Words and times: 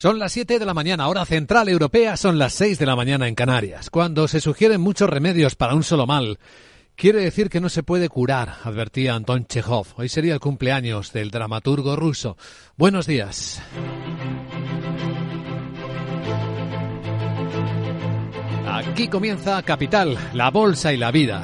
Son 0.00 0.20
las 0.20 0.30
7 0.30 0.60
de 0.60 0.64
la 0.64 0.74
mañana, 0.74 1.08
hora 1.08 1.24
central 1.24 1.68
europea, 1.68 2.16
son 2.16 2.38
las 2.38 2.52
6 2.52 2.78
de 2.78 2.86
la 2.86 2.94
mañana 2.94 3.26
en 3.26 3.34
Canarias. 3.34 3.90
Cuando 3.90 4.28
se 4.28 4.40
sugieren 4.40 4.80
muchos 4.80 5.10
remedios 5.10 5.56
para 5.56 5.74
un 5.74 5.82
solo 5.82 6.06
mal, 6.06 6.38
quiere 6.94 7.20
decir 7.20 7.50
que 7.50 7.60
no 7.60 7.68
se 7.68 7.82
puede 7.82 8.08
curar, 8.08 8.58
advertía 8.62 9.16
Anton 9.16 9.46
Chekhov. 9.46 9.88
Hoy 9.96 10.08
sería 10.08 10.34
el 10.34 10.38
cumpleaños 10.38 11.12
del 11.12 11.32
dramaturgo 11.32 11.96
ruso. 11.96 12.36
Buenos 12.76 13.08
días. 13.08 13.60
Aquí 18.68 19.08
comienza 19.08 19.60
Capital, 19.64 20.16
la 20.32 20.52
bolsa 20.52 20.92
y 20.92 20.96
la 20.96 21.10
vida. 21.10 21.42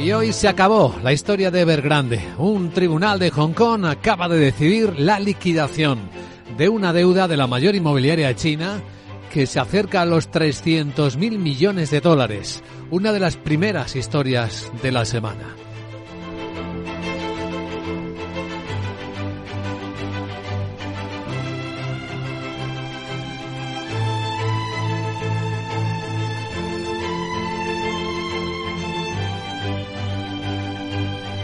Y 0.00 0.12
hoy 0.12 0.32
se 0.32 0.48
acabó 0.48 0.94
la 1.02 1.12
historia 1.12 1.50
de 1.50 1.60
Evergrande. 1.60 2.20
Un 2.36 2.70
tribunal 2.70 3.18
de 3.18 3.30
Hong 3.30 3.52
Kong 3.52 3.86
acaba 3.86 4.28
de 4.28 4.38
decidir 4.38 4.98
la 4.98 5.20
liquidación 5.20 5.98
de 6.58 6.68
una 6.68 6.92
deuda 6.92 7.28
de 7.28 7.36
la 7.36 7.46
mayor 7.46 7.74
inmobiliaria 7.74 8.34
china 8.34 8.82
que 9.32 9.46
se 9.46 9.60
acerca 9.60 10.02
a 10.02 10.06
los 10.06 10.30
300 10.30 11.16
mil 11.16 11.38
millones 11.38 11.90
de 11.90 12.00
dólares. 12.00 12.62
Una 12.90 13.12
de 13.12 13.20
las 13.20 13.36
primeras 13.36 13.96
historias 13.96 14.70
de 14.82 14.92
la 14.92 15.04
semana. 15.04 15.63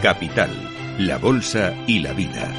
Capital, 0.01 0.49
la 0.97 1.19
Bolsa 1.19 1.75
y 1.85 1.99
la 1.99 2.11
Vida. 2.13 2.51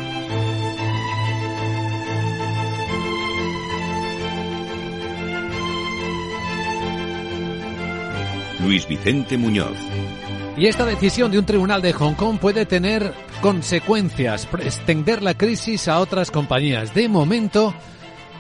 Luis 8.61 8.87
Vicente 8.87 9.37
Muñoz. 9.37 9.77
Y 10.57 10.67
esta 10.67 10.85
decisión 10.85 11.33
de 11.33 11.41
un 11.41 11.45
tribunal 11.45 11.83
de 11.83 11.93
Hong 11.93 12.15
Kong 12.15 12.39
puede 12.39 12.65
tener 12.65 13.13
consecuencias, 13.41 14.49
extender 14.61 15.21
la 15.21 15.35
crisis 15.35 15.89
a 15.89 15.99
otras 15.99 16.31
compañías. 16.31 16.95
De 16.95 17.09
momento, 17.09 17.75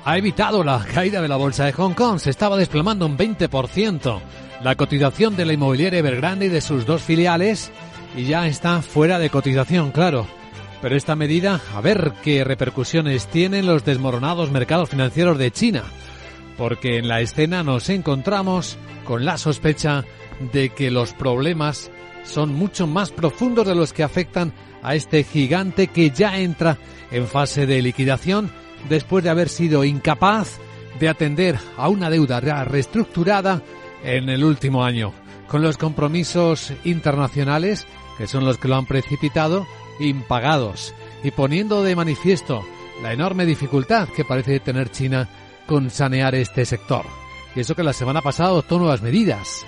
ha 0.05 0.17
evitado 0.17 0.63
la 0.63 0.79
caída 0.79 1.21
de 1.21 1.29
la 1.29 1.37
bolsa 1.37 1.65
de 1.65 1.73
Hong 1.73 1.95
Kong. 1.95 2.21
Se 2.21 2.31
estaba 2.31 2.57
desplomando 2.57 3.07
un 3.07 3.19
20%. 3.19 4.21
La 4.63 4.77
cotización 4.77 5.35
de 5.35 5.45
la 5.45 5.55
inmobiliaria 5.55 5.98
Evergrande 5.98 6.47
y 6.47 6.51
de 6.51 6.61
sus 6.61 6.87
dos 6.87 7.03
filiales 7.03 7.73
y 8.17 8.25
ya 8.25 8.47
está 8.47 8.83
fuera 8.83 9.19
de 9.19 9.31
cotización, 9.31 9.91
claro. 9.91 10.27
Pero 10.81 10.97
esta 10.97 11.15
medida, 11.15 11.61
a 11.75 11.81
ver 11.81 12.13
qué 12.23 12.45
repercusiones 12.45 13.27
tienen 13.29 13.67
los 13.67 13.85
desmoronados 13.85 14.51
mercados 14.51 14.91
financieros 14.91 15.39
de 15.39 15.51
China, 15.51 15.85
porque 16.59 16.99
en 16.99 17.09
la 17.09 17.21
escena 17.21 17.63
nos 17.63 17.89
encontramos 17.89 18.77
con 19.05 19.25
la 19.25 19.39
sospecha 19.39 20.05
de 20.53 20.71
que 20.71 20.91
los 20.91 21.13
problemas 21.13 21.91
son 22.25 22.55
mucho 22.55 22.87
más 22.87 23.11
profundos 23.11 23.67
de 23.67 23.75
los 23.75 23.93
que 23.93 24.03
afectan 24.03 24.53
a 24.83 24.95
este 24.95 25.23
gigante 25.25 25.87
que 25.87 26.11
ya 26.11 26.39
entra 26.39 26.79
en 27.11 27.27
fase 27.27 27.67
de 27.67 27.83
liquidación 27.83 28.51
después 28.89 29.23
de 29.23 29.31
haber 29.31 29.49
sido 29.49 29.85
incapaz 29.85 30.59
de 30.99 31.09
atender 31.09 31.59
a 31.77 31.89
una 31.89 32.11
deuda 32.11 32.41
reestructurada 32.41 33.63
en 34.05 34.29
el 34.29 34.45
último 34.45 34.85
año. 34.85 35.22
Con 35.53 35.62
los 35.62 35.77
compromisos 35.77 36.72
internacionales 36.83 37.86
que 38.17 38.27
son 38.27 38.45
los 38.45 38.58
que 38.58 38.69
lo 38.69 38.77
han 38.77 38.86
precipitado, 38.86 39.67
impagados, 40.00 40.95
y 41.22 41.31
poniendo 41.31 41.83
de 41.83 41.97
manifiesto 41.97 42.64
la 43.03 43.12
enorme 43.12 43.45
dificultad 43.45 44.08
que 44.08 44.25
parece 44.25 44.61
tener 44.61 44.91
China 44.91 45.28
con 45.67 45.91
sanear 45.91 46.34
este 46.34 46.64
sector. 46.64 47.05
Y 47.55 47.61
eso 47.61 47.75
que 47.75 47.83
la 47.83 47.92
semana 47.92 48.23
pasada 48.23 48.50
adoptó 48.50 48.78
nuevas 48.78 49.03
medidas. 49.03 49.64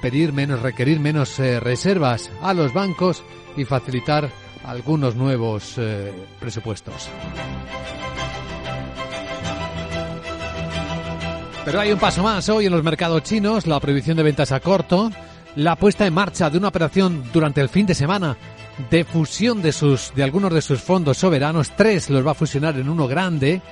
Pedir 0.00 0.32
menos, 0.32 0.62
requerir 0.62 1.00
menos 1.00 1.38
eh, 1.38 1.60
reservas 1.60 2.30
a 2.40 2.54
los 2.54 2.72
bancos 2.72 3.22
y 3.56 3.64
facilitar 3.64 4.30
algunos 4.64 5.14
nuevos 5.14 5.74
eh, 5.76 6.12
presupuestos. 6.40 7.10
Pero 11.66 11.80
hay 11.80 11.90
un 11.90 11.98
paso 11.98 12.22
más 12.22 12.48
hoy 12.48 12.66
en 12.66 12.72
los 12.72 12.84
mercados 12.84 13.24
chinos, 13.24 13.66
la 13.66 13.80
prohibición 13.80 14.16
de 14.16 14.22
ventas 14.22 14.52
a 14.52 14.60
corto, 14.60 15.10
la 15.56 15.74
puesta 15.74 16.06
en 16.06 16.14
marcha 16.14 16.48
de 16.48 16.58
una 16.58 16.68
operación 16.68 17.24
durante 17.32 17.60
el 17.60 17.68
fin 17.68 17.86
de 17.86 17.94
semana 17.96 18.36
de 18.88 19.02
fusión 19.02 19.60
de 19.62 19.72
sus 19.72 20.12
de 20.14 20.22
algunos 20.22 20.54
de 20.54 20.62
sus 20.62 20.80
fondos 20.80 21.18
soberanos, 21.18 21.72
tres 21.74 22.08
los 22.08 22.24
va 22.24 22.30
a 22.30 22.34
fusionar 22.34 22.76
en 22.76 22.88
uno 22.88 23.08
grande. 23.08 23.62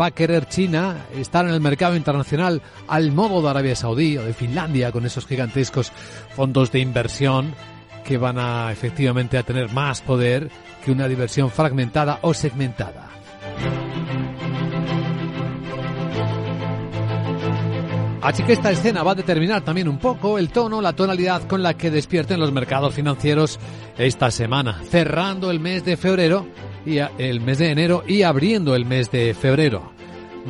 Va 0.00 0.06
a 0.06 0.10
querer 0.12 0.48
China 0.48 0.96
estar 1.14 1.44
en 1.44 1.52
el 1.52 1.60
mercado 1.60 1.94
internacional 1.94 2.62
al 2.88 3.12
modo 3.12 3.42
de 3.42 3.50
Arabia 3.50 3.76
Saudí 3.76 4.16
o 4.16 4.22
de 4.22 4.32
Finlandia 4.32 4.90
con 4.90 5.04
esos 5.04 5.26
gigantescos 5.26 5.92
fondos 6.34 6.72
de 6.72 6.78
inversión 6.78 7.54
que 8.02 8.16
van 8.16 8.38
a 8.38 8.72
efectivamente 8.72 9.36
a 9.36 9.42
tener 9.42 9.70
más 9.72 10.00
poder 10.00 10.50
que 10.82 10.90
una 10.90 11.06
diversión 11.06 11.50
fragmentada 11.50 12.18
o 12.22 12.32
segmentada. 12.32 13.10
Así 18.22 18.42
que 18.42 18.52
esta 18.52 18.70
escena 18.70 19.02
va 19.02 19.12
a 19.12 19.14
determinar 19.14 19.62
también 19.62 19.88
un 19.88 19.98
poco 19.98 20.38
el 20.38 20.50
tono, 20.50 20.82
la 20.82 20.92
tonalidad 20.92 21.46
con 21.48 21.62
la 21.62 21.74
que 21.74 21.90
despierten 21.90 22.38
los 22.38 22.52
mercados 22.52 22.94
financieros 22.94 23.58
esta 23.96 24.30
semana, 24.30 24.82
cerrando 24.90 25.50
el 25.50 25.58
mes 25.58 25.84
de 25.84 25.96
febrero 25.96 26.46
y 26.84 26.98
el 26.98 27.40
mes 27.40 27.58
de 27.58 27.70
enero 27.70 28.04
y 28.06 28.22
abriendo 28.22 28.74
el 28.74 28.84
mes 28.84 29.10
de 29.10 29.32
febrero. 29.32 29.92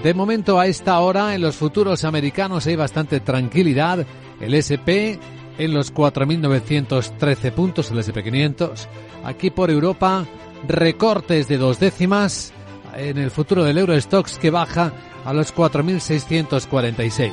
De 0.03 0.15
momento 0.15 0.59
a 0.59 0.67
esta 0.67 0.99
hora 1.01 1.35
en 1.35 1.43
los 1.43 1.57
futuros 1.57 2.05
americanos 2.05 2.67
hay 2.67 2.77
bastante 2.77 3.21
tranquilidad. 3.21 4.05
El 4.41 4.55
SP 4.55 5.19
en 5.59 5.75
los 5.75 5.93
4.913 5.93 7.53
puntos, 7.53 7.91
el 7.91 7.99
SP500. 7.99 8.87
Aquí 9.25 9.51
por 9.51 9.71
Europa 9.71 10.25
recortes 10.67 11.49
de 11.49 11.59
dos 11.59 11.79
décimas 11.79 12.53
en 12.97 13.19
el 13.19 13.31
futuro 13.31 13.63
del 13.63 13.79
Eurostox 13.79 14.39
que 14.39 14.51
baja 14.51 14.93
a 15.25 15.33
los 15.33 15.55
4.646. 15.55 17.33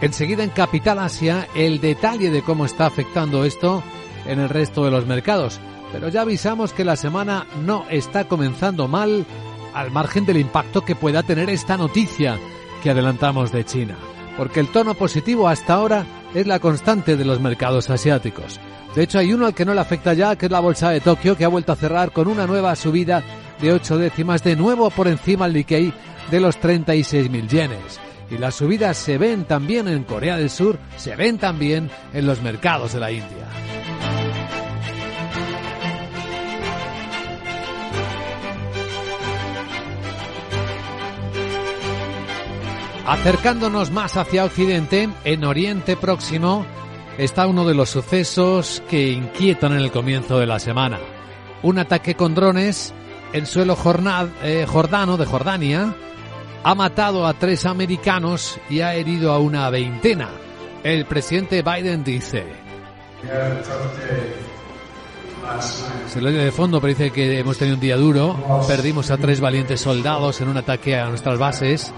Enseguida 0.00 0.44
en 0.44 0.50
Capital 0.50 0.98
Asia 0.98 1.48
el 1.54 1.80
detalle 1.80 2.30
de 2.30 2.42
cómo 2.42 2.66
está 2.66 2.86
afectando 2.86 3.44
esto 3.44 3.82
en 4.26 4.40
el 4.40 4.48
resto 4.48 4.84
de 4.84 4.90
los 4.90 5.06
mercados. 5.06 5.60
Pero 5.92 6.08
ya 6.08 6.22
avisamos 6.22 6.72
que 6.72 6.84
la 6.84 6.96
semana 6.96 7.46
no 7.62 7.86
está 7.88 8.24
comenzando 8.24 8.88
mal 8.88 9.24
al 9.74 9.90
margen 9.90 10.26
del 10.26 10.38
impacto 10.38 10.84
que 10.84 10.96
pueda 10.96 11.22
tener 11.22 11.50
esta 11.50 11.76
noticia 11.76 12.38
que 12.82 12.90
adelantamos 12.90 13.52
de 13.52 13.64
China. 13.64 13.96
Porque 14.36 14.60
el 14.60 14.68
tono 14.68 14.94
positivo 14.94 15.48
hasta 15.48 15.74
ahora 15.74 16.04
es 16.34 16.46
la 16.46 16.58
constante 16.58 17.16
de 17.16 17.24
los 17.24 17.40
mercados 17.40 17.90
asiáticos. 17.90 18.58
De 18.94 19.02
hecho, 19.02 19.18
hay 19.18 19.32
uno 19.32 19.46
al 19.46 19.54
que 19.54 19.64
no 19.64 19.74
le 19.74 19.80
afecta 19.80 20.14
ya, 20.14 20.36
que 20.36 20.46
es 20.46 20.52
la 20.52 20.60
bolsa 20.60 20.90
de 20.90 21.00
Tokio, 21.00 21.36
que 21.36 21.44
ha 21.44 21.48
vuelto 21.48 21.72
a 21.72 21.76
cerrar 21.76 22.12
con 22.12 22.28
una 22.28 22.46
nueva 22.46 22.76
subida 22.76 23.22
de 23.60 23.72
8 23.72 23.98
décimas, 23.98 24.42
de 24.42 24.56
nuevo 24.56 24.90
por 24.90 25.08
encima 25.08 25.46
del 25.46 25.54
Nikkei 25.54 25.92
de 26.30 26.40
los 26.40 26.58
36.000 26.60 27.48
yenes. 27.48 28.00
Y 28.30 28.38
las 28.38 28.54
subidas 28.54 28.96
se 28.96 29.18
ven 29.18 29.44
también 29.44 29.88
en 29.88 30.04
Corea 30.04 30.36
del 30.36 30.50
Sur, 30.50 30.78
se 30.96 31.14
ven 31.14 31.38
también 31.38 31.90
en 32.12 32.26
los 32.26 32.42
mercados 32.42 32.92
de 32.94 33.00
la 33.00 33.12
India. 33.12 33.46
Acercándonos 43.06 43.90
más 43.90 44.16
hacia 44.16 44.46
Occidente, 44.46 45.10
en 45.24 45.44
Oriente 45.44 45.94
Próximo, 45.94 46.64
está 47.18 47.46
uno 47.46 47.66
de 47.66 47.74
los 47.74 47.90
sucesos 47.90 48.82
que 48.88 49.10
inquietan 49.10 49.72
en 49.72 49.80
el 49.80 49.90
comienzo 49.90 50.38
de 50.38 50.46
la 50.46 50.58
semana. 50.58 50.98
Un 51.62 51.78
ataque 51.78 52.14
con 52.14 52.34
drones 52.34 52.94
en 53.34 53.46
suelo 53.46 53.76
eh, 54.44 54.64
jordano 54.66 55.16
de 55.16 55.26
Jordania 55.26 55.92
ha 56.62 56.74
matado 56.76 57.26
a 57.26 57.34
tres 57.34 57.66
americanos 57.66 58.60
y 58.70 58.80
ha 58.80 58.94
herido 58.94 59.32
a 59.32 59.40
una 59.40 59.68
veintena. 59.70 60.30
El 60.84 61.04
presidente 61.04 61.62
Biden 61.62 62.04
dice... 62.04 62.46
Se 66.06 66.20
lo 66.20 66.28
oye 66.28 66.38
de 66.38 66.52
fondo, 66.52 66.80
pero 66.80 66.94
dice 66.94 67.10
que 67.10 67.40
hemos 67.40 67.58
tenido 67.58 67.74
un 67.74 67.80
día 67.80 67.96
duro. 67.96 68.64
Perdimos 68.68 69.10
a 69.10 69.16
tres 69.16 69.40
valientes 69.40 69.80
soldados 69.80 70.40
en 70.40 70.48
un 70.48 70.56
ataque 70.56 70.96
a 70.96 71.08
nuestras 71.08 71.36
bases. 71.36 71.92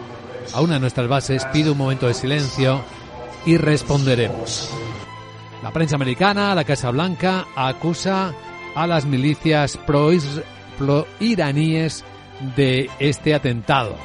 A 0.55 0.63
una 0.63 0.75
de 0.75 0.81
nuestras 0.81 1.07
bases 1.07 1.45
pido 1.53 1.73
un 1.73 1.79
momento 1.79 2.07
de 2.07 2.15
silencio 2.15 2.81
y 3.45 3.59
responderemos. 3.59 4.71
La 5.63 5.71
prensa 5.71 5.97
americana, 5.97 6.55
la 6.55 6.65
Casa 6.65 6.91
Blanca, 6.91 7.47
acusa 7.55 8.33
a 8.75 8.87
las 8.87 9.05
milicias 9.05 9.77
pro-iraníes 10.79 12.05
de 12.57 12.91
este 12.99 13.35
atentado. 13.35 13.97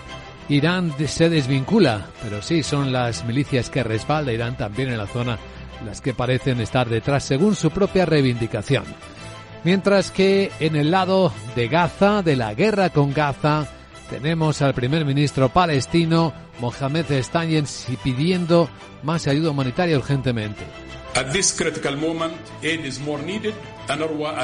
Irán 0.49 0.93
se 1.07 1.29
desvincula, 1.29 2.07
pero 2.23 2.41
sí 2.41 2.63
son 2.63 2.91
las 2.91 3.25
milicias 3.25 3.69
que 3.69 3.83
respalda 3.83 4.33
Irán 4.33 4.57
también 4.57 4.89
en 4.89 4.97
la 4.97 5.07
zona 5.07 5.37
las 5.85 6.01
que 6.01 6.13
parecen 6.13 6.59
estar 6.61 6.89
detrás 6.89 7.23
según 7.23 7.55
su 7.55 7.71
propia 7.71 8.05
reivindicación. 8.05 8.83
Mientras 9.63 10.11
que 10.11 10.51
en 10.59 10.75
el 10.75 10.91
lado 10.91 11.31
de 11.55 11.67
Gaza, 11.67 12.21
de 12.21 12.35
la 12.35 12.53
guerra 12.53 12.89
con 12.89 13.13
Gaza, 13.13 13.67
tenemos 14.09 14.61
al 14.61 14.73
primer 14.73 15.05
ministro 15.05 15.49
palestino 15.49 16.33
Mohamed 16.59 17.05
Stanyen 17.21 17.65
pidiendo 18.03 18.69
más 19.03 19.27
ayuda 19.27 19.51
humanitaria 19.51 19.97
urgentemente. 19.97 20.65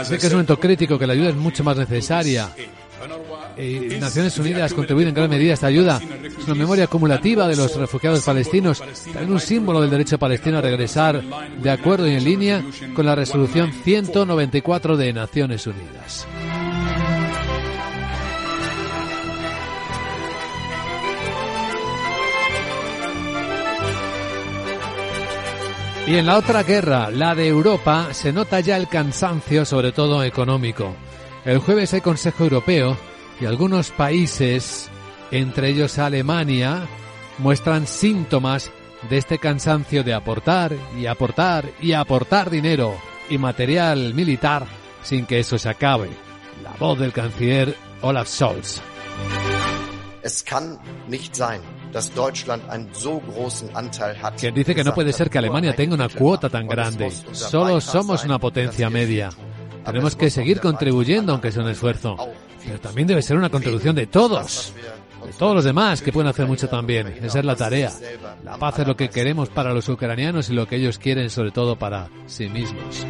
Sé 0.04 0.18
que 0.18 0.28
es 0.28 0.34
un 0.34 0.38
momento 0.38 0.60
crítico, 0.60 1.00
que 1.00 1.08
la 1.08 1.14
ayuda 1.14 1.30
es 1.30 1.36
mucho 1.36 1.64
más 1.64 1.78
necesaria. 1.78 2.50
Eh, 3.58 3.98
Naciones 4.00 4.38
Unidas 4.38 4.74
contribuyen 4.74 5.10
en 5.10 5.16
gran 5.16 5.30
medida 5.30 5.52
a 5.52 5.54
esta 5.54 5.68
ayuda. 5.68 6.00
Es 6.38 6.46
una 6.46 6.56
memoria 6.56 6.86
acumulativa 6.86 7.48
de 7.48 7.56
los 7.56 7.76
refugiados 7.76 8.24
palestinos, 8.24 8.84
también 9.06 9.32
un 9.32 9.40
símbolo 9.40 9.82
del 9.82 9.90
derecho 9.90 10.20
palestino 10.20 10.58
a 10.60 10.62
regresar 10.62 11.24
de 11.24 11.70
acuerdo 11.70 12.08
y 12.08 12.16
en 12.16 12.24
línea 12.24 12.64
con 12.94 13.06
la 13.06 13.16
resolución 13.16 13.72
194 13.72 14.98
de 14.98 15.14
Naciones 15.14 15.66
Unidas. 15.66 16.28
Y 26.08 26.16
en 26.16 26.26
la 26.26 26.38
otra 26.38 26.64
guerra, 26.64 27.12
la 27.12 27.36
de 27.36 27.50
Europa, 27.50 28.14
se 28.14 28.32
nota 28.32 28.62
ya 28.62 28.78
el 28.78 28.88
cansancio, 28.88 29.66
sobre 29.66 29.92
todo 29.92 30.24
económico. 30.24 30.96
El 31.44 31.58
jueves 31.58 31.94
hay 31.94 32.00
Consejo 32.00 32.46
Europeo 32.46 32.98
y 33.42 33.46
algunos 33.46 33.92
países, 33.92 34.90
entre 35.32 35.68
ellos 35.68 36.00
Alemania, 36.00 36.88
muestran 37.40 37.88
síntomas 37.88 38.72
de 39.10 39.18
este 39.18 39.38
cansancio 39.38 40.02
de 40.06 40.14
aportar 40.14 40.74
y 40.98 41.08
aportar 41.08 41.66
y 41.82 41.92
aportar 41.92 42.50
dinero 42.50 42.96
y 43.30 43.38
material 43.38 44.14
militar 44.14 44.66
sin 45.04 45.26
que 45.26 45.40
eso 45.40 45.58
se 45.58 45.68
acabe. 45.68 46.10
La 46.64 46.72
voz 46.80 46.98
del 46.98 47.12
canciller 47.12 47.76
Olaf 48.02 48.30
Scholz. 48.30 48.82
Es 50.24 50.42
kann 50.42 50.80
nicht 51.08 51.36
sein 51.36 51.77
quien 54.38 54.54
dice 54.54 54.76
que 54.76 54.84
no 54.84 54.94
puede 54.94 55.14
ser 55.14 55.30
que 55.30 55.38
Alemania 55.38 55.76
tenga 55.76 55.96
una 55.96 56.10
cuota 56.10 56.50
tan 56.50 56.68
grande. 56.68 57.12
Solo 57.32 57.82
somos 57.82 58.24
una 58.24 58.40
potencia 58.40 58.90
media. 58.90 59.30
Tenemos 59.86 60.16
que 60.16 60.30
seguir 60.30 60.60
contribuyendo, 60.60 61.32
aunque 61.32 61.52
sea 61.52 61.64
un 61.64 61.70
esfuerzo. 61.70 62.18
Pero 62.66 62.80
también 62.80 63.08
debe 63.08 63.22
ser 63.22 63.38
una 63.38 63.50
contribución 63.50 63.96
de 63.96 64.08
todos. 64.08 64.74
De 65.26 65.34
todos 65.34 65.56
los 65.56 65.64
demás, 65.64 66.02
que 66.02 66.12
pueden 66.12 66.30
hacer 66.30 66.46
mucho 66.46 66.68
también. 66.68 67.08
Esa 67.22 67.40
es 67.40 67.46
la 67.46 67.56
tarea. 67.56 67.92
La 68.44 68.58
paz 68.58 68.80
es 68.80 68.88
lo 68.88 68.96
que 68.96 69.10
queremos 69.10 69.50
para 69.50 69.74
los 69.74 69.88
ucranianos 69.90 70.50
y 70.50 70.54
lo 70.54 70.68
que 70.68 70.76
ellos 70.76 71.00
quieren 71.00 71.30
sobre 71.30 71.52
todo 71.52 71.78
para 71.78 72.10
sí 72.28 72.50
mismos. 72.50 73.06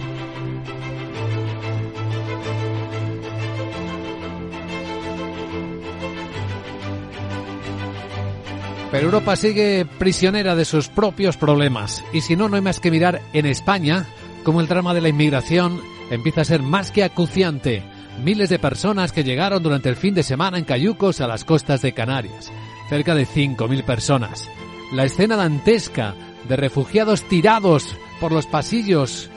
Pero 8.92 9.06
Europa 9.06 9.36
sigue 9.36 9.86
prisionera 9.86 10.56
de 10.56 10.64
sus 10.64 10.88
propios 10.88 11.36
problemas. 11.36 12.04
Y 12.14 12.22
si 12.22 12.36
no, 12.36 12.48
no 12.48 12.56
hay 12.56 12.62
más 12.62 12.80
que 12.80 12.92
mirar 12.92 13.22
en 13.34 13.46
España, 13.46 14.06
como 14.44 14.62
el 14.62 14.68
drama 14.68 14.94
de 14.94 15.02
la 15.02 15.10
inmigración 15.10 15.82
empieza 16.10 16.42
a 16.42 16.46
ser 16.46 16.62
más 16.64 16.92
que 16.92 17.04
acuciante. 17.04 17.84
Miles 18.24 18.50
de 18.50 18.60
personas 18.60 19.12
que 19.12 19.26
llegaron 19.26 19.62
durante 19.62 19.90
el 19.90 19.98
fin 19.98 20.14
de 20.14 20.24
semana 20.24 20.58
en 20.58 20.64
cayucos 20.64 21.20
a 21.20 21.28
las 21.28 21.44
costas 21.44 21.82
de 21.82 21.94
Canarias. 21.94 22.52
Cerca 22.90 23.14
de 23.14 23.28
5.000 23.28 23.84
personas. 23.84 24.50
La 24.94 25.04
escena 25.04 25.36
dantesca 25.36 26.16
de 26.48 26.56
refugiados 26.56 27.24
tirados 27.24 27.94
por 28.22 28.32
los 28.32 28.48
pasillos 28.48 29.30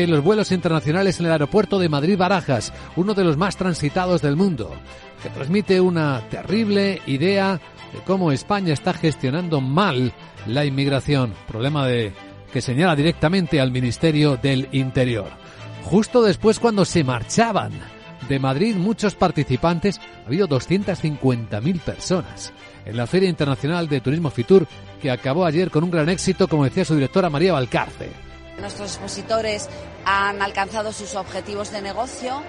de 0.00 0.06
los 0.06 0.22
vuelos 0.22 0.52
internacionales 0.52 1.18
en 1.18 1.26
el 1.26 1.32
aeropuerto 1.32 1.78
de 1.78 1.88
Madrid-Barajas, 1.88 2.70
uno 2.96 3.14
de 3.14 3.24
los 3.24 3.38
más 3.38 3.56
transitados 3.56 4.20
del 4.20 4.36
mundo, 4.36 4.70
que 5.22 5.30
transmite 5.30 5.80
una 5.80 6.20
terrible 6.28 7.00
idea 7.06 7.58
de 7.94 8.00
cómo 8.00 8.30
España 8.30 8.74
está 8.74 8.92
gestionando 8.92 9.62
mal 9.62 10.12
la 10.46 10.66
inmigración, 10.66 11.32
problema 11.48 11.86
que 11.88 12.60
señala 12.60 12.94
directamente 12.94 13.58
al 13.58 13.72
Ministerio 13.72 14.36
del 14.36 14.68
Interior. 14.72 15.30
Justo 15.84 16.22
después 16.22 16.58
cuando 16.58 16.84
se 16.84 17.02
marchaban 17.02 17.72
de 18.28 18.38
Madrid 18.38 18.76
muchos 18.76 19.14
participantes, 19.14 19.98
ha 19.98 20.26
habido 20.26 20.46
250.000 20.46 21.80
personas 21.80 22.52
en 22.84 22.98
la 22.98 23.06
Feria 23.06 23.30
Internacional 23.30 23.88
de 23.88 24.02
Turismo 24.02 24.28
Fitur 24.28 24.66
que 25.00 25.10
acabó 25.10 25.46
ayer 25.46 25.70
con 25.70 25.84
un 25.84 25.90
gran 25.90 26.10
éxito, 26.10 26.48
como 26.48 26.64
decía 26.64 26.84
su 26.84 26.94
directora 26.94 27.30
María 27.30 27.54
Valcarce. 27.54 28.25
Nuestros 28.58 28.90
expositores 28.90 29.68
han 30.04 30.42
alcanzado 30.42 30.92
sus 30.92 31.14
objetivos 31.14 31.70
de 31.70 31.82
negocio 31.82 32.42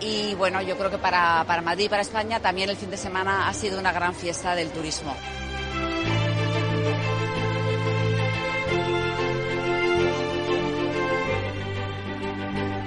y 0.00 0.34
bueno, 0.34 0.60
yo 0.60 0.76
creo 0.76 0.90
que 0.90 0.98
para, 0.98 1.44
para 1.46 1.62
Madrid 1.62 1.86
y 1.86 1.88
para 1.88 2.02
España 2.02 2.40
también 2.40 2.68
el 2.68 2.76
fin 2.76 2.90
de 2.90 2.96
semana 2.96 3.48
ha 3.48 3.54
sido 3.54 3.78
una 3.78 3.92
gran 3.92 4.14
fiesta 4.14 4.54
del 4.54 4.70
turismo. 4.70 5.14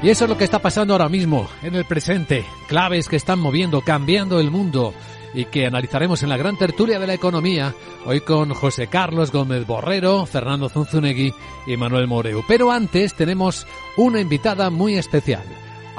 Y 0.01 0.09
eso 0.09 0.23
es 0.23 0.29
lo 0.29 0.37
que 0.37 0.45
está 0.45 0.59
pasando 0.59 0.93
ahora 0.93 1.09
mismo, 1.09 1.49
en 1.61 1.75
el 1.75 1.83
presente. 1.83 2.45
Claves 2.69 3.09
que 3.09 3.17
están 3.17 3.39
moviendo, 3.39 3.81
cambiando 3.81 4.39
el 4.39 4.49
mundo 4.49 4.93
y 5.33 5.45
que 5.45 5.65
analizaremos 5.65 6.23
en 6.23 6.29
la 6.29 6.37
gran 6.37 6.57
tertulia 6.57 6.99
de 6.99 7.07
la 7.07 7.13
economía, 7.13 7.75
hoy 8.05 8.21
con 8.21 8.53
José 8.53 8.87
Carlos 8.87 9.31
Gómez 9.31 9.65
Borrero, 9.65 10.25
Fernando 10.25 10.69
Zunzunegui 10.69 11.33
y 11.67 11.77
Manuel 11.77 12.07
Moreu. 12.07 12.43
Pero 12.47 12.71
antes 12.71 13.13
tenemos 13.13 13.67
una 13.97 14.19
invitada 14.19 14.69
muy 14.69 14.95
especial 14.95 15.43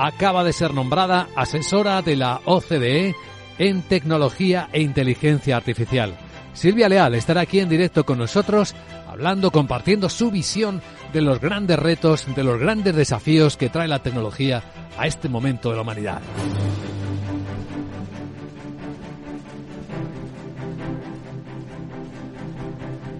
acaba 0.06 0.44
de 0.44 0.52
ser 0.52 0.72
nombrada 0.72 1.28
asesora 1.36 2.02
de 2.02 2.16
la 2.16 2.40
OCDE 2.44 3.14
en 3.58 3.82
tecnología 3.82 4.68
e 4.72 4.80
inteligencia 4.80 5.56
artificial. 5.56 6.16
Silvia 6.52 6.88
Leal 6.88 7.14
estará 7.14 7.42
aquí 7.42 7.60
en 7.60 7.68
directo 7.68 8.04
con 8.04 8.18
nosotros, 8.18 8.74
hablando, 9.08 9.50
compartiendo 9.50 10.08
su 10.08 10.30
visión 10.30 10.80
de 11.12 11.20
los 11.20 11.40
grandes 11.40 11.78
retos, 11.78 12.26
de 12.34 12.44
los 12.44 12.58
grandes 12.58 12.96
desafíos 12.96 13.56
que 13.56 13.68
trae 13.68 13.88
la 13.88 14.02
tecnología 14.02 14.62
a 14.96 15.06
este 15.06 15.28
momento 15.28 15.70
de 15.70 15.76
la 15.76 15.82
humanidad. 15.82 16.20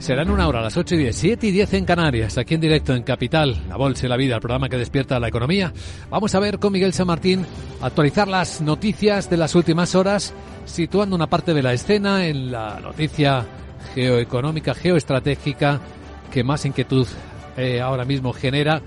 Serán 0.00 0.30
una 0.30 0.48
hora, 0.48 0.60
a 0.60 0.62
las 0.62 0.78
8 0.78 0.94
y 0.94 0.98
10, 0.98 1.14
7 1.14 1.46
y 1.46 1.50
10 1.50 1.74
en 1.74 1.84
Canarias, 1.84 2.38
aquí 2.38 2.54
en 2.54 2.62
directo 2.62 2.94
en 2.94 3.02
Capital, 3.02 3.64
La 3.68 3.76
Bolsa 3.76 4.06
y 4.06 4.08
la 4.08 4.16
Vida, 4.16 4.36
el 4.36 4.40
programa 4.40 4.70
que 4.70 4.78
despierta 4.78 5.20
la 5.20 5.28
economía. 5.28 5.74
Vamos 6.08 6.34
a 6.34 6.40
ver 6.40 6.58
con 6.58 6.72
Miguel 6.72 6.94
San 6.94 7.06
Martín 7.06 7.44
actualizar 7.82 8.26
las 8.26 8.62
noticias 8.62 9.28
de 9.28 9.36
las 9.36 9.54
últimas 9.54 9.94
horas, 9.94 10.32
situando 10.64 11.14
una 11.14 11.26
parte 11.26 11.52
de 11.52 11.62
la 11.62 11.74
escena 11.74 12.24
en 12.24 12.50
la 12.50 12.80
noticia 12.80 13.44
geoeconómica, 13.94 14.72
geoestratégica, 14.72 15.80
que 16.32 16.44
más 16.44 16.64
inquietud 16.64 17.06
eh, 17.58 17.82
ahora 17.82 18.06
mismo 18.06 18.32
genera 18.32 18.80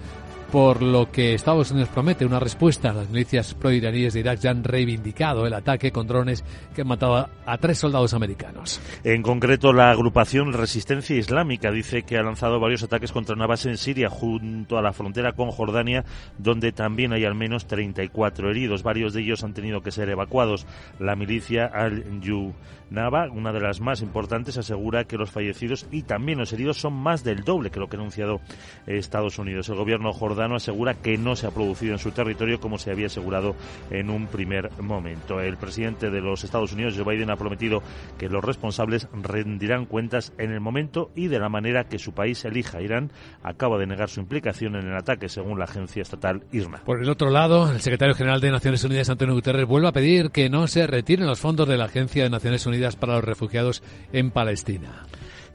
por 0.54 0.84
lo 0.84 1.10
que 1.10 1.34
Estados 1.34 1.72
Unidos 1.72 1.90
promete 1.90 2.28
una 2.28 2.40
respuesta. 2.40 2.94
Las 2.94 3.10
milicias 3.10 3.56
proiraníes 3.56 4.14
de 4.14 4.20
Irak 4.20 4.38
ya 4.40 4.52
han 4.52 4.64
reivindicado 4.64 5.48
el 5.48 5.54
ataque 5.56 5.92
con 5.92 6.06
drones 6.06 6.44
que 6.76 6.84
matado 6.84 7.28
a 7.44 7.58
tres 7.58 7.80
soldados 7.80 8.14
americanos. 8.14 8.80
En 9.04 9.24
concreto, 9.24 9.74
la 9.74 9.90
agrupación 9.90 10.54
Resistencia 10.54 11.16
Islámica 11.16 11.72
dice 11.72 12.04
que 12.04 12.20
ha 12.20 12.22
lanzado 12.22 12.60
varios 12.60 12.84
ataques 12.84 13.12
contra 13.12 13.34
una 13.34 13.48
base 13.48 13.68
en 13.68 13.78
Siria 13.78 14.12
junto 14.12 14.78
a 14.78 14.84
la 14.84 14.94
frontera 14.94 15.34
con 15.34 15.50
Jordania, 15.50 16.06
donde 16.38 16.72
también 16.72 17.14
hay 17.14 17.26
al 17.26 17.34
menos 17.34 17.66
34 17.66 18.52
heridos. 18.52 18.84
Varios 18.84 19.14
de 19.14 19.22
ellos 19.22 19.44
han 19.44 19.56
tenido 19.56 19.82
que 19.82 19.90
ser 19.90 20.08
evacuados. 20.10 20.68
La 21.00 21.16
milicia 21.16 21.66
Al-Yunaba, 21.66 23.28
una 23.32 23.54
de 23.54 23.60
las 23.60 23.82
más 23.82 24.04
importantes, 24.04 24.60
asegura 24.60 25.06
que 25.06 25.18
los 25.18 25.32
fallecidos 25.32 25.88
y 25.90 26.04
también 26.04 26.38
los 26.38 26.54
heridos 26.54 26.78
son 26.78 26.94
más 26.94 27.24
del 27.24 27.44
doble 27.44 27.72
que 27.72 27.80
lo 27.80 27.88
que 27.90 27.98
ha 27.98 28.00
anunciado 28.00 28.40
Estados 28.86 29.40
Unidos. 29.40 29.68
El 29.70 29.78
gobierno 29.78 30.14
jordano 30.14 30.43
asegura 30.52 30.96
que 30.96 31.18
no 31.18 31.36
se 31.36 31.48
ha 31.48 31.52
producido 31.52 31.94
en 31.94 32.00
su 32.00 32.12
territorio 32.12 32.60
como 32.60 32.78
se 32.78 32.92
había 32.92 33.08
asegurado 33.08 33.56
en 33.90 34.10
un 34.10 34.28
primer 34.28 34.72
momento. 34.82 35.40
El 35.40 35.58
presidente 35.58 36.10
de 36.10 36.22
los 36.22 36.44
Estados 36.44 36.74
Unidos, 36.74 36.96
Joe 36.98 37.14
Biden, 37.14 37.30
ha 37.30 37.36
prometido 37.36 37.82
que 38.18 38.30
los 38.30 38.44
responsables 38.44 39.08
rendirán 39.14 39.86
cuentas 39.86 40.34
en 40.38 40.52
el 40.52 40.60
momento 40.60 41.12
y 41.16 41.28
de 41.28 41.40
la 41.40 41.50
manera 41.50 41.86
que 41.86 42.00
su 42.00 42.14
país 42.14 42.44
elija. 42.46 42.82
Irán 42.82 43.12
acaba 43.44 43.78
de 43.78 43.88
negar 43.88 44.10
su 44.10 44.20
implicación 44.20 44.76
en 44.76 44.88
el 44.88 44.96
ataque, 44.96 45.30
según 45.30 45.60
la 45.60 45.66
agencia 45.66 46.02
estatal 46.02 46.44
IRNA. 46.52 46.84
Por 46.86 47.02
el 47.02 47.10
otro 47.10 47.30
lado, 47.30 47.72
el 47.72 47.82
secretario 47.82 48.16
general 48.16 48.42
de 48.42 48.52
Naciones 48.52 48.84
Unidas, 48.84 49.10
Antonio 49.10 49.36
Guterres, 49.36 49.68
vuelve 49.68 49.88
a 49.88 49.94
pedir 49.94 50.32
que 50.32 50.50
no 50.50 50.68
se 50.68 50.88
retiren 50.88 51.28
los 51.28 51.40
fondos 51.40 51.68
de 51.68 51.78
la 51.78 51.86
Agencia 51.86 52.24
de 52.24 52.30
Naciones 52.30 52.66
Unidas 52.66 52.96
para 52.96 53.16
los 53.16 53.24
Refugiados 53.24 53.84
en 54.12 54.32
Palestina. 54.32 55.06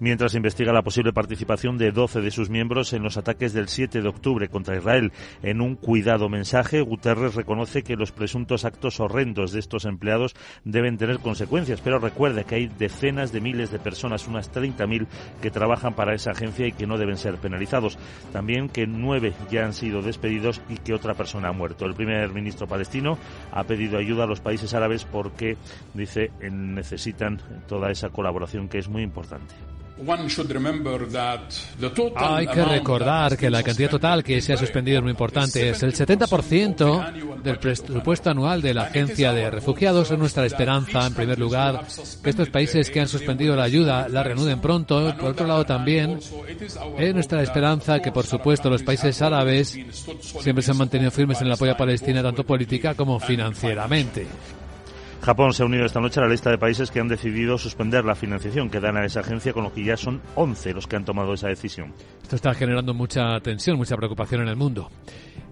Mientras 0.00 0.34
investiga 0.34 0.72
la 0.72 0.82
posible 0.82 1.12
participación 1.12 1.78
de 1.78 1.92
12 1.92 2.20
de 2.20 2.30
sus 2.30 2.50
miembros 2.50 2.92
en 2.92 3.02
los 3.02 3.16
ataques 3.16 3.52
del 3.52 3.68
7 3.68 4.02
de 4.02 4.08
octubre 4.08 4.48
contra 4.48 4.76
Israel. 4.76 5.12
En 5.42 5.60
un 5.60 5.76
cuidado 5.76 6.28
mensaje, 6.28 6.80
Guterres 6.80 7.34
reconoce 7.34 7.82
que 7.82 7.96
los 7.96 8.12
presuntos 8.12 8.64
actos 8.64 9.00
horrendos 9.00 9.52
de 9.52 9.60
estos 9.60 9.84
empleados 9.84 10.34
deben 10.64 10.98
tener 10.98 11.18
consecuencias, 11.18 11.80
pero 11.80 11.98
recuerda 11.98 12.44
que 12.44 12.54
hay 12.54 12.68
decenas 12.68 13.32
de 13.32 13.40
miles 13.40 13.70
de 13.70 13.78
personas, 13.78 14.28
unas 14.28 14.52
30.000, 14.52 15.06
que 15.40 15.50
trabajan 15.50 15.94
para 15.94 16.14
esa 16.14 16.32
agencia 16.32 16.66
y 16.66 16.72
que 16.72 16.86
no 16.86 16.98
deben 16.98 17.16
ser 17.16 17.36
penalizados. 17.36 17.98
También 18.32 18.68
que 18.68 18.86
nueve 18.86 19.32
ya 19.50 19.64
han 19.64 19.72
sido 19.72 20.02
despedidos 20.02 20.60
y 20.68 20.76
que 20.76 20.94
otra 20.94 21.14
persona 21.14 21.48
ha 21.48 21.52
muerto. 21.52 21.84
El 21.84 21.94
primer 21.94 22.32
ministro 22.32 22.66
palestino 22.66 23.18
ha 23.52 23.64
pedido 23.64 23.98
ayuda 23.98 24.24
a 24.24 24.26
los 24.26 24.40
países 24.40 24.74
árabes 24.74 25.04
porque, 25.04 25.56
dice, 25.94 26.30
necesitan 26.50 27.40
toda 27.66 27.90
esa 27.90 28.10
colaboración 28.10 28.68
que 28.68 28.78
es 28.78 28.88
muy 28.88 29.02
importante. 29.02 29.54
Hay 32.16 32.46
que 32.46 32.64
recordar 32.64 33.36
que 33.36 33.50
la 33.50 33.62
cantidad 33.62 33.90
total 33.90 34.22
que 34.22 34.40
se 34.40 34.52
ha 34.52 34.56
suspendido 34.56 34.98
es 34.98 35.02
muy 35.02 35.10
importante. 35.10 35.70
Es 35.70 35.82
el 35.82 35.94
70% 35.94 37.42
del 37.42 37.58
presupuesto 37.58 38.30
anual 38.30 38.62
de 38.62 38.74
la 38.74 38.82
Agencia 38.84 39.32
de 39.32 39.50
Refugiados. 39.50 40.10
Es 40.10 40.18
nuestra 40.18 40.46
esperanza, 40.46 41.06
en 41.06 41.14
primer 41.14 41.38
lugar, 41.38 41.84
que 42.22 42.30
estos 42.30 42.48
países 42.50 42.90
que 42.90 43.00
han 43.00 43.08
suspendido 43.08 43.56
la 43.56 43.64
ayuda 43.64 44.08
la 44.08 44.22
reanuden 44.22 44.60
pronto. 44.60 45.14
Por 45.18 45.30
otro 45.30 45.46
lado, 45.46 45.64
también 45.64 46.18
es 46.98 47.14
nuestra 47.14 47.42
esperanza 47.42 48.00
que, 48.00 48.12
por 48.12 48.26
supuesto, 48.26 48.70
los 48.70 48.82
países 48.82 49.20
árabes 49.22 49.76
siempre 50.40 50.62
se 50.62 50.70
han 50.70 50.78
mantenido 50.78 51.10
firmes 51.10 51.40
en 51.40 51.48
el 51.48 51.52
apoyo 51.54 51.72
a 51.72 51.76
Palestina, 51.76 52.22
tanto 52.22 52.44
política 52.44 52.94
como 52.94 53.18
financieramente. 53.18 54.26
Japón 55.22 55.52
se 55.52 55.62
ha 55.62 55.66
unido 55.66 55.84
esta 55.84 56.00
noche 56.00 56.20
a 56.20 56.24
la 56.24 56.28
lista 56.28 56.50
de 56.50 56.58
países 56.58 56.90
que 56.90 57.00
han 57.00 57.08
decidido 57.08 57.58
suspender 57.58 58.04
la 58.04 58.14
financiación 58.14 58.70
que 58.70 58.80
dan 58.80 58.96
a 58.96 59.04
esa 59.04 59.20
agencia, 59.20 59.52
con 59.52 59.64
lo 59.64 59.72
que 59.72 59.84
ya 59.84 59.96
son 59.96 60.20
11 60.36 60.74
los 60.74 60.86
que 60.86 60.96
han 60.96 61.04
tomado 61.04 61.34
esa 61.34 61.48
decisión. 61.48 61.92
Esto 62.22 62.36
está 62.36 62.54
generando 62.54 62.94
mucha 62.94 63.38
tensión, 63.40 63.76
mucha 63.76 63.96
preocupación 63.96 64.42
en 64.42 64.48
el 64.48 64.56
mundo. 64.56 64.90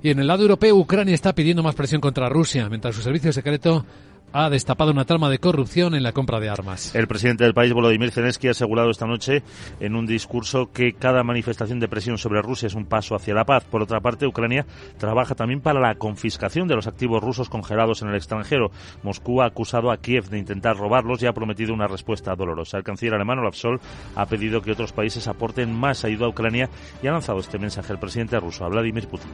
Y 0.02 0.10
en 0.10 0.18
el 0.20 0.26
lado 0.26 0.42
europeo, 0.42 0.76
Ucrania 0.76 1.14
está 1.14 1.34
pidiendo 1.34 1.62
más 1.62 1.74
presión 1.74 2.00
contra 2.00 2.28
Rusia, 2.28 2.68
mientras 2.68 2.94
su 2.94 3.02
servicio 3.02 3.32
secreto 3.32 3.84
ha 4.32 4.50
destapado 4.50 4.90
una 4.90 5.04
trama 5.04 5.30
de 5.30 5.38
corrupción 5.38 5.94
en 5.94 6.02
la 6.02 6.12
compra 6.12 6.40
de 6.40 6.48
armas. 6.48 6.94
El 6.94 7.06
presidente 7.06 7.44
del 7.44 7.54
país, 7.54 7.72
Volodymyr 7.72 8.10
Zelensky, 8.10 8.48
ha 8.48 8.50
asegurado 8.50 8.90
esta 8.90 9.06
noche 9.06 9.42
en 9.80 9.96
un 9.96 10.06
discurso 10.06 10.70
que 10.72 10.92
cada 10.92 11.22
manifestación 11.22 11.80
de 11.80 11.88
presión 11.88 12.18
sobre 12.18 12.42
Rusia 12.42 12.66
es 12.66 12.74
un 12.74 12.84
paso 12.84 13.14
hacia 13.14 13.34
la 13.34 13.44
paz. 13.44 13.64
Por 13.64 13.82
otra 13.82 14.00
parte, 14.00 14.26
Ucrania 14.26 14.66
trabaja 14.98 15.34
también 15.34 15.60
para 15.60 15.80
la 15.80 15.94
confiscación 15.94 16.68
de 16.68 16.74
los 16.74 16.86
activos 16.86 17.22
rusos 17.22 17.48
congelados 17.48 18.02
en 18.02 18.08
el 18.08 18.16
extranjero. 18.16 18.70
Moscú 19.02 19.40
ha 19.40 19.46
acusado 19.46 19.90
a 19.90 19.96
Kiev 19.96 20.28
de 20.28 20.38
intentar 20.38 20.76
robarlos 20.76 21.22
y 21.22 21.26
ha 21.26 21.32
prometido 21.32 21.72
una 21.72 21.88
respuesta 21.88 22.34
dolorosa. 22.34 22.76
El 22.76 22.84
canciller 22.84 23.14
alemán 23.14 23.38
Olaf 23.38 23.56
Scholz 23.56 23.80
ha 24.14 24.26
pedido 24.26 24.60
que 24.60 24.72
otros 24.72 24.92
países 24.92 25.28
aporten 25.28 25.72
más 25.72 26.04
ayuda 26.04 26.26
a 26.26 26.30
Ucrania 26.30 26.68
y 27.02 27.06
ha 27.06 27.12
lanzado 27.12 27.38
este 27.38 27.58
mensaje 27.58 27.92
al 27.92 27.98
presidente 27.98 28.38
ruso, 28.38 28.68
Vladimir 28.68 29.08
Putin. 29.08 29.30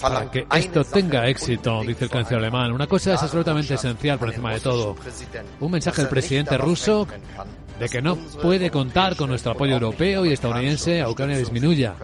Para 0.00 0.30
que 0.30 0.46
esto 0.54 0.84
tenga 0.84 1.26
éxito, 1.26 1.82
dice 1.82 2.04
el 2.04 2.10
canciller 2.10 2.40
alemán, 2.40 2.72
una 2.72 2.86
cosa 2.86 3.14
es 3.14 3.22
absolutamente 3.22 3.74
esencial 3.74 4.18
por 4.18 4.28
encima 4.28 4.52
de 4.52 4.60
todo. 4.60 4.96
Un 5.60 5.70
mensaje 5.70 6.02
del 6.02 6.10
presidente 6.10 6.58
ruso 6.58 7.06
de 7.78 7.88
que 7.88 8.02
no 8.02 8.16
puede 8.16 8.70
contar 8.70 9.16
con 9.16 9.30
nuestro 9.30 9.52
apoyo 9.52 9.72
europeo 9.72 10.26
y 10.26 10.32
estadounidense 10.32 11.00
a 11.00 11.08
Ucrania 11.08 11.38
disminuya. 11.38 11.94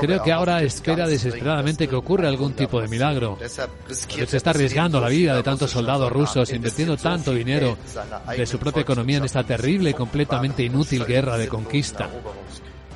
Creo 0.00 0.22
que 0.22 0.32
ahora 0.32 0.62
espera 0.62 1.06
desesperadamente 1.06 1.88
que 1.88 1.96
ocurra 1.96 2.28
algún 2.28 2.52
tipo 2.52 2.80
de 2.80 2.88
milagro. 2.88 3.38
Se 3.88 4.36
está 4.36 4.50
arriesgando 4.50 5.00
la 5.00 5.08
vida 5.08 5.34
de 5.34 5.42
tantos 5.42 5.70
soldados 5.70 6.12
rusos, 6.12 6.52
invirtiendo 6.52 6.98
tanto 6.98 7.32
dinero 7.32 7.78
de 8.36 8.46
su 8.46 8.58
propia 8.58 8.82
economía 8.82 9.16
en 9.16 9.24
esta 9.24 9.42
terrible 9.42 9.90
y 9.90 9.94
completamente 9.94 10.62
inútil 10.62 11.06
guerra 11.06 11.38
de 11.38 11.48
conquista. 11.48 12.10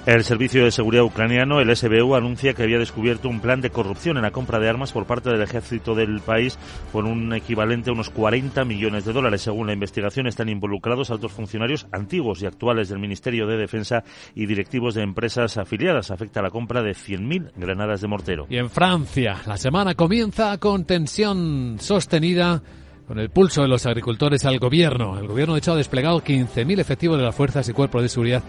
El 0.06 0.24
Servicio 0.24 0.64
de 0.64 0.70
Seguridad 0.70 1.04
ucraniano, 1.04 1.60
el 1.60 1.76
SBU, 1.76 2.14
anuncia 2.14 2.54
que 2.54 2.62
había 2.62 2.78
descubierto 2.78 3.28
un 3.28 3.40
plan 3.40 3.60
de 3.60 3.68
corrupción 3.68 4.16
en 4.16 4.22
la 4.22 4.30
compra 4.30 4.58
de 4.58 4.66
armas 4.66 4.92
por 4.92 5.04
parte 5.04 5.28
del 5.28 5.42
ejército 5.42 5.94
del 5.94 6.20
país 6.20 6.58
por 6.90 7.04
un 7.04 7.34
equivalente 7.34 7.90
a 7.90 7.92
unos 7.92 8.08
40 8.08 8.64
millones 8.64 9.04
de 9.04 9.12
dólares. 9.12 9.42
Según 9.42 9.66
la 9.66 9.74
investigación, 9.74 10.26
están 10.26 10.48
involucrados 10.48 11.10
altos 11.10 11.32
funcionarios 11.32 11.86
antiguos 11.92 12.40
y 12.40 12.46
actuales 12.46 12.88
del 12.88 12.98
Ministerio 12.98 13.46
de 13.46 13.58
Defensa 13.58 14.02
y 14.34 14.46
directivos 14.46 14.94
de 14.94 15.02
empresas 15.02 15.58
afiliadas. 15.58 16.10
Afecta 16.10 16.40
a 16.40 16.44
la 16.44 16.50
compra 16.50 16.82
de 16.82 16.92
100.000 16.92 17.52
granadas 17.56 18.00
de 18.00 18.08
mortero. 18.08 18.46
Y 18.48 18.56
en 18.56 18.70
Francia, 18.70 19.42
la 19.46 19.58
semana 19.58 19.94
comienza 19.94 20.56
con 20.56 20.86
tensión 20.86 21.76
sostenida 21.78 22.62
con 23.10 23.18
el 23.18 23.28
pulso 23.28 23.62
de 23.62 23.66
los 23.66 23.86
agricultores 23.86 24.44
al 24.44 24.60
gobierno. 24.60 25.18
El 25.18 25.26
gobierno, 25.26 25.54
de 25.54 25.58
hecho, 25.58 25.72
ha 25.72 25.76
desplegado 25.76 26.22
15.000 26.22 26.78
efectivos 26.78 27.18
de 27.18 27.24
las 27.24 27.34
fuerzas 27.34 27.68
y 27.68 27.72
cuerpos 27.72 28.02
de 28.02 28.08
seguridad 28.08 28.40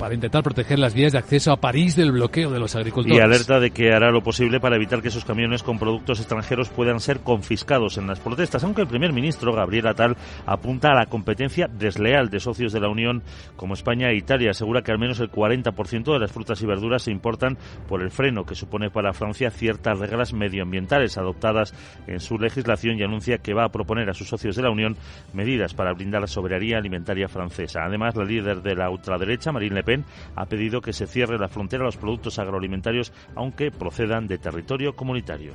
para 0.00 0.14
intentar 0.14 0.42
proteger 0.42 0.78
las 0.78 0.94
vías 0.94 1.12
de 1.12 1.18
acceso 1.18 1.52
a 1.52 1.60
París 1.60 1.94
del 1.94 2.10
bloqueo 2.10 2.50
de 2.50 2.58
los 2.58 2.74
agricultores. 2.74 3.18
Y 3.18 3.20
alerta 3.20 3.60
de 3.60 3.70
que 3.70 3.92
hará 3.92 4.10
lo 4.10 4.22
posible 4.22 4.58
para 4.58 4.76
evitar 4.76 5.02
que 5.02 5.08
esos 5.08 5.26
camiones 5.26 5.62
con 5.62 5.78
productos 5.78 6.20
extranjeros 6.20 6.70
puedan 6.70 7.00
ser 7.00 7.20
confiscados 7.20 7.98
en 7.98 8.06
las 8.06 8.18
protestas, 8.18 8.64
aunque 8.64 8.80
el 8.80 8.88
primer 8.88 9.12
ministro, 9.12 9.52
Gabriel 9.52 9.88
Atal, 9.88 10.16
apunta 10.46 10.88
a 10.88 10.94
la 10.94 11.04
competencia 11.04 11.68
desleal 11.68 12.30
de 12.30 12.40
socios 12.40 12.72
de 12.72 12.80
la 12.80 12.88
Unión 12.88 13.22
como 13.56 13.74
España 13.74 14.08
e 14.08 14.16
Italia. 14.16 14.52
Asegura 14.52 14.80
que 14.80 14.90
al 14.90 14.98
menos 14.98 15.20
el 15.20 15.30
40% 15.30 16.14
de 16.14 16.18
las 16.18 16.32
frutas 16.32 16.62
y 16.62 16.66
verduras 16.66 17.02
se 17.02 17.10
importan 17.10 17.58
por 17.86 18.00
el 18.00 18.10
freno 18.10 18.44
que 18.44 18.54
supone 18.54 18.88
para 18.88 19.12
Francia 19.12 19.50
ciertas 19.50 19.98
reglas 19.98 20.32
medioambientales 20.32 21.18
adoptadas 21.18 21.74
en 22.06 22.20
su 22.20 22.38
legislación 22.38 22.98
y 22.98 23.02
anuncia 23.02 23.36
que 23.36 23.52
va 23.52 23.64
a 23.64 23.70
proponer 23.70 24.08
a 24.08 24.14
sus 24.14 24.28
socios 24.28 24.56
de 24.56 24.62
la 24.62 24.70
Unión 24.70 24.96
medidas 25.34 25.74
para 25.74 25.92
brindar 25.92 26.22
la 26.22 26.26
soberanía 26.26 26.78
alimentaria 26.78 27.28
francesa. 27.28 27.84
Además, 27.84 28.16
la 28.16 28.24
líder 28.24 28.62
de 28.62 28.74
la 28.74 28.88
ultraderecha, 28.88 29.52
Marine 29.52 29.74
Le 29.74 29.82
Pen, 29.82 29.89
ha 30.36 30.46
pedido 30.46 30.80
que 30.80 30.92
se 30.92 31.06
cierre 31.06 31.38
la 31.38 31.48
frontera 31.48 31.82
a 31.82 31.86
los 31.86 31.96
productos 31.96 32.38
agroalimentarios, 32.38 33.12
aunque 33.34 33.70
procedan 33.70 34.26
de 34.26 34.38
territorio 34.38 34.94
comunitario. 34.94 35.54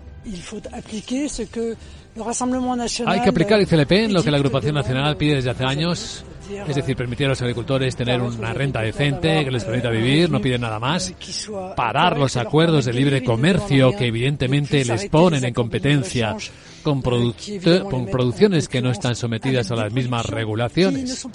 Hay 3.08 3.22
que 3.22 3.30
aplicar, 3.30 3.60
dice 3.60 3.78
Le 3.78 3.86
Pen, 3.86 4.14
lo 4.14 4.24
que 4.24 4.32
la 4.32 4.38
agrupación 4.38 4.76
nacional 4.76 5.18
pide 5.18 5.36
desde 5.36 5.50
hace 5.52 5.66
años. 5.66 6.26
Es 6.68 6.76
decir, 6.76 6.96
permitir 6.96 7.26
a 7.26 7.30
los 7.30 7.42
agricultores 7.42 7.96
tener 7.96 8.22
una 8.22 8.54
renta 8.54 8.82
decente 8.82 9.44
que 9.44 9.52
les 9.52 9.64
permita 9.64 9.90
vivir, 9.90 10.30
no 10.30 10.40
piden 10.40 10.62
nada 10.62 10.80
más. 10.80 11.14
Parar 11.76 12.18
los 12.18 12.38
acuerdos 12.38 12.86
de 12.86 12.94
libre 12.94 13.24
comercio 13.24 13.96
que 13.98 14.08
evidentemente 14.08 14.86
les 14.86 15.10
ponen 15.10 15.44
en 15.44 15.54
competencia 15.54 16.38
con, 16.84 17.02
con 17.02 18.06
producciones 18.06 18.68
que 18.68 18.82
no 18.82 18.92
están 18.92 19.16
sometidas 19.16 19.72
a 19.72 19.76
las 19.76 19.92
mismas 19.92 20.26
regulaciones. 20.28 21.26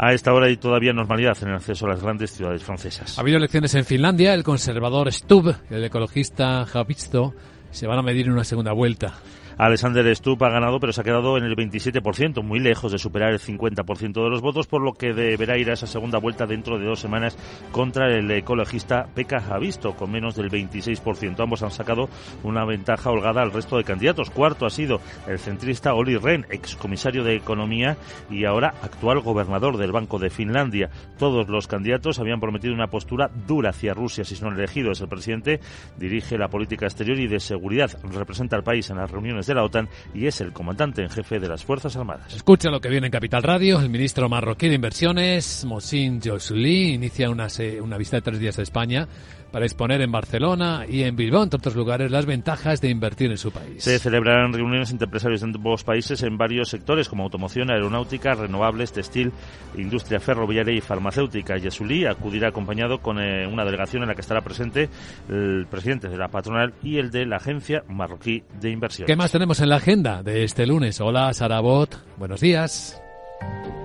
A 0.00 0.12
esta 0.12 0.32
hora 0.32 0.46
hay 0.46 0.56
todavía 0.56 0.92
normalidad 0.92 1.36
en 1.42 1.48
el 1.48 1.54
acceso 1.56 1.86
a 1.86 1.88
las 1.88 2.00
grandes 2.00 2.30
ciudades 2.30 2.62
francesas. 2.62 3.18
Ha 3.18 3.20
habido 3.20 3.38
elecciones 3.38 3.74
en 3.74 3.84
Finlandia. 3.84 4.32
El 4.32 4.44
conservador 4.44 5.12
Stubb 5.12 5.56
y 5.68 5.74
el 5.74 5.84
ecologista 5.84 6.64
Javisto 6.66 7.34
se 7.72 7.88
van 7.88 7.98
a 7.98 8.02
medir 8.02 8.26
en 8.26 8.32
una 8.32 8.44
segunda 8.44 8.72
vuelta. 8.72 9.14
Alexander 9.58 10.14
Stubb 10.14 10.44
ha 10.44 10.50
ganado, 10.50 10.78
pero 10.78 10.92
se 10.92 11.00
ha 11.00 11.04
quedado 11.04 11.36
en 11.36 11.42
el 11.42 11.56
27%, 11.56 12.44
muy 12.44 12.60
lejos 12.60 12.92
de 12.92 12.98
superar 12.98 13.32
el 13.32 13.40
50% 13.40 14.22
de 14.22 14.30
los 14.30 14.40
votos, 14.40 14.68
por 14.68 14.80
lo 14.80 14.92
que 14.92 15.12
deberá 15.12 15.58
ir 15.58 15.68
a 15.68 15.72
esa 15.72 15.88
segunda 15.88 16.18
vuelta 16.18 16.46
dentro 16.46 16.78
de 16.78 16.86
dos 16.86 17.00
semanas 17.00 17.36
contra 17.72 18.06
el 18.06 18.30
ecologista 18.30 19.08
Pekka 19.12 19.40
Javisto, 19.40 19.96
con 19.96 20.12
menos 20.12 20.36
del 20.36 20.48
26%. 20.48 21.40
Ambos 21.40 21.64
han 21.64 21.72
sacado 21.72 22.08
una 22.44 22.64
ventaja 22.64 23.10
holgada 23.10 23.42
al 23.42 23.50
resto 23.50 23.76
de 23.76 23.82
candidatos. 23.82 24.30
Cuarto 24.30 24.64
ha 24.64 24.70
sido 24.70 25.00
el 25.26 25.40
centrista 25.40 25.92
Olli 25.92 26.16
Rehn, 26.16 26.46
excomisario 26.50 27.24
de 27.24 27.34
Economía 27.34 27.96
y 28.30 28.44
ahora 28.44 28.74
actual 28.80 29.18
gobernador 29.18 29.76
del 29.76 29.90
Banco 29.90 30.20
de 30.20 30.30
Finlandia. 30.30 30.88
Todos 31.18 31.48
los 31.48 31.66
candidatos 31.66 32.20
habían 32.20 32.38
prometido 32.38 32.74
una 32.74 32.86
postura 32.86 33.28
dura 33.48 33.70
hacia 33.70 33.92
Rusia 33.92 34.22
si 34.22 34.36
son 34.36 34.54
elegidos. 34.54 35.00
El 35.00 35.08
presidente 35.08 35.58
dirige 35.96 36.38
la 36.38 36.46
política 36.46 36.86
exterior 36.86 37.18
y 37.18 37.26
de 37.26 37.40
seguridad, 37.40 37.90
representa 38.04 38.54
al 38.54 38.62
país 38.62 38.88
en 38.90 38.98
las 38.98 39.10
reuniones 39.10 39.47
de 39.48 39.54
la 39.54 39.64
OTAN 39.64 39.88
y 40.14 40.26
es 40.26 40.40
el 40.40 40.52
comandante 40.52 41.02
en 41.02 41.10
jefe 41.10 41.40
de 41.40 41.48
las 41.48 41.64
Fuerzas 41.64 41.96
Armadas. 41.96 42.34
Escucha 42.34 42.70
lo 42.70 42.80
que 42.80 42.88
viene 42.88 43.08
en 43.08 43.12
Capital 43.12 43.42
Radio. 43.42 43.80
El 43.80 43.90
ministro 43.90 44.28
marroquí 44.28 44.68
de 44.68 44.76
Inversiones, 44.76 45.64
Mohsin 45.64 46.20
Josuli, 46.22 46.94
inicia 46.94 47.30
una, 47.30 47.48
una 47.82 47.98
visita 47.98 48.18
de 48.18 48.22
tres 48.22 48.38
días 48.38 48.58
a 48.58 48.62
España 48.62 49.08
para 49.50 49.64
exponer 49.64 50.00
en 50.00 50.12
Barcelona 50.12 50.84
y 50.88 51.02
en 51.02 51.16
Bilbao, 51.16 51.42
entre 51.42 51.58
otros 51.58 51.74
lugares, 51.74 52.10
las 52.10 52.26
ventajas 52.26 52.80
de 52.80 52.90
invertir 52.90 53.30
en 53.30 53.38
su 53.38 53.50
país. 53.50 53.82
Se 53.82 53.98
celebrarán 53.98 54.52
reuniones 54.52 54.90
entre 54.90 55.06
empresarios 55.06 55.40
de 55.40 55.46
ambos 55.46 55.84
países 55.84 56.22
en 56.22 56.36
varios 56.36 56.68
sectores 56.68 57.08
como 57.08 57.24
automoción, 57.24 57.70
aeronáutica, 57.70 58.34
renovables, 58.34 58.92
textil, 58.92 59.32
industria 59.76 60.20
ferroviaria 60.20 60.74
y 60.74 60.80
farmacéutica. 60.80 61.56
Yesulí 61.56 62.06
acudirá 62.06 62.48
acompañado 62.48 62.98
con 62.98 63.18
eh, 63.18 63.46
una 63.46 63.64
delegación 63.64 64.02
en 64.02 64.08
la 64.08 64.14
que 64.14 64.20
estará 64.20 64.40
presente 64.40 64.88
el 65.28 65.66
presidente 65.70 66.08
de 66.08 66.16
la 66.16 66.28
patronal 66.28 66.74
y 66.82 66.98
el 66.98 67.10
de 67.10 67.26
la 67.26 67.36
Agencia 67.36 67.82
Marroquí 67.88 68.42
de 68.60 68.70
Inversión. 68.70 69.06
¿Qué 69.06 69.16
más 69.16 69.32
tenemos 69.32 69.60
en 69.60 69.70
la 69.70 69.76
agenda 69.76 70.22
de 70.22 70.44
este 70.44 70.66
lunes? 70.66 71.00
Hola, 71.00 71.32
Sarabot. 71.32 71.96
Buenos 72.16 72.40
días. 72.40 73.00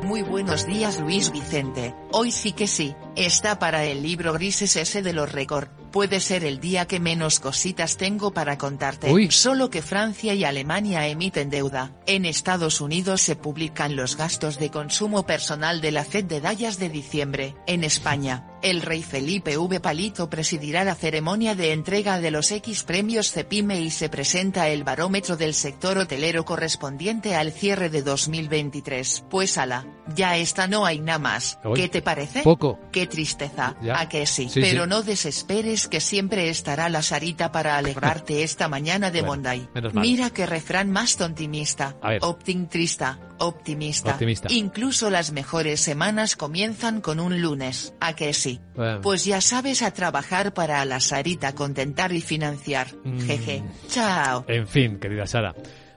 Muy 0.04 0.22
buenos 0.22 0.66
días 0.66 1.00
Luis 1.00 1.32
Vicente, 1.32 1.96
hoy 2.12 2.32
sí 2.32 2.52
que 2.52 2.68
sí, 2.68 2.94
está 3.16 3.60
para 3.60 3.86
el 3.86 4.04
libro 4.04 4.34
grises 4.34 4.76
ese 4.76 5.02
de 5.02 5.14
los 5.14 5.32
récord, 5.32 5.68
puede 5.92 6.20
ser 6.20 6.44
el 6.44 6.60
día 6.60 6.86
que 6.88 7.00
menos 7.00 7.40
cositas 7.40 7.98
tengo 7.98 8.34
para 8.34 8.58
contarte, 8.58 9.12
Uy. 9.12 9.32
solo 9.32 9.70
que 9.70 9.82
Francia 9.82 10.34
y 10.34 10.44
Alemania 10.44 11.08
emiten 11.08 11.50
deuda, 11.50 11.92
en 12.08 12.26
Estados 12.26 12.82
Unidos 12.82 13.22
se 13.22 13.36
publican 13.36 13.96
los 13.96 14.18
gastos 14.18 14.60
de 14.60 14.72
consumo 14.72 15.26
personal 15.26 15.82
de 15.82 15.92
la 15.92 16.04
Fed 16.04 16.26
de 16.26 16.42
Dallas 16.42 16.80
de 16.80 16.90
diciembre, 16.90 17.56
en 17.68 17.84
España, 17.84 18.48
el 18.64 18.82
rey 18.82 19.04
Felipe 19.04 19.58
V 19.58 19.82
Palito 19.82 20.30
presidirá 20.30 20.86
la 20.86 20.96
ceremonia 20.96 21.54
de 21.54 21.74
entrega 21.74 22.22
de 22.22 22.32
los 22.32 22.50
X 22.50 22.84
premios 22.84 23.30
Cepime 23.30 23.82
y 23.82 23.92
se 23.92 24.08
presenta 24.08 24.70
el 24.70 24.86
barómetro 24.86 25.36
del 25.36 25.54
sector 25.54 25.98
hotelero 25.98 26.46
correspondiente 26.46 27.36
al 27.36 27.52
cierre 27.52 27.90
de 27.90 28.04
2023. 28.04 29.26
Pues 29.30 29.58
ala, 29.58 29.86
ya 30.16 30.38
esta 30.38 30.68
no 30.68 30.86
hay 30.86 31.00
nada 31.00 31.20
más. 31.20 31.60
Uy. 31.64 31.74
¿Qué 31.80 31.90
te 31.90 32.02
parece? 32.02 32.44
Poco. 32.44 32.80
Qué 32.92 33.08
tristeza, 33.08 33.76
Ya. 33.82 34.00
a 34.00 34.10
que 34.10 34.26
sí. 34.26 34.50
Sí, 34.50 34.62
Pero 34.62 34.84
sí. 34.84 34.90
no 34.90 35.02
desesperes 35.04 35.88
que 35.88 36.00
siempre 36.02 36.50
estará 36.50 36.90
la 36.90 37.02
Sarita 37.02 37.52
para 37.52 37.78
alegrarte 37.78 38.44
esta 38.44 38.68
mañana 38.68 39.12
de 39.12 39.22
Bueno, 39.22 39.44
Monday. 39.44 39.68
Mira 39.94 40.30
qué 40.30 40.46
refrán 40.46 40.92
más 40.92 41.16
tontimista. 41.18 41.96
A 42.02 42.10
ver. 42.10 42.20
Optimista, 42.24 43.20
optimista. 43.40 44.12
Optimista. 44.12 44.48
Incluso 44.52 45.10
las 45.10 45.32
mejores 45.32 45.80
semanas 45.82 46.36
comienzan 46.36 47.02
con 47.02 47.20
un 47.20 47.42
lunes. 47.42 47.94
¿A 48.00 48.14
que 48.14 48.34
sí? 48.34 48.60
Bueno. 48.76 49.02
Pues 49.02 49.26
ya 49.26 49.42
sabes 49.42 49.82
a 49.82 49.92
trabajar 49.92 50.54
para 50.54 50.84
la 50.86 51.00
Sarita 51.00 51.54
contentar 51.56 52.12
y 52.14 52.22
financiar. 52.22 52.88
Mm. 53.04 53.20
Jeje. 53.26 53.64
Chao. 53.90 54.46
En 54.48 54.68
fin, 54.68 55.00
querida 55.00 55.26
Sara, 55.28 55.54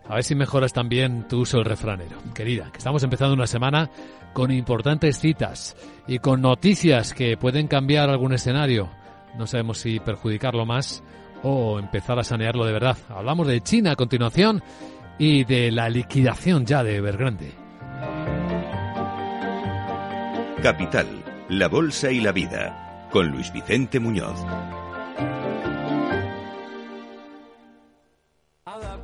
a 0.09 0.15
ver 0.15 0.25
si 0.25 0.35
mejoras 0.35 0.73
también 0.73 1.27
tu 1.29 1.41
uso 1.41 1.59
del 1.59 1.67
refranero. 1.67 2.19
Querida, 2.35 2.71
que 2.71 2.79
estamos 2.79 3.03
empezando 3.03 3.35
una 3.35 3.47
semana 3.47 3.91
con 4.33 4.51
importantes 4.51 5.19
citas 5.19 5.77
y 6.07 6.19
con 6.19 6.43
noticias 6.43 7.15
que 7.15 7.37
pueden 7.37 7.69
cambiar 7.69 8.11
algún 8.11 8.33
escenario. 8.33 8.91
No 9.37 9.47
sabemos 9.47 9.79
si 9.79 9.99
perjudicarlo 9.99 10.67
más 10.67 11.03
o 11.43 11.79
empezar 11.79 12.19
a 12.19 12.25
sanearlo 12.25 12.65
de 12.65 12.73
verdad. 12.73 12.97
Hablamos 13.09 13.47
de 13.47 13.61
China 13.61 13.93
a 13.93 13.97
continuación 13.97 14.63
y 15.19 15.45
de 15.45 15.71
la 15.71 15.89
liquidación 15.89 16.67
ya 16.67 16.83
de 16.83 16.97
Evergrande. 16.97 17.55
Capital, 20.63 21.07
la 21.49 21.69
Bolsa 21.69 22.11
y 22.11 22.21
la 22.21 22.33
Vida, 22.33 23.09
con 23.13 23.29
Luis 23.29 23.53
Vicente 23.53 24.01
Muñoz. 24.01 24.45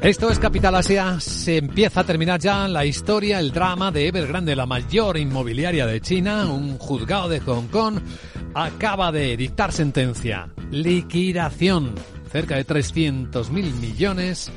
Esto 0.00 0.30
es 0.30 0.38
Capital 0.38 0.74
Asia. 0.76 1.20
Se 1.20 1.58
empieza 1.58 2.00
a 2.00 2.04
terminar 2.04 2.40
ya 2.40 2.66
la 2.68 2.86
historia, 2.86 3.38
el 3.38 3.52
drama 3.52 3.90
de 3.90 4.08
Evergrande, 4.08 4.56
la 4.56 4.64
mayor 4.64 5.18
inmobiliaria 5.18 5.86
de 5.86 6.00
China. 6.00 6.46
Un 6.46 6.78
juzgado 6.78 7.28
de 7.28 7.40
Hong 7.40 7.66
Kong 7.68 7.98
acaba 8.54 9.12
de 9.12 9.36
dictar 9.36 9.72
sentencia. 9.72 10.48
Liquidación. 10.70 11.94
Cerca 12.32 12.56
de 12.56 12.66
300.000 12.66 13.50
millones 13.74 14.50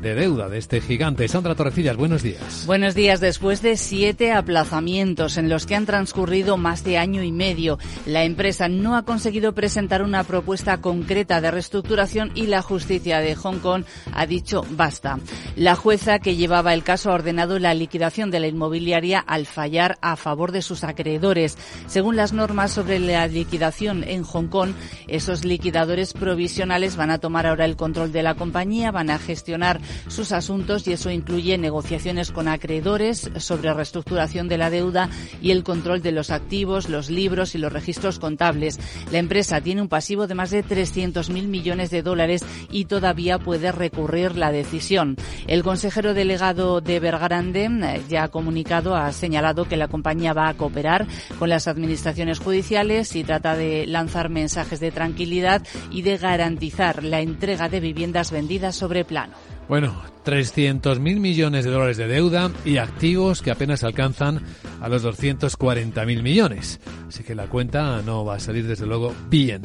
de 0.00 0.14
deuda 0.14 0.48
de 0.48 0.58
este 0.58 0.80
gigante. 0.80 1.28
Sandra 1.28 1.54
Torrecillas, 1.54 1.96
buenos 1.96 2.22
días. 2.22 2.64
Buenos 2.66 2.94
días. 2.94 3.20
Después 3.20 3.62
de 3.62 3.76
siete 3.76 4.32
aplazamientos 4.32 5.36
en 5.36 5.48
los 5.48 5.66
que 5.66 5.74
han 5.74 5.86
transcurrido 5.86 6.56
más 6.56 6.84
de 6.84 6.98
año 6.98 7.22
y 7.22 7.32
medio, 7.32 7.78
la 8.06 8.24
empresa 8.24 8.68
no 8.68 8.96
ha 8.96 9.04
conseguido 9.04 9.54
presentar 9.54 10.02
una 10.02 10.24
propuesta 10.24 10.80
concreta 10.80 11.40
de 11.40 11.50
reestructuración 11.50 12.32
y 12.34 12.46
la 12.46 12.62
justicia 12.62 13.20
de 13.20 13.34
Hong 13.34 13.58
Kong 13.58 13.84
ha 14.12 14.26
dicho 14.26 14.64
basta. 14.70 15.18
La 15.56 15.74
jueza 15.74 16.18
que 16.18 16.36
llevaba 16.36 16.74
el 16.74 16.82
caso 16.82 17.10
ha 17.10 17.14
ordenado 17.14 17.58
la 17.58 17.74
liquidación 17.74 18.30
de 18.30 18.40
la 18.40 18.48
inmobiliaria 18.48 19.20
al 19.20 19.46
fallar 19.46 19.98
a 20.00 20.16
favor 20.16 20.52
de 20.52 20.62
sus 20.62 20.84
acreedores. 20.84 21.56
Según 21.86 22.16
las 22.16 22.32
normas 22.32 22.72
sobre 22.72 22.98
la 22.98 23.26
liquidación 23.26 24.04
en 24.04 24.22
Hong 24.22 24.48
Kong, 24.48 24.72
esos 25.08 25.44
liquidadores 25.44 26.12
provisionales 26.12 26.96
van 26.96 27.10
a 27.10 27.18
tomar 27.18 27.46
ahora 27.46 27.64
el 27.64 27.76
control 27.76 28.12
de 28.12 28.22
la 28.22 28.34
compañía, 28.34 28.90
van 28.90 29.10
a 29.10 29.18
gestionar 29.18 29.80
sus 30.08 30.32
asuntos 30.32 30.86
y 30.86 30.92
eso 30.92 31.10
incluye 31.10 31.58
negociaciones 31.58 32.30
con 32.30 32.48
acreedores 32.48 33.30
sobre 33.38 33.72
reestructuración 33.72 34.48
de 34.48 34.58
la 34.58 34.70
deuda 34.70 35.08
y 35.40 35.50
el 35.50 35.64
control 35.64 36.02
de 36.02 36.12
los 36.12 36.30
activos, 36.30 36.88
los 36.88 37.10
libros 37.10 37.54
y 37.54 37.58
los 37.58 37.72
registros 37.72 38.18
contables. 38.18 38.78
La 39.10 39.18
empresa 39.18 39.60
tiene 39.60 39.82
un 39.82 39.88
pasivo 39.88 40.26
de 40.26 40.34
más 40.34 40.50
de 40.50 40.64
300.000 40.64 41.46
millones 41.46 41.90
de 41.90 42.02
dólares 42.02 42.44
y 42.70 42.86
todavía 42.86 43.38
puede 43.38 43.72
recurrir 43.72 44.36
la 44.36 44.52
decisión. 44.52 45.16
El 45.46 45.62
consejero 45.62 46.14
delegado 46.14 46.80
de 46.80 46.96
Evergrande 46.96 47.64
eh, 47.64 48.02
ya 48.08 48.24
ha 48.24 48.28
comunicado, 48.28 48.96
ha 48.96 49.12
señalado 49.12 49.66
que 49.66 49.76
la 49.76 49.88
compañía 49.88 50.32
va 50.32 50.48
a 50.48 50.54
cooperar 50.54 51.06
con 51.38 51.48
las 51.48 51.68
administraciones 51.68 52.38
judiciales 52.38 53.14
y 53.16 53.24
trata 53.24 53.56
de 53.56 53.86
lanzar 53.86 54.28
mensajes 54.28 54.80
de 54.80 54.90
tranquilidad 54.90 55.62
y 55.90 56.02
de 56.02 56.16
garantizar 56.16 57.04
la 57.04 57.20
entrega 57.20 57.68
de 57.68 57.80
viviendas 57.80 58.30
vendidas 58.30 58.76
sobre 58.76 59.04
plano. 59.04 59.53
Bueno, 59.68 59.94
300.000 60.26 61.00
millones 61.20 61.64
de 61.64 61.70
dólares 61.70 61.96
de 61.96 62.06
deuda 62.06 62.50
y 62.66 62.76
activos 62.76 63.40
que 63.40 63.50
apenas 63.50 63.82
alcanzan 63.82 64.42
a 64.80 64.88
los 64.88 65.04
240.000 65.04 66.22
millones. 66.22 66.80
Así 67.08 67.24
que 67.24 67.34
la 67.34 67.46
cuenta 67.46 68.02
no 68.02 68.26
va 68.26 68.36
a 68.36 68.40
salir 68.40 68.66
desde 68.66 68.86
luego 68.86 69.14
bien. 69.30 69.62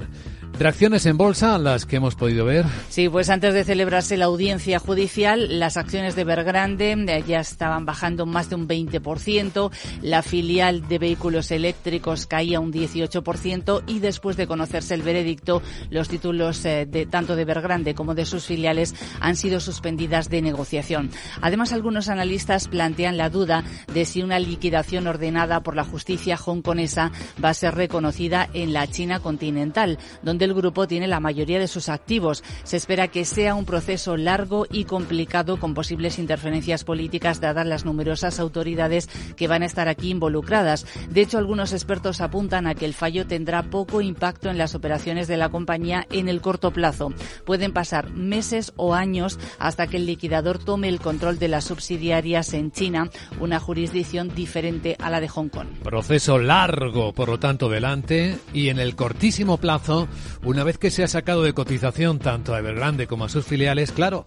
Reacciones 0.60 1.06
en 1.06 1.16
bolsa, 1.16 1.58
las 1.58 1.86
que 1.86 1.96
hemos 1.96 2.16
podido 2.16 2.44
ver. 2.44 2.66
Sí, 2.90 3.08
pues 3.08 3.30
antes 3.30 3.54
de 3.54 3.64
celebrarse 3.64 4.18
la 4.18 4.26
audiencia 4.26 4.78
judicial, 4.78 5.58
las 5.58 5.78
acciones 5.78 6.18
de 6.18 6.24
Evergrande 6.24 6.92
eh, 6.92 7.24
ya 7.26 7.40
estaban 7.40 7.86
bajando 7.86 8.26
más 8.26 8.50
de 8.50 8.56
un 8.56 8.68
20%, 8.68 9.72
la 10.02 10.22
filial 10.22 10.86
de 10.90 11.00
vehículos 11.00 11.52
eléctricos 11.52 12.28
caía 12.28 12.60
un 12.60 12.74
18% 12.74 13.84
y 13.88 14.00
después 14.00 14.36
de 14.36 14.48
conocerse 14.48 14.96
el 14.96 15.02
veredicto, 15.02 15.62
los 15.92 16.10
títulos 16.10 16.66
eh, 16.66 16.86
de 16.86 17.06
tanto 17.06 17.38
de 17.38 17.44
Evergrande 17.44 17.96
como 17.96 18.14
de 18.14 18.26
sus 18.26 18.44
filiales 18.44 18.94
han 19.22 19.38
sido 19.38 19.62
suspendidas 19.62 20.30
de 20.30 20.42
negociación. 20.42 21.10
Además, 21.40 21.72
algunos 21.72 22.10
analistas 22.10 22.68
plantean 22.68 23.16
la 23.16 23.30
duda 23.30 23.64
de 23.94 24.04
si 24.04 24.24
una 24.24 24.40
liquidación 24.40 25.08
ordenada 25.08 25.64
por 25.64 25.78
la 25.78 25.86
justicia 25.86 26.38
hongkonesa 26.46 27.14
va 27.42 27.52
a 27.52 27.54
ser 27.54 27.76
reconocida 27.76 28.50
en 28.54 28.74
la 28.74 28.88
China 28.88 29.22
continental, 29.22 29.98
donde 30.22 30.49
el 30.50 30.56
grupo 30.56 30.88
tiene 30.88 31.08
la 31.08 31.20
mayoría 31.20 31.60
de 31.60 31.68
sus 31.68 31.90
activos. 31.90 32.44
Se 32.64 32.78
espera 32.78 33.08
que 33.08 33.26
sea 33.26 33.56
un 33.56 33.66
proceso 33.66 34.18
largo 34.18 34.66
y 34.70 34.86
complicado 34.86 35.60
con 35.60 35.74
posibles 35.74 36.20
interferencias 36.20 36.84
políticas 36.84 37.40
dadas 37.40 37.66
las 37.66 37.86
numerosas 37.86 38.40
autoridades 38.40 39.08
que 39.36 39.48
van 39.48 39.64
a 39.64 39.66
estar 39.66 39.88
aquí 39.88 40.10
involucradas. 40.10 40.86
De 41.10 41.22
hecho, 41.22 41.38
algunos 41.38 41.74
expertos 41.74 42.22
apuntan 42.22 42.68
a 42.68 42.76
que 42.76 42.86
el 42.86 42.94
fallo 42.94 43.28
tendrá 43.28 43.64
poco 43.64 44.02
impacto 44.02 44.50
en 44.50 44.58
las 44.58 44.76
operaciones 44.76 45.28
de 45.28 45.38
la 45.38 45.50
compañía 45.50 46.08
en 46.12 46.28
el 46.28 46.42
corto 46.42 46.72
plazo. 46.72 47.14
Pueden 47.46 47.72
pasar 47.72 48.10
meses 48.12 48.74
o 48.76 48.94
años 48.94 49.40
hasta 49.60 49.88
que 49.88 49.98
el 49.98 50.06
liquidador 50.06 50.60
tome 50.60 50.90
el 50.90 51.00
control 51.00 51.40
de 51.40 51.48
las 51.48 51.66
subsidiarias 51.66 52.54
en 52.54 52.72
China, 52.72 53.10
una 53.40 53.60
jurisdicción 53.60 54.34
diferente 54.34 54.96
a 55.00 55.10
la 55.10 55.22
de 55.22 55.28
Hong 55.28 55.50
Kong. 55.50 55.68
Proceso 55.84 56.38
largo, 56.40 57.14
por 57.14 57.30
lo 57.30 57.40
tanto, 57.40 57.70
delante 57.70 58.38
y 58.54 58.70
en 58.70 58.80
el 58.80 58.96
cortísimo 58.96 59.58
plazo, 59.58 60.08
una 60.44 60.64
vez 60.64 60.78
que 60.78 60.92
se 60.92 61.04
ha 61.04 61.08
sacado 61.08 61.44
de 61.44 61.54
cotización 61.54 62.20
tanto 62.20 62.54
a 62.54 62.60
Evergrande 62.60 63.08
como 63.08 63.26
a 63.26 63.30
sus 63.30 63.46
filiales, 63.46 63.92
claro, 63.92 64.26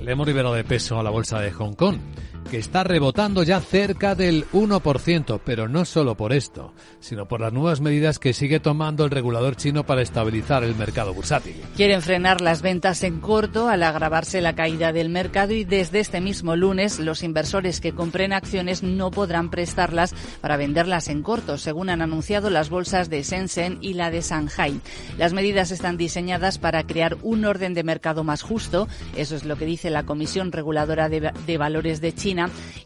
le 0.00 0.12
hemos 0.12 0.26
liberado 0.26 0.54
de 0.54 0.64
peso 0.64 0.98
a 0.98 1.02
la 1.02 1.10
bolsa 1.10 1.40
de 1.40 1.50
Hong 1.52 1.74
Kong, 1.74 1.96
que 2.44 2.58
está 2.58 2.84
rebotando 2.84 3.42
ya 3.42 3.60
cerca 3.60 4.14
del 4.14 4.46
1%, 4.50 5.40
pero 5.44 5.68
no 5.68 5.84
solo 5.84 6.16
por 6.16 6.32
esto, 6.32 6.72
sino 7.00 7.26
por 7.26 7.40
las 7.40 7.52
nuevas 7.52 7.80
medidas 7.80 8.18
que 8.18 8.32
sigue 8.32 8.60
tomando 8.60 9.04
el 9.04 9.10
regulador 9.10 9.56
chino 9.56 9.84
para 9.84 10.02
estabilizar 10.02 10.62
el 10.64 10.74
mercado 10.74 11.14
bursátil. 11.14 11.56
Quieren 11.76 12.02
frenar 12.02 12.40
las 12.40 12.62
ventas 12.62 13.02
en 13.02 13.20
corto 13.20 13.68
al 13.68 13.82
agravarse 13.82 14.40
la 14.40 14.54
caída 14.54 14.92
del 14.92 15.08
mercado 15.08 15.52
y 15.52 15.64
desde 15.64 16.00
este 16.00 16.20
mismo 16.20 16.56
lunes 16.56 16.98
los 16.98 17.22
inversores 17.22 17.80
que 17.80 17.92
compren 17.92 18.32
acciones 18.32 18.82
no 18.82 19.10
podrán 19.10 19.50
prestarlas 19.50 20.14
para 20.40 20.56
venderlas 20.56 21.08
en 21.08 21.22
corto, 21.22 21.58
según 21.58 21.88
han 21.90 22.02
anunciado 22.02 22.50
las 22.50 22.70
bolsas 22.70 23.10
de 23.10 23.22
Shenzhen 23.22 23.78
y 23.80 23.94
la 23.94 24.10
de 24.10 24.20
Shanghai. 24.20 24.80
Las 25.18 25.32
medidas 25.32 25.70
están 25.70 25.96
diseñadas 25.96 26.58
para 26.58 26.84
crear 26.84 27.16
un 27.22 27.44
orden 27.44 27.74
de 27.74 27.84
mercado 27.84 28.24
más 28.24 28.42
justo, 28.42 28.88
eso 29.16 29.36
es 29.36 29.44
lo 29.44 29.56
que 29.56 29.66
dice 29.66 29.90
la 29.90 30.04
Comisión 30.04 30.52
Reguladora 30.52 31.08
de, 31.08 31.32
de 31.46 31.58
Valores 31.58 32.00
de 32.00 32.12
China 32.12 32.33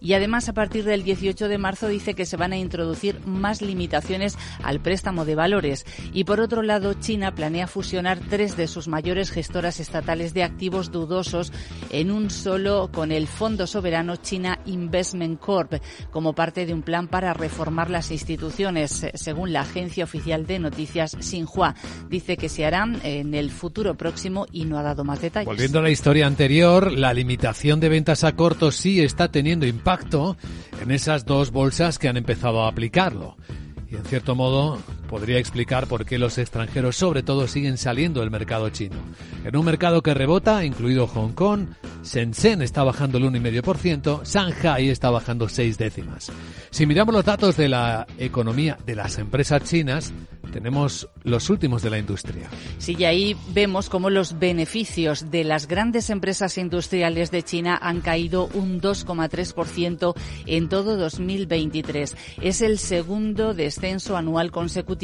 Y 0.00 0.12
además 0.12 0.48
a 0.48 0.54
partir 0.54 0.84
del 0.84 1.02
18 1.02 1.48
de 1.48 1.58
marzo 1.58 1.88
dice 1.88 2.14
que 2.14 2.26
se 2.26 2.36
van 2.36 2.52
a 2.52 2.58
introducir 2.58 3.20
más 3.26 3.62
limitaciones 3.62 4.36
al 4.62 4.80
préstamo 4.80 5.24
de 5.24 5.34
valores. 5.34 5.86
Y 6.12 6.24
por 6.24 6.40
otro 6.40 6.62
lado, 6.62 6.94
China 6.94 7.34
planea 7.34 7.66
fusionar 7.66 8.18
tres 8.28 8.56
de 8.56 8.66
sus 8.66 8.88
mayores 8.88 9.30
gestoras 9.30 9.80
estatales 9.80 10.34
de 10.34 10.42
activos 10.42 10.90
dudosos 10.90 11.52
en 11.90 12.10
un 12.10 12.30
solo 12.30 12.90
con 12.92 13.12
el 13.12 13.26
Fondo 13.26 13.66
Soberano 13.66 14.16
China 14.16 14.58
Investment 14.66 15.40
Corp 15.40 15.74
como 16.10 16.34
parte 16.34 16.66
de 16.66 16.74
un 16.74 16.82
plan 16.82 17.08
para 17.08 17.34
reformar 17.34 17.90
las 17.90 18.10
instituciones, 18.10 19.06
según 19.14 19.52
la 19.52 19.62
agencia 19.62 20.04
oficial 20.04 20.46
de 20.46 20.58
noticias 20.58 21.16
Xinhua. 21.20 21.74
Dice 22.08 22.36
que 22.36 22.48
se 22.48 22.64
harán 22.64 23.00
en 23.02 23.34
el 23.34 23.50
futuro 23.50 23.96
próximo 23.96 24.46
y 24.52 24.64
no 24.64 24.78
ha 24.78 24.82
dado 24.82 25.04
más 25.04 25.20
detalles. 25.20 25.46
Volviendo 25.46 25.78
a 25.78 25.82
la 25.82 25.90
historia 25.90 26.26
anterior, 26.26 26.92
la 26.92 27.12
limitación 27.12 27.80
de 27.80 27.88
ventas 27.88 28.24
a 28.24 28.32
corto 28.32 28.70
sí 28.70 29.00
está 29.00 29.30
teniendo 29.38 29.66
impacto 29.66 30.36
en 30.82 30.90
esas 30.90 31.24
dos 31.24 31.52
bolsas 31.52 32.00
que 32.00 32.08
han 32.08 32.16
empezado 32.16 32.64
a 32.64 32.68
aplicarlo. 32.68 33.36
Y 33.88 33.94
en 33.94 34.04
cierto 34.04 34.34
modo 34.34 34.80
podría 35.08 35.38
explicar 35.40 35.88
por 35.88 36.04
qué 36.04 36.18
los 36.18 36.38
extranjeros 36.38 36.94
sobre 36.94 37.24
todo 37.24 37.48
siguen 37.48 37.78
saliendo 37.78 38.20
del 38.20 38.30
mercado 38.30 38.68
chino. 38.70 38.96
En 39.44 39.56
un 39.56 39.64
mercado 39.64 40.02
que 40.02 40.14
rebota, 40.14 40.64
incluido 40.64 41.08
Hong 41.08 41.32
Kong, 41.32 41.66
Shenzhen 42.04 42.62
está 42.62 42.84
bajando 42.84 43.18
el 43.18 43.24
1,5%, 43.24 44.24
Shanghai 44.24 44.88
está 44.88 45.10
bajando 45.10 45.48
6 45.48 45.76
décimas. 45.78 46.30
Si 46.70 46.86
miramos 46.86 47.14
los 47.14 47.24
datos 47.24 47.56
de 47.56 47.68
la 47.68 48.06
economía 48.18 48.78
de 48.86 48.94
las 48.94 49.18
empresas 49.18 49.64
chinas, 49.64 50.12
tenemos 50.52 51.08
los 51.24 51.50
últimos 51.50 51.82
de 51.82 51.90
la 51.90 51.98
industria. 51.98 52.48
Sí, 52.78 52.96
y 52.98 53.04
ahí 53.04 53.36
vemos 53.52 53.90
cómo 53.90 54.10
los 54.10 54.38
beneficios 54.38 55.30
de 55.30 55.44
las 55.44 55.68
grandes 55.68 56.08
empresas 56.10 56.56
industriales 56.56 57.30
de 57.30 57.42
China 57.42 57.78
han 57.80 58.00
caído 58.00 58.48
un 58.54 58.80
2,3% 58.80 60.14
en 60.46 60.68
todo 60.68 60.96
2023. 60.96 62.16
Es 62.40 62.62
el 62.62 62.78
segundo 62.78 63.52
descenso 63.52 64.16
anual 64.16 64.50
consecutivo 64.50 64.97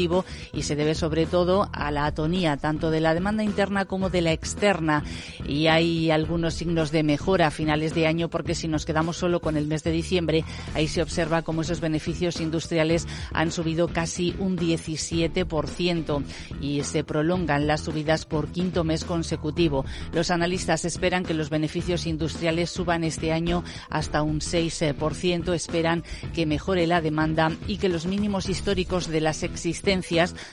y 0.53 0.63
se 0.63 0.77
debe 0.77 0.95
sobre 0.95 1.27
todo 1.27 1.69
a 1.73 1.91
la 1.91 2.07
atonía 2.07 2.57
tanto 2.57 2.91
de 2.91 3.01
la 3.01 3.15
demanda 3.15 3.43
interna 3.43 3.85
como 3.85 4.11
de 4.11 4.23
la 4.23 4.33
externa. 4.33 5.05
Y 5.47 5.69
hay 5.69 6.11
algunos 6.11 6.55
signos 6.55 6.91
de 6.91 7.03
mejora 7.03 7.47
a 7.49 7.51
finales 7.51 7.95
de 7.95 8.07
año 8.07 8.29
porque 8.29 8.55
si 8.55 8.69
nos 8.69 8.85
quedamos 8.85 9.17
solo 9.17 9.41
con 9.41 9.57
el 9.57 9.67
mes 9.67 9.85
de 9.85 9.93
diciembre, 9.93 10.45
ahí 10.75 10.89
se 10.89 11.03
observa 11.03 11.43
cómo 11.43 11.63
esos 11.63 11.81
beneficios 11.81 12.41
industriales 12.41 13.07
han 13.33 13.51
subido 13.51 13.89
casi 13.89 14.35
un 14.39 14.59
17% 14.59 16.23
y 16.61 16.83
se 16.83 17.05
prolongan 17.05 17.67
las 17.67 17.83
subidas 17.83 18.27
por 18.27 18.49
quinto 18.49 18.85
mes 18.85 19.05
consecutivo. 19.05 19.85
Los 20.13 20.31
analistas 20.31 20.85
esperan 20.85 21.25
que 21.25 21.35
los 21.35 21.51
beneficios 21.51 22.07
industriales 22.07 22.71
suban 22.71 23.05
este 23.05 23.33
año 23.33 23.65
hasta 23.91 24.23
un 24.23 24.41
6%. 24.41 25.55
Esperan 25.55 26.05
que 26.35 26.47
mejore 26.47 26.87
la 26.87 27.01
demanda 27.01 27.53
y 27.67 27.79
que 27.79 27.89
los 27.89 28.07
mínimos 28.07 28.49
históricos 28.49 29.09
de 29.09 29.21
las 29.21 29.43
existencias, 29.43 29.84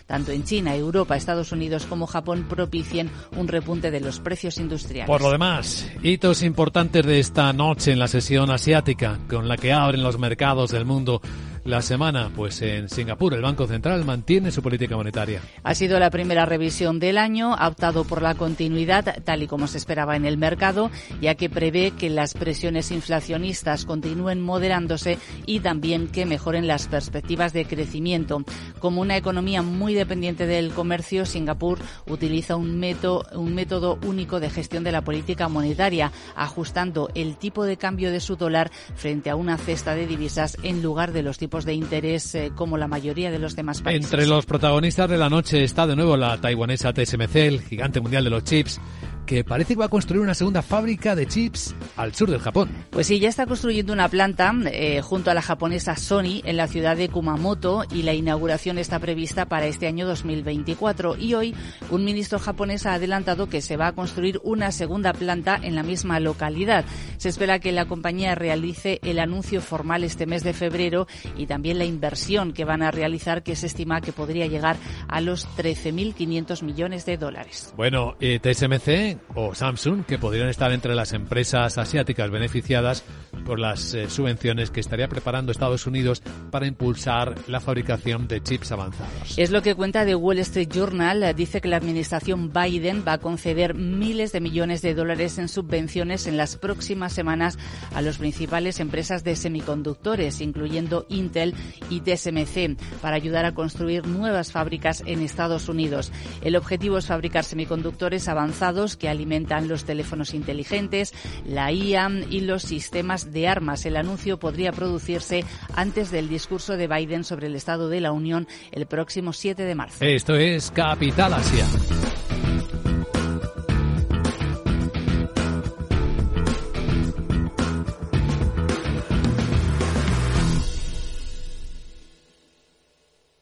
tanto 0.05 0.31
en 0.31 0.43
China, 0.43 0.75
Europa, 0.75 1.15
Estados 1.15 1.51
Unidos 1.51 1.85
como 1.85 2.05
Japón, 2.05 2.45
propicien 2.49 3.09
un 3.35 3.47
repunte 3.47 3.91
de 3.91 3.99
los 3.99 4.19
precios 4.19 4.57
industriales. 4.57 5.07
Por 5.07 5.21
lo 5.21 5.31
demás, 5.31 5.89
hitos 6.03 6.43
importantes 6.43 7.05
de 7.05 7.19
esta 7.19 7.51
noche 7.53 7.91
en 7.91 7.99
la 7.99 8.07
sesión 8.07 8.51
asiática, 8.51 9.19
con 9.29 9.47
la 9.47 9.57
que 9.57 9.71
abren 9.73 10.03
los 10.03 10.19
mercados 10.19 10.71
del 10.71 10.85
mundo 10.85 11.21
la 11.63 11.81
semana? 11.81 12.31
Pues 12.35 12.61
en 12.61 12.89
Singapur 12.89 13.33
el 13.33 13.41
Banco 13.41 13.67
Central 13.67 14.03
mantiene 14.05 14.51
su 14.51 14.61
política 14.61 14.95
monetaria. 14.95 15.41
Ha 15.63 15.75
sido 15.75 15.99
la 15.99 16.09
primera 16.09 16.45
revisión 16.45 16.99
del 16.99 17.17
año, 17.17 17.53
ha 17.53 17.67
optado 17.67 18.03
por 18.03 18.21
la 18.21 18.35
continuidad 18.35 19.21
tal 19.23 19.43
y 19.43 19.47
como 19.47 19.67
se 19.67 19.77
esperaba 19.77 20.15
en 20.15 20.25
el 20.25 20.37
mercado, 20.37 20.89
ya 21.21 21.35
que 21.35 21.49
prevé 21.49 21.91
que 21.91 22.09
las 22.09 22.33
presiones 22.33 22.91
inflacionistas 22.91 23.85
continúen 23.85 24.41
moderándose 24.41 25.17
y 25.45 25.59
también 25.59 26.07
que 26.07 26.25
mejoren 26.25 26.67
las 26.67 26.87
perspectivas 26.87 27.53
de 27.53 27.65
crecimiento. 27.65 28.43
Como 28.79 29.01
una 29.01 29.17
economía 29.17 29.61
muy 29.61 29.93
dependiente 29.93 30.47
del 30.47 30.71
comercio, 30.71 31.25
Singapur 31.25 31.79
utiliza 32.07 32.55
un 32.55 32.79
método, 32.79 33.25
un 33.33 33.53
método 33.53 33.99
único 34.05 34.39
de 34.39 34.49
gestión 34.49 34.83
de 34.83 34.91
la 34.91 35.03
política 35.03 35.47
monetaria, 35.47 36.11
ajustando 36.35 37.09
el 37.13 37.37
tipo 37.37 37.65
de 37.65 37.77
cambio 37.77 38.11
de 38.11 38.19
su 38.19 38.35
dólar 38.35 38.71
frente 38.95 39.29
a 39.29 39.35
una 39.35 39.57
cesta 39.57 39.95
de 39.95 40.07
divisas 40.07 40.57
en 40.63 40.81
lugar 40.81 41.11
de 41.11 41.23
los 41.23 41.37
tipos 41.37 41.50
de 41.59 41.73
interés 41.73 42.33
eh, 42.33 42.51
como 42.55 42.77
la 42.77 42.87
mayoría 42.87 43.29
de 43.29 43.37
los 43.37 43.55
demás 43.55 43.81
países. 43.81 44.05
Entre 44.05 44.25
los 44.25 44.45
protagonistas 44.45 45.09
de 45.09 45.17
la 45.17 45.29
noche 45.29 45.63
está 45.63 45.85
de 45.85 45.95
nuevo 45.95 46.15
la 46.15 46.39
taiwanesa 46.39 46.93
TSMC, 46.93 47.35
el 47.35 47.61
gigante 47.61 47.99
mundial 47.99 48.23
de 48.23 48.29
los 48.29 48.43
chips 48.43 48.79
que 49.25 49.43
parece 49.43 49.73
que 49.73 49.79
va 49.79 49.85
a 49.85 49.89
construir 49.89 50.21
una 50.21 50.33
segunda 50.33 50.61
fábrica 50.61 51.15
de 51.15 51.27
chips 51.27 51.75
al 51.97 52.13
sur 52.13 52.29
del 52.29 52.39
Japón. 52.39 52.69
Pues 52.89 53.07
sí, 53.07 53.19
ya 53.19 53.29
está 53.29 53.45
construyendo 53.45 53.93
una 53.93 54.09
planta 54.09 54.53
eh, 54.71 55.01
junto 55.01 55.31
a 55.31 55.33
la 55.33 55.41
japonesa 55.41 55.95
Sony 55.95 56.41
en 56.43 56.57
la 56.57 56.67
ciudad 56.67 56.97
de 56.97 57.09
Kumamoto 57.09 57.83
y 57.91 58.03
la 58.03 58.13
inauguración 58.13 58.77
está 58.77 58.99
prevista 58.99 59.45
para 59.45 59.67
este 59.67 59.87
año 59.87 60.07
2024. 60.07 61.17
Y 61.17 61.33
hoy 61.33 61.55
un 61.89 62.03
ministro 62.03 62.39
japonés 62.39 62.85
ha 62.85 62.93
adelantado 62.93 63.47
que 63.47 63.61
se 63.61 63.77
va 63.77 63.87
a 63.87 63.91
construir 63.93 64.39
una 64.43 64.71
segunda 64.71 65.13
planta 65.13 65.59
en 65.61 65.75
la 65.75 65.83
misma 65.83 66.19
localidad. 66.19 66.85
Se 67.17 67.29
espera 67.29 67.59
que 67.59 67.71
la 67.71 67.85
compañía 67.85 68.35
realice 68.35 68.99
el 69.03 69.19
anuncio 69.19 69.61
formal 69.61 70.03
este 70.03 70.25
mes 70.25 70.43
de 70.43 70.53
febrero 70.53 71.07
y 71.37 71.45
también 71.45 71.77
la 71.77 71.85
inversión 71.85 72.53
que 72.53 72.65
van 72.65 72.81
a 72.81 72.91
realizar 72.91 73.43
que 73.43 73.55
se 73.55 73.67
estima 73.67 74.01
que 74.01 74.11
podría 74.11 74.47
llegar 74.47 74.77
a 75.07 75.21
los 75.21 75.47
13.500 75.57 76.63
millones 76.63 77.05
de 77.05 77.17
dólares. 77.17 77.73
Bueno, 77.75 78.15
eh, 78.19 78.39
TSMC 78.39 79.10
o 79.35 79.55
Samsung, 79.55 80.05
que 80.05 80.17
podrían 80.17 80.49
estar 80.49 80.71
entre 80.71 80.95
las 80.95 81.13
empresas 81.13 81.77
asiáticas 81.77 82.29
beneficiadas 82.29 83.03
por 83.45 83.59
las 83.59 83.93
eh, 83.93 84.09
subvenciones 84.09 84.71
que 84.71 84.79
estaría 84.79 85.07
preparando 85.07 85.51
Estados 85.51 85.87
Unidos 85.87 86.21
para 86.51 86.67
impulsar 86.67 87.35
la 87.47 87.59
fabricación 87.59 88.27
de 88.27 88.41
chips 88.41 88.71
avanzados. 88.71 89.37
Es 89.37 89.51
lo 89.51 89.61
que 89.61 89.75
cuenta 89.75 90.05
The 90.05 90.15
Wall 90.15 90.39
Street 90.39 90.69
Journal. 90.69 91.35
Dice 91.35 91.61
que 91.61 91.67
la 91.67 91.77
administración 91.77 92.51
Biden 92.53 93.03
va 93.07 93.13
a 93.13 93.17
conceder 93.17 93.73
miles 93.73 94.31
de 94.31 94.41
millones 94.41 94.81
de 94.81 94.93
dólares 94.93 95.37
en 95.37 95.47
subvenciones 95.47 96.27
en 96.27 96.37
las 96.37 96.57
próximas 96.57 97.13
semanas 97.13 97.57
a 97.93 98.01
las 98.01 98.17
principales 98.17 98.79
empresas 98.79 99.23
de 99.23 99.35
semiconductores, 99.35 100.41
incluyendo 100.41 101.05
Intel 101.09 101.55
y 101.89 102.01
TSMC, 102.01 102.77
para 103.01 103.15
ayudar 103.15 103.45
a 103.45 103.53
construir 103.53 104.07
nuevas 104.07 104.51
fábricas 104.51 105.03
en 105.05 105.21
Estados 105.21 105.69
Unidos. 105.69 106.11
El 106.41 106.55
objetivo 106.55 106.97
es 106.97 107.07
fabricar 107.07 107.43
semiconductores 107.43 108.27
avanzados 108.27 108.97
que 109.01 109.09
alimentan 109.09 109.67
los 109.67 109.83
teléfonos 109.83 110.35
inteligentes, 110.35 111.11
la 111.43 111.71
IA 111.71 112.07
y 112.29 112.41
los 112.41 112.61
sistemas 112.61 113.33
de 113.33 113.47
armas. 113.47 113.83
El 113.87 113.97
anuncio 113.97 114.37
podría 114.37 114.71
producirse 114.71 115.43
antes 115.73 116.11
del 116.11 116.29
discurso 116.29 116.77
de 116.77 116.87
Biden 116.87 117.23
sobre 117.23 117.47
el 117.47 117.55
Estado 117.55 117.89
de 117.89 117.99
la 117.99 118.11
Unión 118.11 118.47
el 118.71 118.85
próximo 118.85 119.33
7 119.33 119.63
de 119.63 119.73
marzo. 119.73 120.05
Esto 120.05 120.35
es 120.35 120.69
Capital 120.69 121.33
Asia. 121.33 121.65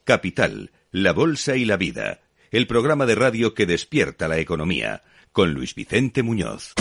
Capital, 0.06 0.72
la 0.92 1.12
Bolsa 1.12 1.56
y 1.56 1.66
la 1.66 1.78
Vida, 1.78 2.22
el 2.52 2.68
programa 2.68 3.06
de 3.06 3.16
radio 3.16 3.54
que 3.54 3.66
despierta 3.66 4.28
la 4.28 4.40
economía, 4.40 5.04
con 5.32 5.54
Luis 5.54 5.76
Vicente 5.76 6.24
Muñoz. 6.24 6.74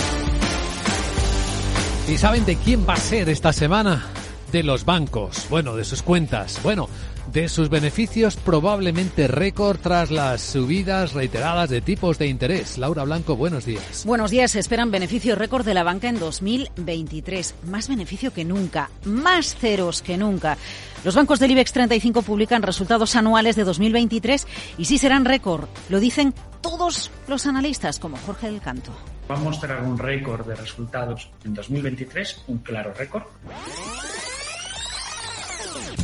¿Y 2.09 2.16
saben 2.16 2.46
de 2.46 2.57
quién 2.57 2.87
va 2.88 2.94
a 2.94 2.96
ser 2.96 3.28
esta 3.28 3.52
semana? 3.52 4.07
De 4.50 4.62
los 4.62 4.87
bancos, 4.87 5.46
bueno, 5.50 5.76
de 5.76 5.85
sus 5.85 6.02
cuentas, 6.02 6.59
bueno, 6.62 6.88
de 7.33 7.50
sus 7.50 7.68
beneficios 7.68 8.37
probablemente 8.37 9.28
récord 9.28 9.78
tras 9.78 10.11
las 10.11 10.40
subidas 10.40 11.12
reiteradas 11.12 11.68
de 11.68 11.83
tipos 11.83 12.18
de 12.18 12.28
interés. 12.28 12.78
Laura 12.78 13.04
Blanco, 13.04 13.37
buenos 13.37 13.66
días. 13.66 14.04
Buenos 14.07 14.31
días, 14.31 14.52
se 14.52 14.61
esperan 14.61 14.90
beneficios 14.90 15.37
récord 15.37 15.66
de 15.66 15.74
la 15.74 15.83
banca 15.83 16.09
en 16.09 16.18
2023. 16.18 17.57
Más 17.66 17.88
beneficio 17.88 18.33
que 18.33 18.46
nunca, 18.46 18.90
más 19.04 19.54
ceros 19.54 20.00
que 20.00 20.16
nunca. 20.16 20.57
Los 21.04 21.14
bancos 21.14 21.38
del 21.38 21.52
IBEX 21.52 21.72
35 21.72 22.22
publican 22.22 22.62
resultados 22.62 23.14
anuales 23.16 23.56
de 23.56 23.64
2023 23.64 24.46
y 24.78 24.84
sí 24.84 24.98
serán 24.98 25.24
récord. 25.24 25.68
Lo 25.88 26.00
dicen 26.00 26.34
todos 26.61 27.11
los 27.28 27.46
analistas, 27.46 27.98
como 27.98 28.16
Jorge 28.16 28.50
del 28.50 28.61
Canto. 28.61 28.92
Va 29.30 29.37
a 29.37 29.38
mostrar 29.38 29.82
un 29.82 29.98
récord 29.98 30.46
de 30.46 30.54
resultados 30.54 31.30
en 31.44 31.54
2023, 31.54 32.44
un 32.48 32.58
claro 32.58 32.92
récord. 32.94 33.24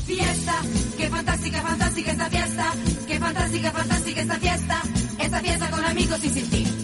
Fiesta, 0.07 0.61
qué 0.99 1.09
fantástica, 1.09 1.63
fantástica 1.63 2.13
esta 2.13 2.29
fiesta, 2.29 2.73
qué 3.07 3.19
fantástica, 3.19 3.71
fantástica 3.71 4.21
esta 4.21 4.35
fiesta, 4.37 4.83
esta 5.19 5.41
fiesta 5.41 5.71
con 5.71 5.85
amigos 5.85 6.25
y 6.25 6.29
sin 6.29 6.51
ti. 6.51 6.84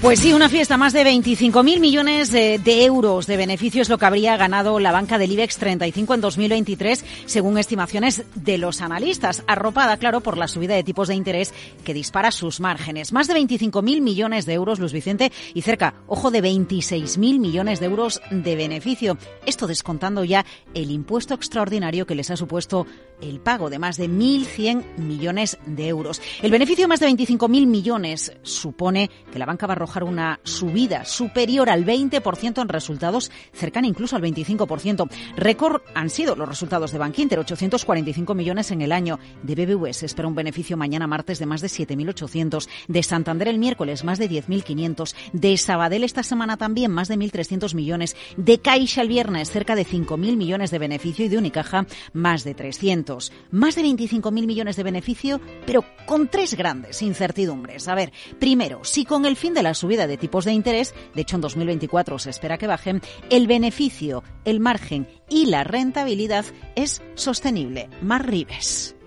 Pues 0.00 0.20
sí, 0.20 0.32
una 0.32 0.48
fiesta, 0.48 0.76
más 0.76 0.92
de 0.92 1.02
25.000 1.02 1.80
millones 1.80 2.30
de, 2.30 2.84
euros 2.84 3.26
de 3.26 3.36
beneficios 3.36 3.88
lo 3.88 3.98
que 3.98 4.06
habría 4.06 4.36
ganado 4.36 4.78
la 4.78 4.92
banca 4.92 5.18
del 5.18 5.32
IBEX 5.32 5.56
35 5.56 6.14
en 6.14 6.20
2023, 6.20 7.04
según 7.26 7.58
estimaciones 7.58 8.22
de 8.36 8.58
los 8.58 8.80
analistas, 8.80 9.42
arropada, 9.48 9.96
claro, 9.96 10.20
por 10.20 10.38
la 10.38 10.46
subida 10.46 10.76
de 10.76 10.84
tipos 10.84 11.08
de 11.08 11.16
interés 11.16 11.52
que 11.84 11.94
dispara 11.94 12.30
sus 12.30 12.60
márgenes. 12.60 13.12
Más 13.12 13.26
de 13.26 13.34
25.000 13.34 14.00
millones 14.00 14.46
de 14.46 14.52
euros, 14.52 14.78
Luis 14.78 14.92
Vicente, 14.92 15.32
y 15.52 15.62
cerca, 15.62 15.94
ojo, 16.06 16.30
de 16.30 16.44
26.000 16.44 17.40
millones 17.40 17.80
de 17.80 17.86
euros 17.86 18.22
de 18.30 18.54
beneficio. 18.54 19.18
Esto 19.46 19.66
descontando 19.66 20.22
ya 20.22 20.46
el 20.74 20.92
impuesto 20.92 21.34
extraordinario 21.34 22.06
que 22.06 22.14
les 22.14 22.30
ha 22.30 22.36
supuesto 22.36 22.86
el 23.20 23.40
pago 23.40 23.68
de 23.68 23.80
más 23.80 23.96
de 23.96 24.08
1.100 24.08 24.96
millones 24.98 25.58
de 25.66 25.88
euros. 25.88 26.22
El 26.40 26.52
beneficio 26.52 26.86
más 26.86 27.00
de 27.00 27.08
25.000 27.08 27.66
millones 27.66 28.32
supone 28.42 29.10
que 29.32 29.40
la 29.40 29.46
banca 29.46 29.66
va 29.66 29.72
a 29.72 29.87
arrojar 29.88 30.04
una 30.04 30.40
subida 30.42 31.04
superior 31.04 31.70
al 31.70 31.84
20% 31.84 32.60
en 32.60 32.68
resultados, 32.68 33.30
cercana 33.52 33.86
incluso 33.86 34.16
al 34.16 34.22
25%. 34.22 35.08
Récord 35.36 35.80
han 35.94 36.10
sido 36.10 36.36
los 36.36 36.48
resultados 36.48 36.92
de 36.92 36.98
Bankinter, 36.98 37.38
845 37.38 38.34
millones 38.34 38.70
en 38.70 38.82
el 38.82 38.92
año. 38.92 39.18
De 39.42 39.54
BBV 39.54 39.88
espera 39.88 40.28
un 40.28 40.34
beneficio 40.34 40.76
mañana 40.76 41.06
martes 41.06 41.38
de 41.38 41.46
más 41.46 41.62
de 41.62 41.68
7.800. 41.68 42.68
De 42.86 43.02
Santander 43.02 43.48
el 43.48 43.58
miércoles 43.58 44.04
más 44.04 44.18
de 44.18 44.28
10.500. 44.28 45.14
De 45.32 45.56
Sabadell 45.56 46.04
esta 46.04 46.22
semana 46.22 46.56
también 46.58 46.90
más 46.90 47.08
de 47.08 47.16
1.300 47.16 47.74
millones. 47.74 48.14
De 48.36 48.58
Caixa 48.58 49.02
el 49.02 49.08
viernes 49.08 49.50
cerca 49.50 49.74
de 49.74 49.86
5.000 49.86 50.36
millones 50.36 50.70
de 50.70 50.78
beneficio 50.78 51.24
y 51.24 51.28
de 51.28 51.38
Unicaja 51.38 51.86
más 52.12 52.44
de 52.44 52.54
300. 52.54 53.32
Más 53.52 53.74
de 53.74 53.82
25.000 53.82 54.46
millones 54.46 54.76
de 54.76 54.82
beneficio, 54.82 55.40
pero 55.64 55.84
con 56.06 56.28
tres 56.28 56.54
grandes 56.54 57.00
incertidumbres. 57.00 57.88
A 57.88 57.94
ver, 57.94 58.12
primero, 58.38 58.80
si 58.82 59.04
con 59.04 59.24
el 59.24 59.36
fin 59.36 59.54
de 59.54 59.62
la 59.62 59.74
subida 59.78 60.06
de 60.06 60.18
tipos 60.18 60.44
de 60.44 60.52
interés, 60.52 60.94
de 61.14 61.22
hecho 61.22 61.36
en 61.36 61.42
2024 61.42 62.18
se 62.18 62.30
espera 62.30 62.58
que 62.58 62.66
bajen, 62.66 63.00
el 63.30 63.46
beneficio, 63.46 64.22
el 64.44 64.60
margen 64.60 65.08
y 65.28 65.46
la 65.46 65.64
rentabilidad 65.64 66.44
es 66.76 67.02
sostenible. 67.14 67.88
Mar 68.02 68.28
Rives 68.28 68.97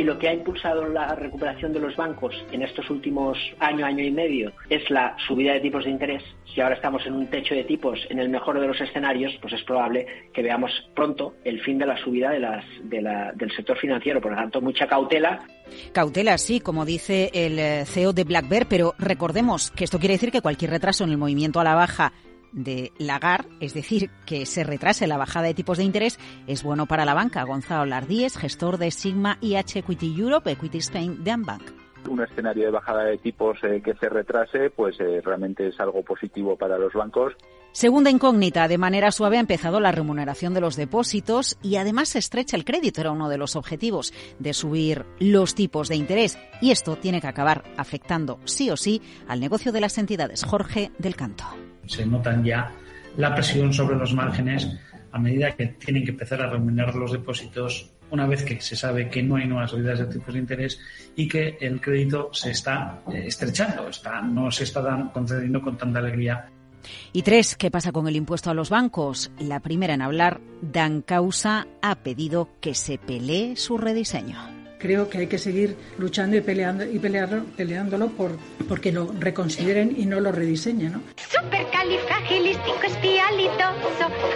si 0.00 0.04
lo 0.04 0.18
que 0.18 0.30
ha 0.30 0.32
impulsado 0.32 0.88
la 0.88 1.14
recuperación 1.14 1.74
de 1.74 1.78
los 1.78 1.94
bancos 1.94 2.34
en 2.52 2.62
estos 2.62 2.88
últimos 2.88 3.36
año, 3.58 3.84
año 3.84 4.02
y 4.02 4.10
medio 4.10 4.50
es 4.70 4.88
la 4.88 5.14
subida 5.28 5.52
de 5.52 5.60
tipos 5.60 5.84
de 5.84 5.90
interés, 5.90 6.22
si 6.54 6.62
ahora 6.62 6.74
estamos 6.74 7.04
en 7.04 7.12
un 7.12 7.26
techo 7.26 7.54
de 7.54 7.64
tipos 7.64 7.98
en 8.08 8.18
el 8.18 8.30
mejor 8.30 8.58
de 8.58 8.66
los 8.66 8.80
escenarios, 8.80 9.30
pues 9.42 9.52
es 9.52 9.62
probable 9.62 10.06
que 10.32 10.42
veamos 10.42 10.70
pronto 10.94 11.34
el 11.44 11.60
fin 11.60 11.76
de 11.76 11.84
la 11.84 12.02
subida 12.02 12.30
del 12.30 13.52
sector 13.54 13.76
financiero. 13.76 14.22
Por 14.22 14.30
lo 14.30 14.38
tanto, 14.38 14.62
mucha 14.62 14.86
cautela. 14.86 15.40
Cautela, 15.92 16.38
sí, 16.38 16.60
como 16.60 16.86
dice 16.86 17.30
el 17.34 17.84
CEO 17.86 18.14
de 18.14 18.24
Black 18.24 18.48
Bear, 18.48 18.66
pero 18.70 18.94
recordemos 18.98 19.70
que 19.70 19.84
esto 19.84 19.98
quiere 19.98 20.14
decir 20.14 20.32
que 20.32 20.40
cualquier 20.40 20.70
retraso 20.70 21.04
en 21.04 21.10
el 21.10 21.18
movimiento 21.18 21.60
a 21.60 21.64
la 21.64 21.74
baja 21.74 22.14
de 22.52 22.92
Lagar, 22.98 23.46
es 23.60 23.74
decir, 23.74 24.10
que 24.26 24.46
se 24.46 24.64
retrase 24.64 25.06
la 25.06 25.18
bajada 25.18 25.46
de 25.46 25.54
tipos 25.54 25.78
de 25.78 25.84
interés, 25.84 26.18
es 26.46 26.62
bueno 26.62 26.86
para 26.86 27.04
la 27.04 27.14
banca. 27.14 27.44
Gonzalo 27.44 27.86
Lardíez, 27.86 28.36
gestor 28.36 28.78
de 28.78 28.90
Sigma 28.90 29.38
IH 29.40 29.80
Equity 29.80 30.14
Europe, 30.18 30.50
Equity 30.50 30.78
Spain 30.78 31.22
de 31.24 31.30
Ambank 31.30 31.80
un 32.08 32.22
escenario 32.22 32.64
de 32.64 32.70
bajada 32.70 33.04
de 33.04 33.18
tipos 33.18 33.58
eh, 33.62 33.80
que 33.84 33.94
se 33.94 34.08
retrase, 34.08 34.70
pues 34.70 34.98
eh, 35.00 35.20
realmente 35.22 35.68
es 35.68 35.78
algo 35.80 36.02
positivo 36.02 36.56
para 36.56 36.78
los 36.78 36.92
bancos. 36.92 37.34
Segunda 37.72 38.10
incógnita, 38.10 38.66
de 38.66 38.78
manera 38.78 39.12
suave 39.12 39.36
ha 39.36 39.40
empezado 39.40 39.78
la 39.78 39.92
remuneración 39.92 40.54
de 40.54 40.60
los 40.60 40.76
depósitos 40.76 41.56
y 41.62 41.76
además 41.76 42.08
se 42.08 42.18
estrecha 42.18 42.56
el 42.56 42.64
crédito, 42.64 43.00
era 43.00 43.12
uno 43.12 43.28
de 43.28 43.38
los 43.38 43.54
objetivos 43.54 44.12
de 44.38 44.54
subir 44.54 45.06
los 45.20 45.54
tipos 45.54 45.88
de 45.88 45.96
interés 45.96 46.38
y 46.60 46.72
esto 46.72 46.96
tiene 46.96 47.20
que 47.20 47.28
acabar 47.28 47.62
afectando 47.76 48.40
sí 48.44 48.70
o 48.70 48.76
sí 48.76 49.00
al 49.28 49.40
negocio 49.40 49.70
de 49.70 49.80
las 49.80 49.98
entidades. 49.98 50.44
Jorge 50.44 50.90
del 50.98 51.14
Canto 51.14 51.44
se 51.90 52.06
notan 52.06 52.44
ya 52.44 52.70
la 53.16 53.34
presión 53.34 53.72
sobre 53.72 53.96
los 53.96 54.14
márgenes 54.14 54.68
a 55.12 55.18
medida 55.18 55.52
que 55.56 55.66
tienen 55.66 56.04
que 56.04 56.12
empezar 56.12 56.40
a 56.40 56.48
remunerar 56.48 56.94
los 56.94 57.12
depósitos 57.12 57.90
una 58.10 58.26
vez 58.26 58.44
que 58.44 58.60
se 58.60 58.76
sabe 58.76 59.08
que 59.08 59.22
no 59.22 59.36
hay 59.36 59.46
nuevas 59.46 59.70
subidas 59.70 59.98
de 59.98 60.06
tipos 60.06 60.34
de 60.34 60.40
interés 60.40 60.80
y 61.16 61.28
que 61.28 61.58
el 61.60 61.80
crédito 61.80 62.30
se 62.32 62.52
está 62.52 63.02
eh, 63.12 63.24
estrechando, 63.26 63.88
está, 63.88 64.20
no 64.20 64.50
se 64.50 64.64
está 64.64 65.10
concediendo 65.12 65.60
con 65.60 65.76
tanta 65.76 65.98
alegría. 65.98 66.48
Y 67.12 67.22
tres, 67.22 67.56
¿qué 67.56 67.70
pasa 67.70 67.92
con 67.92 68.08
el 68.08 68.16
impuesto 68.16 68.50
a 68.50 68.54
los 68.54 68.70
bancos? 68.70 69.30
La 69.38 69.60
primera 69.60 69.94
en 69.94 70.02
hablar, 70.02 70.40
Dan 70.62 71.02
Causa, 71.02 71.66
ha 71.82 71.96
pedido 71.96 72.48
que 72.60 72.74
se 72.74 72.98
pelee 72.98 73.56
su 73.56 73.78
rediseño 73.78 74.59
creo 74.80 75.08
que 75.08 75.18
hay 75.18 75.26
que 75.26 75.38
seguir 75.38 75.76
luchando 75.98 76.36
y 76.36 76.40
peleando 76.40 76.84
y 76.84 76.98
pelearlo, 76.98 77.44
peleándolo 77.56 78.08
por 78.08 78.36
porque 78.68 78.92
lo 78.92 79.12
reconsideren 79.18 79.94
y 79.96 80.06
no 80.06 80.20
lo 80.20 80.32
rediseñen, 80.32 80.92
¿no? 80.92 81.02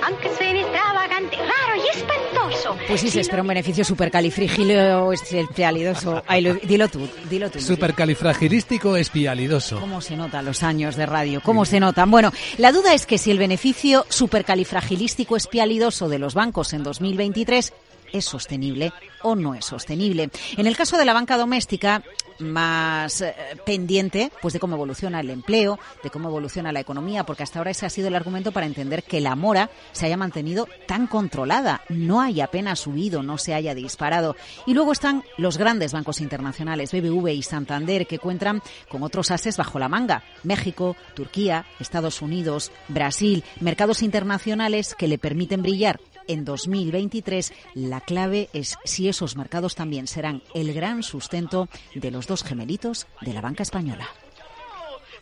aunque 0.06 0.28
suene 0.36 0.60
extravagante, 0.60 1.36
raro 1.36 1.76
y 1.76 1.96
espantoso. 1.96 2.76
Pues 2.86 3.00
sí, 3.00 3.10
se 3.10 3.20
espera 3.20 3.42
un 3.42 3.48
beneficio 3.48 3.84
supercalifragilidoso. 3.84 6.22
Dilo 6.62 6.88
tú, 6.88 7.08
dilo 7.30 7.50
tú. 7.50 7.60
Supercalifragilístico 7.60 8.96
espialidoso. 8.96 9.80
¿Cómo 9.80 10.00
se 10.00 10.16
notan 10.16 10.44
los 10.44 10.62
años 10.62 10.96
de 10.96 11.06
radio? 11.06 11.40
¿Cómo 11.42 11.64
se 11.64 11.80
notan? 11.80 12.10
Bueno, 12.10 12.32
la 12.58 12.72
duda 12.72 12.94
es 12.94 13.06
que 13.06 13.18
si 13.18 13.30
el 13.30 13.38
beneficio 13.38 14.06
supercalifragilístico 14.08 15.36
espialidoso 15.36 16.08
de 16.08 16.18
los 16.18 16.34
bancos 16.34 16.72
en 16.72 16.82
2023 16.82 17.72
es 18.12 18.24
sostenible 18.24 18.92
o 19.22 19.34
no 19.34 19.54
es 19.54 19.64
sostenible. 19.64 20.30
En 20.56 20.66
el 20.66 20.76
caso 20.76 20.98
de 20.98 21.04
la 21.04 21.14
banca 21.14 21.36
doméstica, 21.36 22.02
más 22.38 23.20
eh, 23.20 23.34
pendiente 23.64 24.32
pues 24.42 24.54
de 24.54 24.60
cómo 24.60 24.74
evoluciona 24.74 25.20
el 25.20 25.30
empleo, 25.30 25.78
de 26.02 26.10
cómo 26.10 26.28
evoluciona 26.28 26.72
la 26.72 26.80
economía, 26.80 27.24
porque 27.24 27.42
hasta 27.42 27.58
ahora 27.58 27.70
ese 27.70 27.86
ha 27.86 27.90
sido 27.90 28.08
el 28.08 28.14
argumento 28.14 28.52
para 28.52 28.66
entender 28.66 29.02
que 29.02 29.20
la 29.20 29.36
mora 29.36 29.70
se 29.92 30.06
haya 30.06 30.16
mantenido 30.16 30.68
tan 30.86 31.06
controlada, 31.06 31.82
no 31.88 32.20
haya 32.20 32.44
apenas 32.44 32.80
subido, 32.80 33.22
no 33.22 33.38
se 33.38 33.54
haya 33.54 33.74
disparado. 33.74 34.36
Y 34.66 34.74
luego 34.74 34.92
están 34.92 35.24
los 35.38 35.58
grandes 35.58 35.92
bancos 35.92 36.20
internacionales, 36.20 36.92
BBV 36.92 37.28
y 37.28 37.42
Santander, 37.42 38.06
que 38.06 38.18
cuentan 38.18 38.62
con 38.88 39.02
otros 39.02 39.30
ases 39.30 39.56
bajo 39.56 39.78
la 39.78 39.88
manga, 39.88 40.22
México, 40.42 40.96
Turquía, 41.14 41.66
Estados 41.80 42.22
Unidos, 42.22 42.72
Brasil, 42.88 43.44
mercados 43.60 44.02
internacionales 44.02 44.94
que 44.96 45.08
le 45.08 45.18
permiten 45.18 45.62
brillar 45.62 46.00
en 46.28 46.44
2023, 46.44 47.52
la 47.74 48.00
clave 48.00 48.48
es 48.52 48.76
si 48.84 49.08
esos 49.08 49.36
mercados 49.36 49.74
también 49.74 50.06
serán 50.06 50.42
el 50.54 50.72
gran 50.74 51.02
sustento 51.02 51.68
de 51.94 52.10
los 52.10 52.26
dos 52.26 52.42
gemelitos 52.42 53.06
de 53.20 53.32
la 53.32 53.40
banca 53.40 53.62
española. 53.62 54.08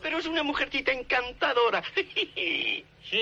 Pero 0.02 0.18
es 0.18 0.26
una 0.26 0.42
mujercita 0.42 0.92
encantadora. 0.92 1.82
Sí, 3.12 3.20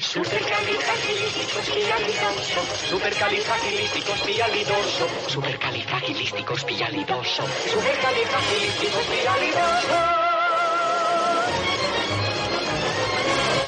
supercalifragilísticoespialidoso, 0.00 2.60
supercalifragilísticoespialidoso, 2.88 5.08
supercalifragilísticoespialidoso, 5.28 7.44
supercalifragilísticoespialidoso. 7.68 9.94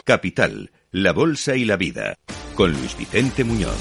Capital, 0.04 0.72
la 0.92 1.12
bolsa 1.12 1.56
y 1.56 1.64
la 1.64 1.76
vida 1.76 2.16
con 2.54 2.72
Luis 2.72 2.96
Vicente 2.96 3.44
Muñoz. 3.44 3.76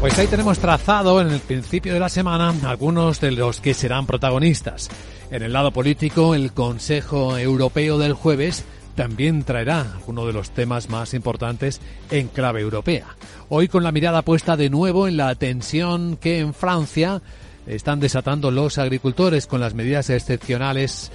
Pues 0.00 0.18
ahí 0.18 0.26
tenemos 0.26 0.58
trazado 0.58 1.20
en 1.20 1.28
el 1.30 1.40
principio 1.40 1.92
de 1.92 2.00
la 2.00 2.08
semana 2.08 2.54
algunos 2.64 3.20
de 3.20 3.32
los 3.32 3.60
que 3.60 3.74
serán 3.74 4.06
protagonistas. 4.06 4.88
En 5.30 5.42
el 5.42 5.52
lado 5.52 5.72
político, 5.72 6.34
el 6.34 6.52
Consejo 6.52 7.36
Europeo 7.36 7.98
del 7.98 8.12
jueves 8.12 8.64
también 8.94 9.44
traerá 9.44 9.86
uno 10.06 10.26
de 10.26 10.32
los 10.32 10.50
temas 10.50 10.88
más 10.88 11.14
importantes 11.14 11.80
en 12.10 12.28
clave 12.28 12.60
europea. 12.60 13.06
Hoy 13.48 13.68
con 13.68 13.84
la 13.84 13.92
mirada 13.92 14.22
puesta 14.22 14.56
de 14.56 14.70
nuevo 14.70 15.06
en 15.06 15.16
la 15.16 15.34
tensión 15.34 16.16
que 16.16 16.38
en 16.40 16.54
Francia 16.54 17.22
están 17.66 18.00
desatando 18.00 18.50
los 18.50 18.78
agricultores 18.78 19.46
con 19.46 19.60
las 19.60 19.74
medidas 19.74 20.10
excepcionales 20.10 21.12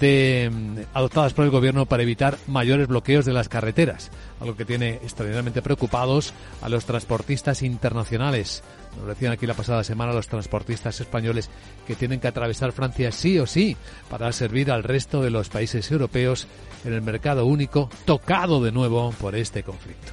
de, 0.00 0.50
mm, 0.52 0.78
adoptadas 0.94 1.32
por 1.32 1.44
el 1.44 1.50
gobierno 1.50 1.86
para 1.86 2.02
evitar 2.02 2.38
mayores 2.46 2.88
bloqueos 2.88 3.24
de 3.24 3.32
las 3.32 3.48
carreteras, 3.48 4.10
algo 4.40 4.56
que 4.56 4.64
tiene 4.64 4.94
extraordinariamente 4.94 5.62
preocupados 5.62 6.32
a 6.62 6.68
los 6.68 6.84
transportistas 6.84 7.62
internacionales. 7.62 8.62
Nos 8.98 9.08
decían 9.08 9.32
aquí 9.32 9.46
la 9.46 9.54
pasada 9.54 9.84
semana 9.84 10.12
los 10.12 10.28
transportistas 10.28 11.00
españoles 11.00 11.50
que 11.86 11.94
tienen 11.94 12.20
que 12.20 12.28
atravesar 12.28 12.72
Francia 12.72 13.12
sí 13.12 13.38
o 13.38 13.46
sí 13.46 13.76
para 14.10 14.32
servir 14.32 14.70
al 14.70 14.82
resto 14.82 15.22
de 15.22 15.30
los 15.30 15.48
países 15.48 15.90
europeos 15.90 16.46
en 16.84 16.92
el 16.92 17.02
mercado 17.02 17.46
único 17.46 17.88
tocado 18.04 18.62
de 18.62 18.72
nuevo 18.72 19.12
por 19.20 19.36
este 19.36 19.62
conflicto. 19.62 20.12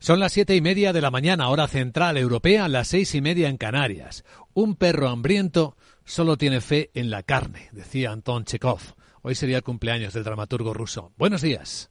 Son 0.00 0.20
las 0.20 0.32
siete 0.32 0.54
y 0.54 0.60
media 0.60 0.92
de 0.92 1.00
la 1.00 1.10
mañana, 1.10 1.48
hora 1.48 1.66
central 1.66 2.16
europea, 2.16 2.68
las 2.68 2.88
seis 2.88 3.14
y 3.16 3.20
media 3.20 3.48
en 3.48 3.56
Canarias. 3.56 4.24
Un 4.54 4.76
perro 4.76 5.08
hambriento 5.08 5.76
solo 6.04 6.36
tiene 6.36 6.60
fe 6.60 6.90
en 6.94 7.10
la 7.10 7.24
carne, 7.24 7.68
decía 7.72 8.12
Anton 8.12 8.44
Chekhov. 8.44 8.80
Hoy 9.22 9.34
sería 9.34 9.56
el 9.56 9.64
cumpleaños 9.64 10.14
del 10.14 10.22
dramaturgo 10.22 10.72
ruso. 10.72 11.12
Buenos 11.18 11.42
días. 11.42 11.90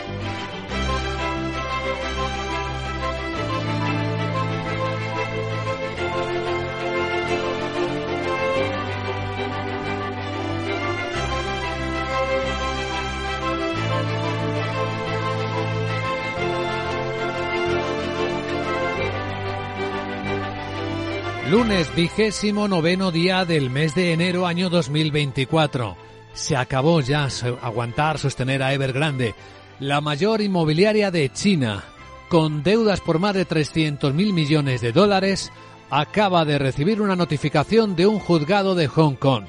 Lunes 21.51 21.93
vigésimo 21.93 22.69
noveno 22.69 23.11
día 23.11 23.43
del 23.43 23.69
mes 23.69 23.93
de 23.93 24.13
enero 24.13 24.47
año 24.47 24.69
2024. 24.69 25.97
Se 26.31 26.55
acabó 26.55 27.01
ya 27.01 27.27
aguantar, 27.61 28.17
sostener 28.19 28.63
a 28.63 28.73
Evergrande, 28.73 29.35
la 29.77 29.99
mayor 29.99 30.39
inmobiliaria 30.39 31.11
de 31.11 31.29
China, 31.33 31.83
con 32.29 32.63
deudas 32.63 33.01
por 33.01 33.19
más 33.19 33.33
de 33.33 33.43
300 33.43 34.13
mil 34.13 34.31
millones 34.31 34.79
de 34.79 34.93
dólares, 34.93 35.51
acaba 35.89 36.45
de 36.45 36.57
recibir 36.57 37.01
una 37.01 37.17
notificación 37.17 37.97
de 37.97 38.07
un 38.07 38.19
juzgado 38.19 38.73
de 38.73 38.87
Hong 38.87 39.15
Kong. 39.15 39.43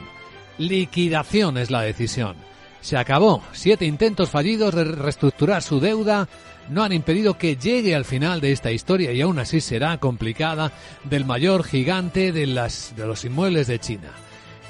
Liquidación 0.58 1.56
es 1.56 1.70
la 1.70 1.82
decisión. 1.82 2.34
Se 2.80 2.96
acabó. 2.96 3.44
Siete 3.52 3.86
intentos 3.86 4.28
fallidos 4.28 4.74
de 4.74 4.82
reestructurar 4.82 5.62
su 5.62 5.78
deuda 5.78 6.28
no 6.72 6.82
han 6.82 6.92
impedido 6.92 7.38
que 7.38 7.56
llegue 7.56 7.94
al 7.94 8.04
final 8.04 8.40
de 8.40 8.52
esta 8.52 8.72
historia 8.72 9.12
y 9.12 9.20
aún 9.20 9.38
así 9.38 9.60
será 9.60 9.98
complicada 9.98 10.72
del 11.04 11.24
mayor 11.24 11.64
gigante 11.64 12.32
de, 12.32 12.46
las, 12.46 12.94
los 12.96 13.24
inmuebles 13.24 13.66
de 13.66 13.78
China, 13.78 14.08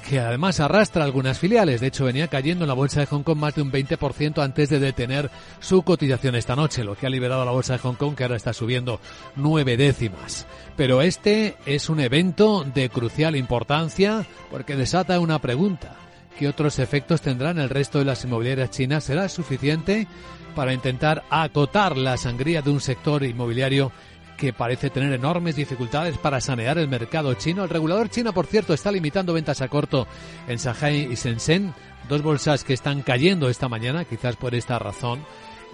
que 0.07 0.19
además 0.19 0.59
arrastra 0.59 1.03
algunas 1.03 1.39
filiales. 1.39 1.81
De 1.81 1.87
hecho, 1.87 2.05
venía 2.05 2.27
cayendo 2.27 2.65
en 2.65 2.67
la 2.67 2.73
bolsa 2.73 2.99
de 2.99 3.05
Hong 3.05 3.23
Kong 3.23 3.37
más 3.37 3.55
de 3.55 3.61
un 3.61 3.71
20% 3.71 4.43
antes 4.43 4.69
de 4.69 4.79
detener 4.79 5.31
su 5.59 5.83
cotización 5.83 6.35
esta 6.35 6.55
noche, 6.55 6.83
lo 6.83 6.95
que 6.95 7.07
ha 7.07 7.09
liberado 7.09 7.41
a 7.41 7.45
la 7.45 7.51
bolsa 7.51 7.73
de 7.73 7.79
Hong 7.79 7.95
Kong, 7.95 8.15
que 8.15 8.23
ahora 8.23 8.35
está 8.35 8.53
subiendo 8.53 8.99
nueve 9.35 9.77
décimas. 9.77 10.45
Pero 10.75 11.01
este 11.01 11.55
es 11.65 11.89
un 11.89 11.99
evento 11.99 12.65
de 12.65 12.89
crucial 12.89 13.35
importancia 13.35 14.25
porque 14.51 14.75
desata 14.75 15.19
una 15.19 15.39
pregunta. 15.39 15.95
¿Qué 16.37 16.47
otros 16.47 16.79
efectos 16.79 17.21
tendrán 17.21 17.59
el 17.59 17.69
resto 17.69 17.99
de 17.99 18.05
las 18.05 18.23
inmobiliarias 18.25 18.71
chinas? 18.71 19.03
¿Será 19.03 19.29
suficiente 19.29 20.07
para 20.53 20.73
intentar 20.73 21.23
acotar 21.29 21.97
la 21.97 22.17
sangría 22.17 22.61
de 22.61 22.71
un 22.71 22.79
sector 22.79 23.23
inmobiliario 23.23 23.91
que 24.37 24.53
parece 24.53 24.89
tener 24.89 25.13
enormes 25.13 25.55
dificultades 25.55 26.17
para 26.17 26.41
sanear 26.41 26.77
el 26.77 26.87
mercado 26.87 27.33
chino? 27.35 27.63
El 27.63 27.69
regulador 27.69 28.09
chino, 28.09 28.33
por 28.33 28.45
cierto, 28.45 28.73
está 28.73 28.91
limitando 28.91 29.33
ventas 29.33 29.61
a 29.61 29.67
corto 29.67 30.07
en 30.47 30.57
Shanghai 30.57 31.07
y 31.11 31.15
Shenzhen, 31.15 31.73
dos 32.09 32.21
bolsas 32.21 32.63
que 32.63 32.73
están 32.73 33.01
cayendo 33.01 33.49
esta 33.49 33.69
mañana, 33.69 34.05
quizás 34.05 34.35
por 34.35 34.55
esta 34.55 34.79
razón, 34.79 35.23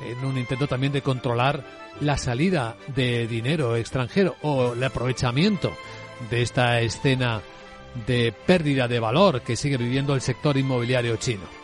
en 0.06 0.24
un 0.26 0.38
intento 0.38 0.68
también 0.68 0.94
de 0.94 1.02
controlar 1.02 1.63
la 2.02 2.18
salida 2.18 2.76
de 2.96 3.28
dinero 3.28 3.76
extranjero 3.76 4.36
o 4.42 4.74
el 4.74 4.84
aprovechamiento 4.84 5.72
de 6.30 6.42
esta 6.42 6.80
escena 6.82 7.42
de 8.08 8.34
pérdida 8.46 8.88
de 8.88 9.00
valor 9.00 9.42
que 9.42 9.56
sigue 9.56 9.78
viviendo 9.78 10.13
el 10.13 10.22
sector 10.22 10.58
inmobiliario 10.58 11.15
chino. 11.18 11.59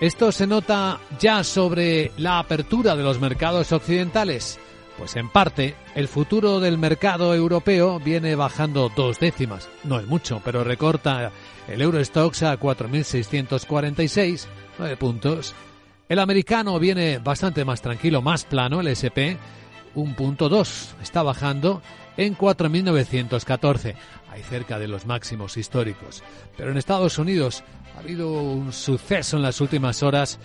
¿Esto 0.00 0.30
se 0.30 0.46
nota 0.46 1.00
ya 1.18 1.42
sobre 1.42 2.12
la 2.18 2.38
apertura 2.38 2.94
de 2.94 3.02
los 3.02 3.18
mercados 3.18 3.72
occidentales? 3.72 4.60
Pues 4.96 5.16
en 5.16 5.28
parte, 5.28 5.74
el 5.96 6.06
futuro 6.06 6.60
del 6.60 6.78
mercado 6.78 7.34
europeo 7.34 7.98
viene 7.98 8.36
bajando 8.36 8.92
dos 8.94 9.18
décimas. 9.18 9.68
No 9.82 9.98
es 9.98 10.06
mucho, 10.06 10.40
pero 10.44 10.62
recorta 10.62 11.32
el 11.66 11.82
Eurostox 11.82 12.44
a 12.44 12.60
4.646, 12.60 14.46
nueve 14.78 14.96
puntos. 14.96 15.52
El 16.08 16.20
americano 16.20 16.78
viene 16.78 17.18
bastante 17.18 17.64
más 17.64 17.82
tranquilo, 17.82 18.22
más 18.22 18.44
plano, 18.44 18.80
el 18.80 18.86
SP, 18.94 19.34
un 19.96 20.14
punto. 20.14 20.62
Está 21.02 21.24
bajando 21.24 21.82
en 22.16 22.36
4.914, 22.36 23.94
ahí 24.30 24.42
cerca 24.42 24.78
de 24.78 24.86
los 24.88 25.06
máximos 25.06 25.56
históricos. 25.56 26.22
Pero 26.56 26.70
en 26.70 26.76
Estados 26.76 27.18
Unidos 27.18 27.64
ha 27.98 28.00
habido 28.00 28.30
un 28.30 28.72
suceso 28.72 29.36
en 29.36 29.42
las 29.42 29.60
últimas 29.60 30.04
horas 30.04 30.38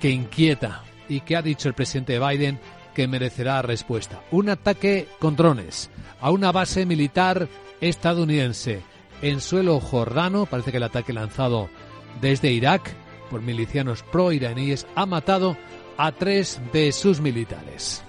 que 0.00 0.08
inquieta 0.08 0.82
y 1.06 1.20
que 1.20 1.36
ha 1.36 1.42
dicho 1.42 1.68
el 1.68 1.74
presidente 1.74 2.18
Biden 2.18 2.58
que 2.94 3.06
merecerá 3.06 3.60
respuesta. 3.60 4.22
Un 4.30 4.48
ataque 4.48 5.06
con 5.18 5.36
drones 5.36 5.90
a 6.22 6.30
una 6.30 6.50
base 6.50 6.86
militar 6.86 7.46
estadounidense 7.82 8.80
en 9.20 9.42
suelo 9.42 9.80
jordano, 9.80 10.46
parece 10.46 10.70
que 10.70 10.78
el 10.78 10.82
ataque 10.84 11.12
lanzado 11.12 11.68
desde 12.22 12.50
Irak 12.52 12.90
por 13.30 13.42
milicianos 13.42 14.02
pro-iraníes 14.02 14.86
ha 14.94 15.04
matado 15.04 15.58
a 15.98 16.10
tres 16.10 16.58
de 16.72 16.90
sus 16.90 17.20
militares. 17.20 18.02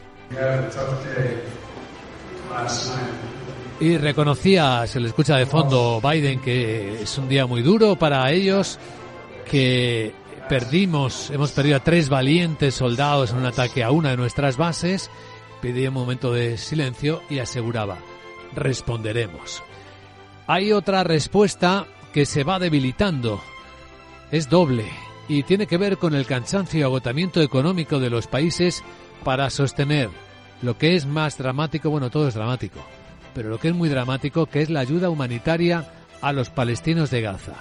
Y 3.80 3.98
reconocía, 3.98 4.88
se 4.88 5.02
le 5.02 5.08
escucha 5.08 5.36
de 5.36 5.46
fondo 5.46 6.02
Biden, 6.02 6.40
que 6.40 7.02
es 7.02 7.18
un 7.18 7.28
día 7.28 7.46
muy 7.46 7.62
duro 7.62 7.98
para 7.98 8.32
ellos, 8.32 8.80
que 9.50 10.14
perdimos, 10.48 11.30
hemos 11.30 11.52
perdido 11.52 11.78
a 11.78 11.84
tres 11.84 12.08
valientes 12.08 12.76
soldados 12.76 13.32
en 13.32 13.38
un 13.38 13.46
ataque 13.46 13.84
a 13.84 13.92
una 13.92 14.12
de 14.12 14.18
nuestras 14.18 14.56
bases, 14.56 15.12
pedía 15.62 15.90
un 15.90 15.96
momento 15.96 16.32
de 16.32 16.58
silencio 16.58 17.22
y 17.30 17.40
aseguraba, 17.40 17.98
responderemos. 18.56 19.62
Hay 20.48 20.72
otra 20.72 21.04
respuesta 21.04 21.86
que 22.14 22.26
se 22.26 22.46
va 22.46 22.60
debilitando, 22.60 23.42
es 24.32 24.50
doble 24.50 24.86
y 25.28 25.44
tiene 25.44 25.68
que 25.68 25.78
ver 25.78 25.98
con 25.98 26.16
el 26.16 26.26
cansancio 26.26 26.80
y 26.80 26.84
agotamiento 26.84 27.42
económico 27.42 28.00
de 28.00 28.10
los 28.10 28.28
países 28.28 28.84
para 29.26 29.50
sostener 29.50 30.10
lo 30.62 30.78
que 30.78 30.96
es 30.96 31.06
más 31.06 31.38
dramático, 31.38 31.90
bueno, 31.90 32.10
todo 32.10 32.30
es 32.30 32.36
dramático, 32.36 32.80
pero 33.36 33.50
lo 33.50 33.60
que 33.60 33.68
es 33.68 33.76
muy 33.76 33.90
dramático, 33.90 34.48
que 34.48 34.62
es 34.62 34.70
la 34.72 34.80
ayuda 34.80 35.10
humanitaria 35.10 35.86
a 36.22 36.32
los 36.32 36.50
palestinos 36.50 37.12
de 37.12 37.22
Gaza. 37.22 37.54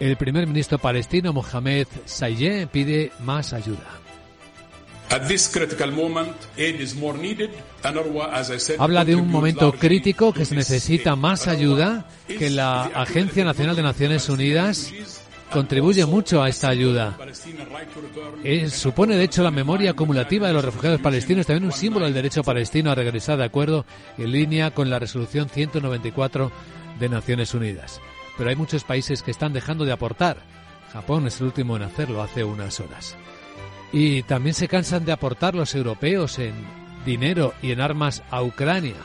El 0.00 0.16
primer 0.16 0.46
ministro 0.48 0.78
palestino 0.78 1.32
Mohamed 1.32 1.86
Sayeh 2.06 2.66
pide 2.66 3.12
más 3.20 3.52
ayuda. 3.52 3.86
Habla 8.78 9.04
de 9.04 9.14
un 9.14 9.28
momento 9.30 9.72
crítico 9.72 10.32
que 10.32 10.46
se 10.46 10.54
necesita 10.54 11.14
más 11.14 11.46
ayuda, 11.46 12.06
que 12.26 12.48
la 12.48 12.84
Agencia 12.84 13.44
Nacional 13.44 13.76
de 13.76 13.82
Naciones 13.82 14.28
Unidas 14.30 14.90
contribuye 15.52 16.04
mucho 16.06 16.42
a 16.42 16.48
esta 16.48 16.68
ayuda. 16.68 17.16
Eh, 18.42 18.68
supone, 18.70 19.16
de 19.16 19.24
hecho, 19.24 19.42
la 19.42 19.50
memoria 19.50 19.90
acumulativa 19.90 20.48
de 20.48 20.52
los 20.52 20.64
refugiados 20.64 21.00
palestinos, 21.00 21.46
también 21.46 21.64
un 21.64 21.72
símbolo 21.72 22.06
del 22.06 22.14
derecho 22.14 22.42
palestino 22.42 22.90
a 22.90 22.94
regresar 22.94 23.38
de 23.38 23.44
acuerdo 23.44 23.84
en 24.18 24.32
línea 24.32 24.72
con 24.72 24.90
la 24.90 24.98
resolución 24.98 25.48
194 25.48 26.50
de 26.98 27.08
Naciones 27.08 27.54
Unidas. 27.54 28.00
Pero 28.36 28.50
hay 28.50 28.56
muchos 28.56 28.84
países 28.84 29.22
que 29.22 29.30
están 29.30 29.52
dejando 29.52 29.84
de 29.84 29.92
aportar. 29.92 30.38
Japón 30.92 31.26
es 31.26 31.40
el 31.40 31.46
último 31.46 31.76
en 31.76 31.82
hacerlo 31.82 32.22
hace 32.22 32.44
unas 32.44 32.80
horas. 32.80 33.16
Y 33.92 34.22
también 34.22 34.54
se 34.54 34.68
cansan 34.68 35.04
de 35.04 35.12
aportar 35.12 35.54
los 35.54 35.74
europeos 35.74 36.38
en 36.38 36.54
dinero 37.04 37.54
y 37.62 37.72
en 37.72 37.80
armas 37.80 38.22
a 38.30 38.42
Ucrania. 38.42 38.96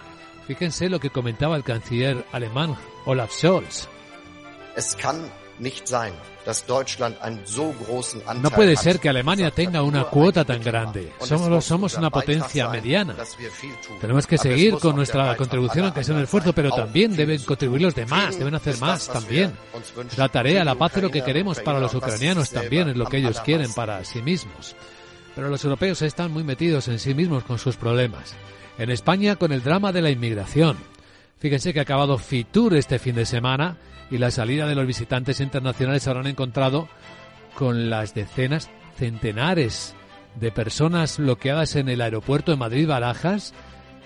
Fíjense 0.47 0.89
lo 0.89 0.99
que 0.99 1.09
comentaba 1.09 1.57
el 1.57 1.63
canciller 1.63 2.25
alemán 2.31 2.75
Olaf 3.05 3.31
Scholz. 3.31 3.89
No 8.41 8.51
puede 8.51 8.75
ser 8.75 8.99
que 8.99 9.09
Alemania 9.09 9.51
tenga 9.51 9.81
una 9.83 10.05
cuota 10.05 10.45
tan 10.45 10.61
grande. 10.61 11.11
Somos, 11.19 11.65
somos 11.65 11.93
una 11.95 12.09
potencia 12.09 12.69
mediana. 12.69 13.15
Tenemos 13.99 14.25
que 14.25 14.37
seguir 14.37 14.75
con 14.77 14.95
nuestra 14.95 15.35
contribución, 15.35 15.85
aunque 15.85 16.03
sea 16.03 16.15
un 16.15 16.21
esfuerzo, 16.21 16.53
pero 16.53 16.71
también 16.71 17.15
deben 17.15 17.41
contribuir 17.43 17.81
los 17.81 17.95
demás, 17.95 18.37
deben 18.37 18.55
hacer 18.55 18.79
más 18.79 19.07
también. 19.07 19.53
La 20.15 20.29
tarea, 20.29 20.63
la 20.63 20.75
paz 20.75 20.97
es 20.97 21.03
lo 21.03 21.11
que 21.11 21.23
queremos 21.23 21.59
para 21.59 21.79
los 21.79 21.93
ucranianos 21.93 22.49
también, 22.49 22.89
es 22.89 22.95
lo 22.95 23.05
que 23.05 23.17
ellos 23.17 23.39
quieren 23.41 23.73
para 23.73 24.03
sí 24.05 24.21
mismos. 24.21 24.75
Pero 25.35 25.49
los 25.49 25.63
europeos 25.63 26.01
están 26.01 26.31
muy 26.31 26.43
metidos 26.43 26.87
en 26.87 26.97
sí 26.97 27.13
mismos 27.13 27.43
con 27.43 27.59
sus 27.59 27.75
problemas. 27.75 28.35
En 28.77 28.89
España, 28.89 29.35
con 29.35 29.51
el 29.51 29.63
drama 29.63 29.91
de 29.91 30.01
la 30.01 30.09
inmigración. 30.09 30.77
Fíjense 31.39 31.73
que 31.73 31.79
ha 31.79 31.83
acabado 31.83 32.17
Fitur 32.17 32.75
este 32.75 32.97
fin 32.97 33.15
de 33.15 33.25
semana 33.25 33.77
y 34.09 34.17
la 34.17 34.31
salida 34.31 34.67
de 34.67 34.75
los 34.75 34.87
visitantes 34.87 35.39
internacionales 35.39 36.03
se 36.03 36.09
habrán 36.09 36.27
encontrado 36.27 36.87
con 37.55 37.89
las 37.89 38.13
decenas, 38.13 38.69
centenares 38.95 39.95
de 40.35 40.51
personas 40.51 41.17
bloqueadas 41.17 41.75
en 41.75 41.89
el 41.89 42.01
aeropuerto 42.01 42.51
de 42.51 42.57
Madrid-Barajas, 42.57 43.53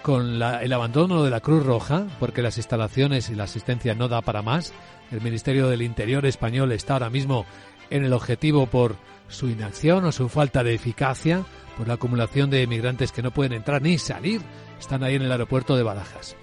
con 0.02 0.42
el 0.42 0.74
abandono 0.74 1.24
de 1.24 1.30
la 1.30 1.42
Cruz 1.42 1.66
Roja, 1.66 2.08
porque 2.20 2.42
las 2.42 2.58
instalaciones 2.58 3.30
y 3.30 3.36
la 3.36 3.44
asistencia 3.44 3.94
no 3.94 4.08
da 4.08 4.22
para 4.22 4.42
más. 4.42 4.74
El 5.12 5.22
Ministerio 5.22 5.68
del 5.68 5.82
Interior 5.82 6.26
español 6.26 6.72
está 6.72 6.94
ahora 6.94 7.10
mismo 7.10 7.46
en 7.90 8.06
el 8.06 8.14
objetivo 8.14 8.66
por 8.66 8.96
su 9.28 9.50
inacción 9.50 10.06
o 10.06 10.12
su 10.12 10.30
falta 10.30 10.64
de 10.64 10.74
eficacia, 10.74 11.44
por 11.78 11.88
la 11.88 11.96
acumulación 11.96 12.50
de 12.50 12.64
emigrantes 12.64 13.12
que 13.12 13.22
no 13.22 13.32
pueden 13.32 13.54
entrar 13.54 13.82
ni 13.82 13.98
salir, 13.98 14.42
están 14.80 15.04
ahí 15.04 15.16
en 15.16 15.22
el 15.22 15.32
aeropuerto 15.32 15.76
de 15.76 15.84
Barajas. 15.84 16.36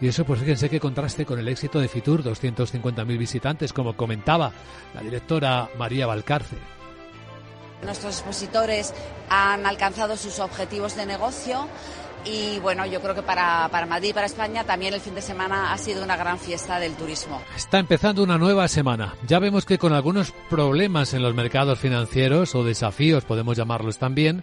Y 0.00 0.08
eso, 0.08 0.24
pues 0.24 0.40
fíjense 0.40 0.70
que 0.70 0.80
contraste 0.80 1.26
con 1.26 1.38
el 1.38 1.48
éxito 1.48 1.78
de 1.78 1.88
Fitur, 1.88 2.22
250.000 2.22 3.18
visitantes, 3.18 3.72
como 3.72 3.96
comentaba 3.96 4.50
la 4.94 5.02
directora 5.02 5.68
María 5.78 6.06
Valcarce. 6.06 6.56
Nuestros 7.82 8.16
expositores 8.16 8.94
han 9.28 9.66
alcanzado 9.66 10.16
sus 10.16 10.38
objetivos 10.38 10.96
de 10.96 11.06
negocio 11.06 11.66
y 12.24 12.58
bueno, 12.60 12.84
yo 12.84 13.00
creo 13.00 13.14
que 13.14 13.22
para, 13.22 13.68
para 13.70 13.86
Madrid 13.86 14.10
y 14.10 14.12
para 14.12 14.26
España 14.26 14.64
también 14.64 14.92
el 14.92 15.00
fin 15.00 15.14
de 15.14 15.22
semana 15.22 15.72
ha 15.72 15.78
sido 15.78 16.04
una 16.04 16.16
gran 16.16 16.38
fiesta 16.38 16.78
del 16.78 16.94
turismo. 16.94 17.40
Está 17.56 17.78
empezando 17.78 18.22
una 18.22 18.36
nueva 18.36 18.68
semana. 18.68 19.14
Ya 19.26 19.38
vemos 19.38 19.64
que 19.64 19.78
con 19.78 19.94
algunos 19.94 20.32
problemas 20.50 21.14
en 21.14 21.22
los 21.22 21.34
mercados 21.34 21.78
financieros 21.78 22.54
o 22.54 22.64
desafíos, 22.64 23.24
podemos 23.24 23.56
llamarlos 23.56 23.98
también, 23.98 24.42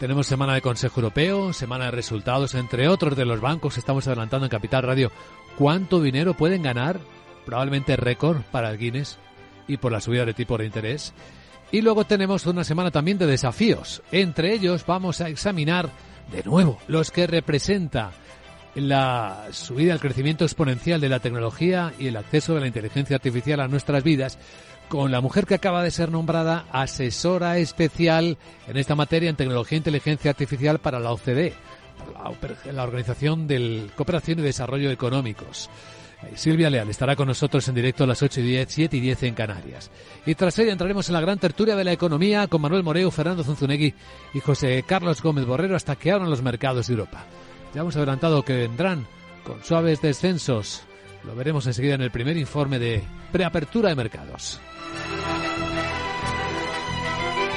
tenemos 0.00 0.26
semana 0.26 0.54
de 0.54 0.62
Consejo 0.62 1.00
Europeo, 1.00 1.52
semana 1.52 1.84
de 1.84 1.90
resultados, 1.90 2.54
entre 2.54 2.88
otros 2.88 3.14
de 3.16 3.26
los 3.26 3.38
bancos. 3.38 3.76
Estamos 3.76 4.06
adelantando 4.06 4.46
en 4.46 4.50
Capital 4.50 4.82
Radio 4.82 5.12
cuánto 5.58 6.00
dinero 6.00 6.32
pueden 6.32 6.62
ganar, 6.62 6.98
probablemente 7.44 7.96
récord 7.96 8.40
para 8.50 8.70
el 8.70 8.78
Guinness 8.78 9.18
y 9.68 9.76
por 9.76 9.92
la 9.92 10.00
subida 10.00 10.24
de 10.24 10.32
tipo 10.32 10.56
de 10.56 10.64
interés. 10.64 11.12
Y 11.70 11.82
luego 11.82 12.06
tenemos 12.06 12.46
una 12.46 12.64
semana 12.64 12.90
también 12.90 13.18
de 13.18 13.26
desafíos. 13.26 14.00
Entre 14.10 14.54
ellos 14.54 14.86
vamos 14.86 15.20
a 15.20 15.28
examinar 15.28 15.90
de 16.32 16.44
nuevo 16.44 16.78
los 16.88 17.10
que 17.10 17.26
representa 17.26 18.10
la 18.74 19.48
subida, 19.50 19.92
el 19.92 20.00
crecimiento 20.00 20.44
exponencial 20.44 21.02
de 21.02 21.10
la 21.10 21.20
tecnología 21.20 21.92
y 21.98 22.06
el 22.06 22.16
acceso 22.16 22.54
de 22.54 22.60
la 22.60 22.68
inteligencia 22.68 23.16
artificial 23.16 23.60
a 23.60 23.68
nuestras 23.68 24.02
vidas 24.02 24.38
con 24.90 25.12
la 25.12 25.20
mujer 25.20 25.46
que 25.46 25.54
acaba 25.54 25.84
de 25.84 25.92
ser 25.92 26.10
nombrada 26.10 26.66
asesora 26.72 27.58
especial 27.58 28.36
en 28.66 28.76
esta 28.76 28.96
materia 28.96 29.30
en 29.30 29.36
tecnología 29.36 29.76
e 29.76 29.78
inteligencia 29.78 30.32
artificial 30.32 30.80
para 30.80 30.98
la 30.98 31.12
OCDE, 31.12 31.54
la 32.72 32.82
Organización 32.82 33.46
de 33.46 33.88
Cooperación 33.94 34.40
y 34.40 34.42
Desarrollo 34.42 34.90
Económicos. 34.90 35.70
Eh, 36.24 36.32
Silvia 36.34 36.70
Leal 36.70 36.90
estará 36.90 37.14
con 37.14 37.28
nosotros 37.28 37.68
en 37.68 37.76
directo 37.76 38.02
a 38.02 38.08
las 38.08 38.20
8 38.20 38.40
y 38.40 38.42
10, 38.42 38.66
7 38.68 38.96
y 38.96 39.00
10 39.00 39.22
en 39.22 39.34
Canarias. 39.34 39.92
Y 40.26 40.34
tras 40.34 40.58
ella 40.58 40.72
entraremos 40.72 41.08
en 41.08 41.14
la 41.14 41.20
gran 41.20 41.38
tertulia 41.38 41.76
de 41.76 41.84
la 41.84 41.92
economía 41.92 42.48
con 42.48 42.60
Manuel 42.60 42.82
Moreo, 42.82 43.12
Fernando 43.12 43.44
Zunzunegui 43.44 43.94
y 44.34 44.40
José 44.40 44.82
Carlos 44.84 45.22
Gómez 45.22 45.46
Borrero 45.46 45.76
hasta 45.76 45.94
que 45.94 46.10
abran 46.10 46.28
los 46.28 46.42
mercados 46.42 46.88
de 46.88 46.94
Europa. 46.94 47.26
Ya 47.76 47.82
hemos 47.82 47.94
adelantado 47.94 48.42
que 48.42 48.54
vendrán 48.54 49.06
con 49.44 49.62
suaves 49.62 50.02
descensos. 50.02 50.82
Lo 51.22 51.36
veremos 51.36 51.64
enseguida 51.68 51.94
en 51.94 52.02
el 52.02 52.10
primer 52.10 52.36
informe 52.36 52.80
de 52.80 53.04
preapertura 53.30 53.90
de 53.90 53.94
mercados. 53.94 54.60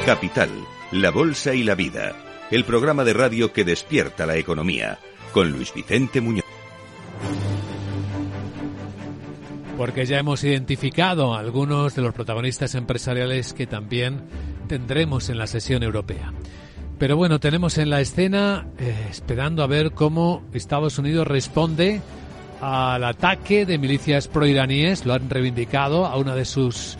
Capital, 0.05 0.49
la 0.91 1.11
Bolsa 1.11 1.53
y 1.55 1.63
la 1.63 1.75
Vida, 1.75 2.11
el 2.51 2.65
programa 2.65 3.05
de 3.05 3.13
radio 3.13 3.53
que 3.53 3.63
despierta 3.63 4.25
la 4.25 4.35
economía, 4.35 4.99
con 5.31 5.49
Luis 5.49 5.73
Vicente 5.73 6.19
Muñoz. 6.19 6.43
Porque 9.77 10.05
ya 10.05 10.19
hemos 10.19 10.43
identificado 10.43 11.35
algunos 11.35 11.95
de 11.95 12.01
los 12.01 12.13
protagonistas 12.13 12.75
empresariales 12.75 13.53
que 13.53 13.65
también 13.65 14.23
tendremos 14.67 15.29
en 15.29 15.37
la 15.37 15.47
sesión 15.47 15.83
europea. 15.83 16.33
Pero 16.99 17.15
bueno, 17.15 17.39
tenemos 17.39 17.77
en 17.77 17.89
la 17.89 18.01
escena 18.01 18.67
eh, 18.77 19.07
esperando 19.09 19.63
a 19.63 19.67
ver 19.67 19.91
cómo 19.91 20.43
Estados 20.53 20.97
Unidos 20.99 21.27
responde 21.27 22.01
al 22.59 23.03
ataque 23.03 23.65
de 23.65 23.77
milicias 23.77 24.27
proiraníes, 24.27 25.05
lo 25.05 25.13
han 25.13 25.29
reivindicado 25.29 26.05
a 26.05 26.17
una 26.17 26.35
de 26.35 26.45
sus 26.45 26.97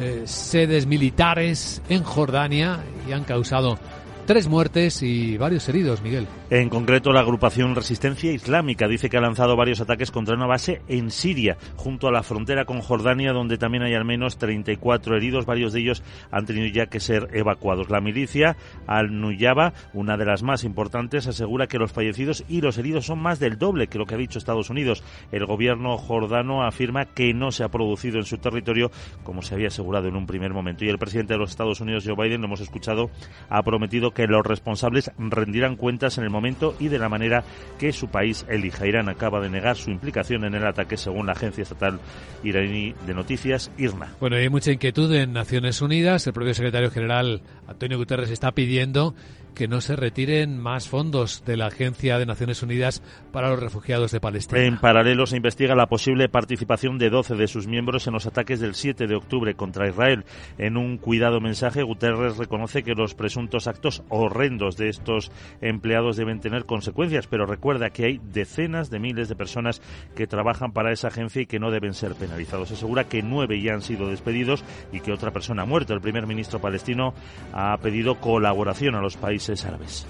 eh, 0.00 0.22
sedes 0.26 0.86
militares 0.86 1.80
en 1.88 2.02
Jordania 2.02 2.84
y 3.08 3.12
han 3.12 3.24
causado 3.24 3.78
tres 4.26 4.48
muertes 4.48 5.02
y 5.02 5.38
varios 5.38 5.68
heridos, 5.68 6.02
Miguel. 6.02 6.26
En 6.50 6.68
concreto, 6.68 7.12
la 7.12 7.20
agrupación 7.20 7.74
Resistencia 7.74 8.32
Islámica 8.32 8.88
dice 8.88 9.08
que 9.08 9.16
ha 9.16 9.20
lanzado 9.20 9.56
varios 9.56 9.80
ataques 9.80 10.10
contra 10.10 10.34
una 10.34 10.46
base 10.46 10.82
en 10.88 11.10
Siria, 11.10 11.56
junto 11.76 12.08
a 12.08 12.12
la 12.12 12.24
frontera 12.24 12.64
con 12.64 12.80
Jordania, 12.80 13.32
donde 13.32 13.56
también 13.56 13.84
hay 13.84 13.94
al 13.94 14.04
menos 14.04 14.36
34 14.36 15.16
heridos. 15.16 15.46
Varios 15.46 15.72
de 15.72 15.80
ellos 15.80 16.02
han 16.30 16.44
tenido 16.44 16.66
ya 16.66 16.86
que 16.86 16.98
ser 16.98 17.28
evacuados. 17.32 17.88
La 17.88 18.00
milicia 18.00 18.56
Al-Nuyaba, 18.86 19.72
una 19.94 20.16
de 20.16 20.26
las 20.26 20.42
más 20.42 20.64
importantes, 20.64 21.28
asegura 21.28 21.68
que 21.68 21.78
los 21.78 21.92
fallecidos 21.92 22.44
y 22.48 22.60
los 22.60 22.78
heridos 22.78 23.06
son 23.06 23.20
más 23.20 23.38
del 23.38 23.58
doble 23.58 23.86
que 23.86 23.98
lo 23.98 24.06
que 24.06 24.16
ha 24.16 24.18
dicho 24.18 24.38
Estados 24.38 24.70
Unidos. 24.70 25.04
El 25.30 25.46
gobierno 25.46 25.96
jordano 25.98 26.64
afirma 26.64 27.04
que 27.04 27.32
no 27.32 27.52
se 27.52 27.62
ha 27.62 27.68
producido 27.68 28.18
en 28.18 28.24
su 28.24 28.38
territorio 28.38 28.90
como 29.22 29.42
se 29.42 29.54
había 29.54 29.68
asegurado 29.68 30.08
en 30.08 30.16
un 30.16 30.26
primer 30.26 30.52
momento. 30.52 30.84
Y 30.84 30.88
el 30.88 30.98
presidente 30.98 31.34
de 31.34 31.38
los 31.38 31.50
Estados 31.50 31.80
Unidos, 31.80 32.04
Joe 32.04 32.16
Biden, 32.16 32.40
lo 32.40 32.48
hemos 32.48 32.60
escuchado, 32.60 33.10
ha 33.48 33.62
prometido 33.62 34.15
que 34.16 34.26
los 34.26 34.44
responsables 34.46 35.10
rendirán 35.18 35.76
cuentas 35.76 36.16
en 36.16 36.24
el 36.24 36.30
momento 36.30 36.74
y 36.80 36.88
de 36.88 36.98
la 36.98 37.10
manera 37.10 37.44
que 37.78 37.92
su 37.92 38.08
país 38.08 38.46
elija. 38.48 38.86
Irán 38.86 39.10
acaba 39.10 39.40
de 39.40 39.50
negar 39.50 39.76
su 39.76 39.90
implicación 39.90 40.44
en 40.44 40.54
el 40.54 40.66
ataque 40.66 40.96
según 40.96 41.26
la 41.26 41.32
agencia 41.32 41.62
estatal 41.62 42.00
iraní 42.42 42.94
de 43.06 43.12
noticias 43.12 43.70
IRNA. 43.76 44.14
Bueno, 44.18 44.36
hay 44.36 44.48
mucha 44.48 44.72
inquietud 44.72 45.12
en 45.12 45.34
Naciones 45.34 45.82
Unidas. 45.82 46.26
El 46.26 46.32
propio 46.32 46.54
secretario 46.54 46.90
general 46.90 47.42
Antonio 47.68 47.98
Guterres 47.98 48.30
está 48.30 48.52
pidiendo 48.52 49.14
que 49.56 49.68
no 49.68 49.80
se 49.80 49.96
retiren 49.96 50.58
más 50.58 50.86
fondos 50.86 51.42
de 51.46 51.56
la 51.56 51.68
Agencia 51.68 52.18
de 52.18 52.26
Naciones 52.26 52.62
Unidas 52.62 53.02
para 53.32 53.48
los 53.48 53.58
Refugiados 53.58 54.12
de 54.12 54.20
Palestina. 54.20 54.62
En 54.62 54.76
paralelo 54.76 55.24
se 55.24 55.38
investiga 55.38 55.74
la 55.74 55.86
posible 55.86 56.28
participación 56.28 56.98
de 56.98 57.08
12 57.08 57.36
de 57.36 57.48
sus 57.48 57.66
miembros 57.66 58.06
en 58.06 58.12
los 58.12 58.26
ataques 58.26 58.60
del 58.60 58.74
7 58.74 59.06
de 59.06 59.16
octubre 59.16 59.54
contra 59.54 59.88
Israel. 59.88 60.26
En 60.58 60.76
un 60.76 60.98
cuidado 60.98 61.40
mensaje, 61.40 61.82
Guterres 61.82 62.36
reconoce 62.36 62.82
que 62.82 62.94
los 62.94 63.14
presuntos 63.14 63.66
actos 63.66 64.02
horrendos 64.10 64.76
de 64.76 64.90
estos 64.90 65.32
empleados 65.62 66.18
deben 66.18 66.40
tener 66.40 66.66
consecuencias, 66.66 67.26
pero 67.26 67.46
recuerda 67.46 67.88
que 67.88 68.04
hay 68.04 68.20
decenas 68.22 68.90
de 68.90 68.98
miles 68.98 69.30
de 69.30 69.36
personas 69.36 69.80
que 70.14 70.26
trabajan 70.26 70.72
para 70.72 70.92
esa 70.92 71.08
agencia 71.08 71.40
y 71.40 71.46
que 71.46 71.58
no 71.58 71.70
deben 71.70 71.94
ser 71.94 72.14
penalizados. 72.14 72.72
Asegura 72.72 73.04
que 73.04 73.22
nueve 73.22 73.62
ya 73.62 73.72
han 73.72 73.80
sido 73.80 74.10
despedidos 74.10 74.64
y 74.92 75.00
que 75.00 75.12
otra 75.12 75.30
persona 75.30 75.62
ha 75.62 75.66
muerto. 75.66 75.94
El 75.94 76.02
primer 76.02 76.26
ministro 76.26 76.60
palestino 76.60 77.14
ha 77.54 77.74
pedido 77.78 78.20
colaboración 78.20 78.96
a 78.96 79.00
los 79.00 79.16
países 79.16 79.45
árabes. 79.64 80.06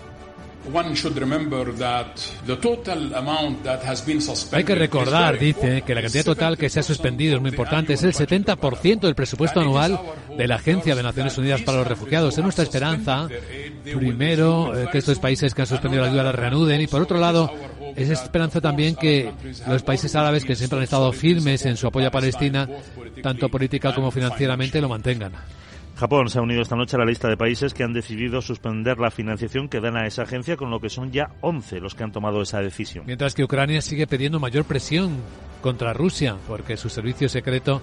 Hay 4.53 4.64
que 4.64 4.74
recordar, 4.74 5.39
dice, 5.39 5.82
que 5.82 5.95
la 5.95 6.03
cantidad 6.03 6.24
total 6.24 6.59
que 6.59 6.68
se 6.68 6.80
ha 6.80 6.82
suspendido 6.82 7.37
es 7.37 7.41
muy 7.41 7.51
importante. 7.51 7.93
Es 7.93 8.03
el 8.03 8.12
70% 8.12 9.01
del 9.01 9.14
presupuesto 9.14 9.61
anual 9.61 10.01
de 10.37 10.49
la 10.49 10.57
Agencia 10.57 10.97
de 10.97 11.03
Naciones 11.05 11.39
Unidas 11.39 11.62
para 11.62 11.78
los 11.78 11.87
Refugiados. 11.87 12.37
Es 12.37 12.43
nuestra 12.43 12.64
esperanza, 12.64 13.28
primero, 13.84 14.76
eh, 14.76 14.89
que 14.91 14.99
estos 14.99 15.20
países 15.20 15.55
que 15.55 15.62
han 15.62 15.68
suspendido 15.68 16.03
la 16.03 16.09
ayuda 16.09 16.24
la 16.24 16.32
reanuden 16.32 16.80
y, 16.80 16.89
por 16.89 17.01
otro 17.01 17.18
lado, 17.18 17.53
es 17.95 18.11
esperanza 18.11 18.61
también 18.61 18.97
que 18.97 19.32
los 19.68 19.82
países 19.82 20.16
árabes 20.16 20.45
que 20.45 20.57
siempre 20.57 20.78
han 20.78 20.84
estado 20.84 21.12
firmes 21.12 21.64
en 21.64 21.76
su 21.76 21.87
apoyo 21.87 22.09
a 22.09 22.11
Palestina, 22.11 22.68
tanto 23.22 23.49
política 23.49 23.95
como 23.95 24.11
financieramente, 24.11 24.80
lo 24.80 24.89
mantengan. 24.89 25.32
Japón 25.97 26.28
se 26.28 26.38
ha 26.38 26.42
unido 26.42 26.61
esta 26.61 26.76
noche 26.76 26.97
a 26.97 26.99
la 26.99 27.07
lista 27.07 27.26
de 27.26 27.38
países 27.38 27.72
que 27.72 27.82
han 27.82 27.94
decidido 27.94 28.42
suspender 28.42 28.99
la 28.99 29.11
financiación 29.11 29.68
que 29.68 29.80
dan 29.80 29.97
a 29.97 30.07
esa 30.07 30.22
agencia, 30.22 30.57
con 30.57 30.70
lo 30.70 30.78
que 30.78 30.90
son 30.90 31.11
ya 31.11 31.30
11 31.40 31.80
los 31.80 31.94
que 31.94 32.05
han 32.05 32.12
tomado 32.12 32.42
esa 32.42 32.61
decisión. 32.61 33.05
Mientras 33.07 33.34
que 33.34 33.42
Ucrania 33.42 33.80
sigue 33.80 34.07
pidiendo 34.07 34.38
mayor 34.38 34.64
presión 34.64 35.16
contra 35.62 35.94
Rusia, 35.94 36.36
porque 36.47 36.76
su 36.76 36.90
servicio 36.90 37.30
secreto 37.30 37.80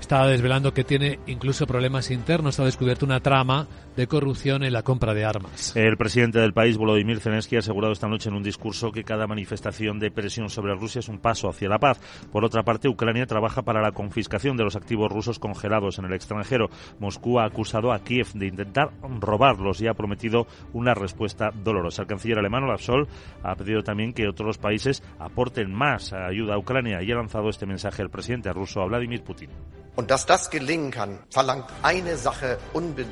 está 0.00 0.26
desvelando 0.26 0.72
que 0.72 0.84
tiene 0.84 1.18
incluso 1.26 1.66
problemas 1.66 2.10
internos. 2.10 2.60
Ha 2.60 2.64
descubierto 2.64 3.04
una 3.04 3.20
trama 3.20 3.66
de 3.96 4.06
corrupción 4.06 4.62
en 4.62 4.72
la 4.72 4.82
compra 4.82 5.14
de 5.14 5.24
armas. 5.24 5.74
El 5.76 5.96
presidente 5.96 6.38
del 6.38 6.52
país, 6.52 6.76
Volodymyr 6.76 7.20
Zelensky, 7.20 7.56
ha 7.56 7.60
asegurado 7.60 7.92
esta 7.92 8.08
noche 8.08 8.28
en 8.28 8.34
un 8.34 8.42
discurso 8.42 8.92
que 8.92 9.04
cada 9.04 9.26
manifestación 9.26 9.98
de 9.98 10.10
presión 10.10 10.50
sobre 10.50 10.74
Rusia 10.74 11.00
es 11.00 11.08
un 11.08 11.18
paso 11.18 11.48
hacia 11.48 11.68
la 11.68 11.78
paz. 11.78 12.00
Por 12.32 12.44
otra 12.44 12.62
parte, 12.62 12.88
Ucrania 12.88 13.26
trabaja 13.26 13.62
para 13.62 13.82
la 13.82 13.92
confiscación 13.92 14.56
de 14.56 14.64
los 14.64 14.76
activos 14.76 15.10
rusos 15.10 15.38
congelados 15.38 15.98
en 15.98 16.04
el 16.06 16.12
extranjero. 16.12 16.68
Moscú 16.98 17.40
ha 17.40 17.44
acusado 17.44 17.92
a 17.92 18.00
Kiev 18.00 18.28
de 18.34 18.46
intentar 18.46 18.90
robarlos 19.20 19.80
y 19.80 19.86
ha 19.86 19.94
prometido 19.94 20.46
una 20.72 20.94
respuesta 20.94 21.50
dolorosa. 21.52 22.02
El 22.02 22.08
canciller 22.08 22.38
alemán 22.38 22.64
Olaf 22.64 22.82
Scholz 22.82 23.08
ha 23.42 23.54
pedido 23.54 23.82
también 23.82 24.12
que 24.12 24.28
otros 24.28 24.58
países 24.58 25.02
aporten 25.18 25.72
más 25.72 26.12
ayuda 26.12 26.54
a 26.54 26.58
Ucrania 26.58 27.02
y 27.02 27.10
ha 27.10 27.16
lanzado 27.16 27.48
este 27.48 27.66
mensaje 27.66 28.02
al 28.02 28.10
presidente 28.10 28.52
ruso, 28.52 28.86
Vladimir 28.86 29.22
Putin. 29.22 29.50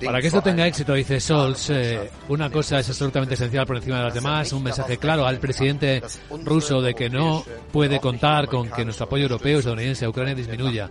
Para 0.04 0.20
que 0.20 0.26
esto 0.28 0.42
tenga 0.42 0.66
éxito, 0.68 0.94
dice 0.94 1.20
Scholz, 1.20 1.70
eh, 1.70 2.10
una 2.28 2.50
cosa 2.50 2.78
es 2.78 2.88
absolutamente 2.88 3.34
esencial 3.34 3.66
por 3.66 3.76
encima 3.76 3.98
de 3.98 4.04
las 4.04 4.14
demás, 4.14 4.52
un 4.52 4.62
mensaje 4.62 4.98
claro 4.98 5.26
al 5.26 5.38
presidente 5.38 6.02
ruso 6.44 6.80
de 6.80 6.94
que 6.94 7.08
no 7.08 7.44
puede 7.72 7.98
contar 7.98 8.46
con 8.46 8.70
que 8.70 8.84
nuestro 8.84 9.06
apoyo 9.06 9.24
europeo 9.24 9.58
estadounidense 9.58 10.04
a 10.04 10.10
Ucrania 10.10 10.34
disminuya. 10.34 10.90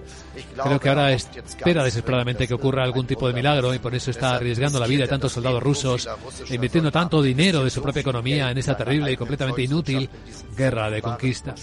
Creo 0.62 0.80
que 0.80 0.90
ahora 0.90 1.14
espera 1.14 1.84
desesperadamente 1.84 2.48
que 2.48 2.54
ocurra 2.54 2.84
algún 2.84 3.06
tipo 3.06 3.28
de 3.28 3.34
milagro 3.34 3.74
y 3.74 3.80
por 3.80 3.94
eso 3.94 4.12
está 4.12 4.36
arriesgando 4.36 4.80
la 4.80 4.88
vida 4.88 5.04
de 5.04 5.10
tantos 5.10 5.32
soldados 5.32 5.62
rusos, 5.62 6.10
invirtiendo 6.50 6.92
tanto 6.92 7.22
dinero 7.22 7.64
de 7.64 7.70
su 7.70 7.82
propia 7.82 8.02
economía 8.02 8.52
en 8.52 8.58
esta 8.58 8.76
terrible 8.76 9.12
y 9.12 9.18
completamente 9.18 9.64
inútil 9.64 10.10
guerra 10.56 10.90
de 10.90 11.02
conquista. 11.02 11.54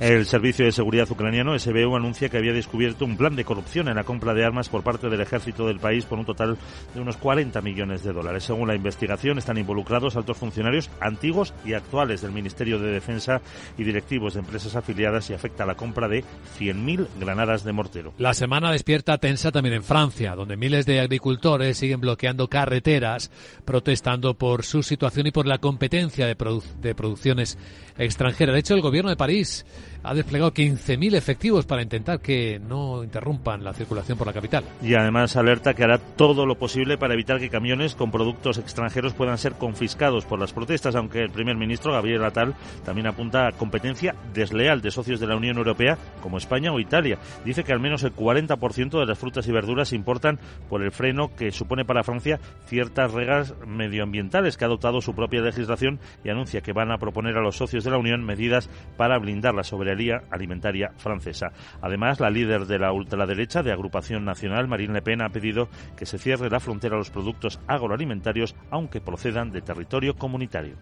El 0.00 0.26
Servicio 0.26 0.64
de 0.64 0.72
Seguridad 0.72 1.10
Ucraniano, 1.10 1.58
SBU, 1.58 1.96
anuncia 1.96 2.28
que 2.28 2.38
había 2.38 2.52
descubierto 2.52 3.04
un 3.04 3.16
plan 3.16 3.34
de 3.34 3.44
corrupción 3.44 3.88
en 3.88 3.96
la 3.96 4.04
compra 4.04 4.34
de 4.34 4.44
armas 4.44 4.68
por 4.68 4.82
parte 4.82 5.08
del 5.08 5.20
ejército 5.20 5.66
del 5.66 5.80
país 5.80 6.04
por 6.04 6.18
un 6.18 6.24
total 6.24 6.43
de 6.48 7.00
unos 7.00 7.16
40 7.16 7.60
millones 7.60 8.02
de 8.02 8.12
dólares. 8.12 8.44
Según 8.44 8.68
la 8.68 8.74
investigación, 8.74 9.38
están 9.38 9.58
involucrados 9.58 10.16
altos 10.16 10.36
funcionarios 10.36 10.90
antiguos 11.00 11.54
y 11.64 11.74
actuales 11.74 12.22
del 12.22 12.32
Ministerio 12.32 12.78
de 12.78 12.92
Defensa 12.92 13.40
y 13.78 13.84
directivos 13.84 14.34
de 14.34 14.40
empresas 14.40 14.76
afiliadas 14.76 15.28
y 15.30 15.34
afecta 15.34 15.64
a 15.64 15.66
la 15.66 15.74
compra 15.74 16.08
de 16.08 16.24
100.000 16.58 17.06
granadas 17.18 17.64
de 17.64 17.72
mortero. 17.72 18.14
La 18.18 18.34
semana 18.34 18.72
despierta 18.72 19.18
tensa 19.18 19.50
también 19.50 19.74
en 19.74 19.84
Francia, 19.84 20.34
donde 20.34 20.56
miles 20.56 20.86
de 20.86 21.00
agricultores 21.00 21.78
siguen 21.78 22.00
bloqueando 22.00 22.48
carreteras, 22.48 23.30
protestando 23.64 24.34
por 24.34 24.64
su 24.64 24.82
situación 24.82 25.26
y 25.26 25.30
por 25.30 25.46
la 25.46 25.58
competencia 25.58 26.26
de, 26.26 26.36
de 26.80 26.94
producciones 26.94 27.58
extranjeras. 27.98 28.54
De 28.54 28.60
hecho, 28.60 28.74
el 28.74 28.80
gobierno 28.80 29.10
de 29.10 29.16
París 29.16 29.64
ha 30.04 30.14
desplegado 30.14 30.52
15.000 30.52 31.16
efectivos 31.16 31.64
para 31.64 31.82
intentar 31.82 32.20
que 32.20 32.60
no 32.60 33.02
interrumpan 33.02 33.64
la 33.64 33.72
circulación 33.72 34.18
por 34.18 34.26
la 34.26 34.34
capital. 34.34 34.62
Y 34.82 34.94
además 34.94 35.34
alerta 35.36 35.72
que 35.72 35.82
hará 35.82 35.98
todo 35.98 36.44
lo 36.44 36.56
posible 36.56 36.98
para 36.98 37.14
evitar 37.14 37.40
que 37.40 37.48
camiones 37.48 37.94
con 37.94 38.10
productos 38.10 38.58
extranjeros 38.58 39.14
puedan 39.14 39.38
ser 39.38 39.54
confiscados 39.54 40.26
por 40.26 40.38
las 40.38 40.52
protestas, 40.52 40.94
aunque 40.94 41.22
el 41.22 41.30
primer 41.30 41.56
ministro 41.56 41.92
Gabriel 41.92 42.22
Attal 42.24 42.54
también 42.84 43.06
apunta 43.06 43.48
a 43.48 43.52
competencia 43.52 44.14
desleal 44.34 44.82
de 44.82 44.90
socios 44.90 45.20
de 45.20 45.26
la 45.26 45.36
Unión 45.36 45.56
Europea 45.56 45.96
como 46.22 46.36
España 46.36 46.70
o 46.70 46.80
Italia. 46.80 47.18
Dice 47.44 47.64
que 47.64 47.72
al 47.72 47.80
menos 47.80 48.02
el 48.02 48.14
40% 48.14 49.00
de 49.00 49.06
las 49.06 49.18
frutas 49.18 49.48
y 49.48 49.52
verduras 49.52 49.88
se 49.88 49.96
importan 49.96 50.38
por 50.68 50.82
el 50.82 50.92
freno 50.92 51.34
que 51.34 51.50
supone 51.50 51.86
para 51.86 52.04
Francia 52.04 52.40
ciertas 52.66 53.12
reglas 53.12 53.54
medioambientales 53.66 54.58
que 54.58 54.64
ha 54.64 54.66
adoptado 54.66 55.00
su 55.00 55.14
propia 55.14 55.40
legislación 55.40 55.98
y 56.22 56.28
anuncia 56.28 56.60
que 56.60 56.74
van 56.74 56.92
a 56.92 56.98
proponer 56.98 57.38
a 57.38 57.42
los 57.42 57.56
socios 57.56 57.84
de 57.84 57.90
la 57.90 57.98
Unión 57.98 58.22
medidas 58.22 58.68
para 58.98 59.18
blindar 59.18 59.54
la 59.54 59.64
soberanía 59.64 59.93
alimentaria 60.30 60.92
francesa. 60.96 61.52
Además, 61.80 62.20
la 62.20 62.30
líder 62.30 62.66
de 62.66 62.78
la 62.78 62.92
ultraderecha 62.92 63.62
de 63.62 63.72
Agrupación 63.72 64.24
Nacional, 64.24 64.68
Marine 64.68 64.94
Le 64.94 65.02
Pen, 65.02 65.22
ha 65.22 65.28
pedido 65.28 65.68
que 65.96 66.06
se 66.06 66.18
cierre 66.18 66.50
la 66.50 66.60
frontera 66.60 66.96
a 66.96 66.98
los 66.98 67.10
productos 67.10 67.60
agroalimentarios, 67.66 68.54
aunque 68.70 69.00
procedan 69.00 69.50
de 69.50 69.62
territorio 69.62 70.14
comunitario. 70.14 70.76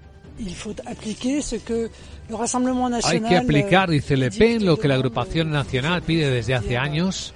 Hay 3.04 3.20
que 3.20 3.36
aplicar, 3.36 3.90
dice 3.90 4.16
Le 4.16 4.30
Pen, 4.30 4.64
lo 4.64 4.78
que 4.78 4.88
la 4.88 4.94
Agrupación 4.94 5.50
Nacional 5.50 6.02
pide 6.02 6.30
desde 6.30 6.54
hace 6.54 6.76
años 6.78 7.34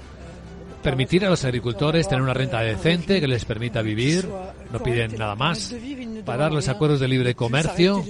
permitir 0.87 1.25
a 1.25 1.31
los 1.31 1.45
agricultores 1.45 2.09
tener 2.09 2.23
una 2.23 2.33
renta 2.33 2.61
decente 2.61 3.21
que 3.21 3.27
les 3.27 3.45
permita 3.45 3.83
vivir, 3.83 4.29
no 4.73 4.81
piden 4.81 5.19
nada 5.19 5.35
más, 5.35 5.75
parar 6.25 6.53
los 6.53 6.69
acuerdos 6.69 7.01
de 7.01 7.09
libre 7.09 7.35
comercio, 7.35 8.05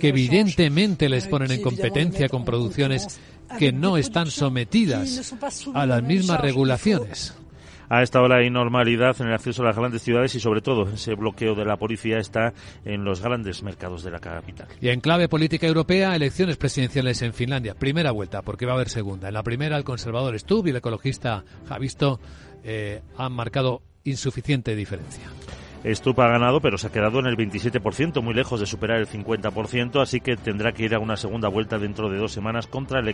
que 0.00 0.08
evidentemente 0.08 1.10
les 1.10 1.26
ponen 1.26 1.50
en 1.50 1.60
competencia 1.60 2.30
con 2.30 2.46
producciones 2.46 3.20
que 3.58 3.70
no 3.70 3.98
están 3.98 4.30
sometidas 4.30 5.34
a 5.74 5.84
las 5.84 6.02
mismas 6.02 6.40
regulaciones. 6.40 7.34
A 7.88 8.02
esta 8.02 8.20
hora 8.20 8.38
hay 8.38 8.50
normalidad 8.50 9.16
en 9.20 9.28
el 9.28 9.34
acceso 9.34 9.62
a 9.62 9.66
las 9.66 9.76
grandes 9.76 10.02
ciudades 10.02 10.34
y 10.34 10.40
sobre 10.40 10.60
todo 10.60 10.88
ese 10.88 11.14
bloqueo 11.14 11.54
de 11.54 11.64
la 11.64 11.76
policía 11.76 12.18
está 12.18 12.52
en 12.84 13.04
los 13.04 13.20
grandes 13.20 13.62
mercados 13.62 14.02
de 14.02 14.10
la 14.10 14.18
capital. 14.18 14.68
Y 14.80 14.88
en 14.88 15.00
clave 15.00 15.28
política 15.28 15.66
europea, 15.66 16.14
elecciones 16.16 16.56
presidenciales 16.56 17.22
en 17.22 17.32
Finlandia. 17.32 17.74
Primera 17.74 18.10
vuelta, 18.10 18.42
porque 18.42 18.66
va 18.66 18.72
a 18.72 18.74
haber 18.76 18.88
segunda. 18.88 19.28
En 19.28 19.34
la 19.34 19.42
primera, 19.42 19.76
el 19.76 19.84
conservador 19.84 20.38
Stubb 20.38 20.66
y 20.66 20.70
el 20.70 20.76
ecologista 20.76 21.44
Javisto 21.68 22.20
eh, 22.64 23.02
han 23.16 23.32
marcado 23.32 23.82
insuficiente 24.04 24.74
diferencia. 24.74 25.24
Stupa 25.94 26.26
ha 26.26 26.28
ganado, 26.28 26.60
pero 26.60 26.78
se 26.78 26.88
ha 26.88 26.90
quedado 26.90 27.20
en 27.20 27.26
el 27.26 27.36
27%, 27.36 28.20
muy 28.20 28.34
lejos 28.34 28.58
de 28.58 28.66
superar 28.66 28.98
el 28.98 29.06
50%, 29.06 30.02
así 30.02 30.20
que 30.20 30.36
tendrá 30.36 30.72
que 30.72 30.84
ir 30.84 30.94
a 30.96 30.98
una 30.98 31.16
segunda 31.16 31.48
vuelta 31.48 31.78
dentro 31.78 32.10
de 32.10 32.18
dos 32.18 32.32
semanas 32.32 32.66
contra 32.66 32.98
el, 32.98 33.08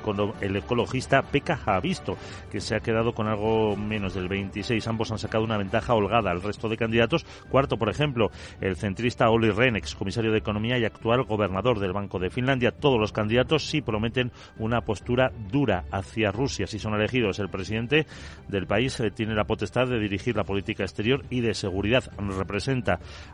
ecologista 0.56 1.20
Pekka 1.20 1.60
Havisto, 1.66 2.16
que 2.50 2.62
se 2.62 2.74
ha 2.74 2.80
quedado 2.80 3.12
con 3.12 3.28
algo 3.28 3.76
menos 3.76 4.14
del 4.14 4.28
26%. 4.28 4.86
Ambos 4.86 5.12
han 5.12 5.18
sacado 5.18 5.44
una 5.44 5.58
ventaja 5.58 5.94
holgada 5.94 6.30
al 6.30 6.42
resto 6.42 6.68
de 6.68 6.78
candidatos. 6.78 7.26
Cuarto, 7.50 7.76
por 7.76 7.90
ejemplo, 7.90 8.30
el 8.60 8.76
centrista 8.76 9.28
Olli 9.28 9.50
Rehn, 9.50 9.78
comisario 9.98 10.32
de 10.32 10.38
Economía 10.38 10.78
y 10.78 10.84
actual 10.84 11.24
gobernador 11.24 11.78
del 11.78 11.92
Banco 11.92 12.18
de 12.18 12.30
Finlandia. 12.30 12.72
Todos 12.72 12.98
los 12.98 13.12
candidatos 13.12 13.66
sí 13.66 13.82
prometen 13.82 14.32
una 14.58 14.80
postura 14.80 15.30
dura 15.50 15.84
hacia 15.90 16.32
Rusia 16.32 16.66
si 16.66 16.78
son 16.78 16.94
elegidos. 16.94 17.38
El 17.38 17.50
presidente 17.50 18.06
del 18.48 18.66
país 18.66 18.98
eh, 19.00 19.10
tiene 19.10 19.34
la 19.34 19.44
potestad 19.44 19.86
de 19.86 19.98
dirigir 19.98 20.36
la 20.36 20.44
política 20.44 20.84
exterior 20.84 21.24
y 21.30 21.40
de 21.40 21.54
seguridad 21.54 22.04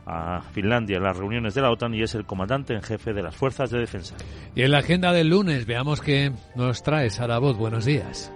a 0.06 0.42
Finlandia 0.52 0.98
en 0.98 1.02
las 1.02 1.16
reuniones 1.16 1.54
de 1.54 1.62
la 1.62 1.70
OTAN 1.70 1.94
y 1.94 2.02
es 2.02 2.14
el 2.14 2.24
comandante 2.24 2.74
en 2.74 2.82
jefe 2.82 3.12
de 3.12 3.22
las 3.22 3.34
fuerzas 3.34 3.70
de 3.70 3.78
defensa. 3.78 4.14
Y 4.54 4.62
en 4.62 4.72
la 4.72 4.78
agenda 4.78 5.12
del 5.12 5.28
lunes 5.28 5.66
veamos 5.66 6.00
qué 6.00 6.32
nos 6.54 6.82
trae 6.82 7.10
Sara. 7.10 7.38
Buenos 7.38 7.84
días. 7.84 8.32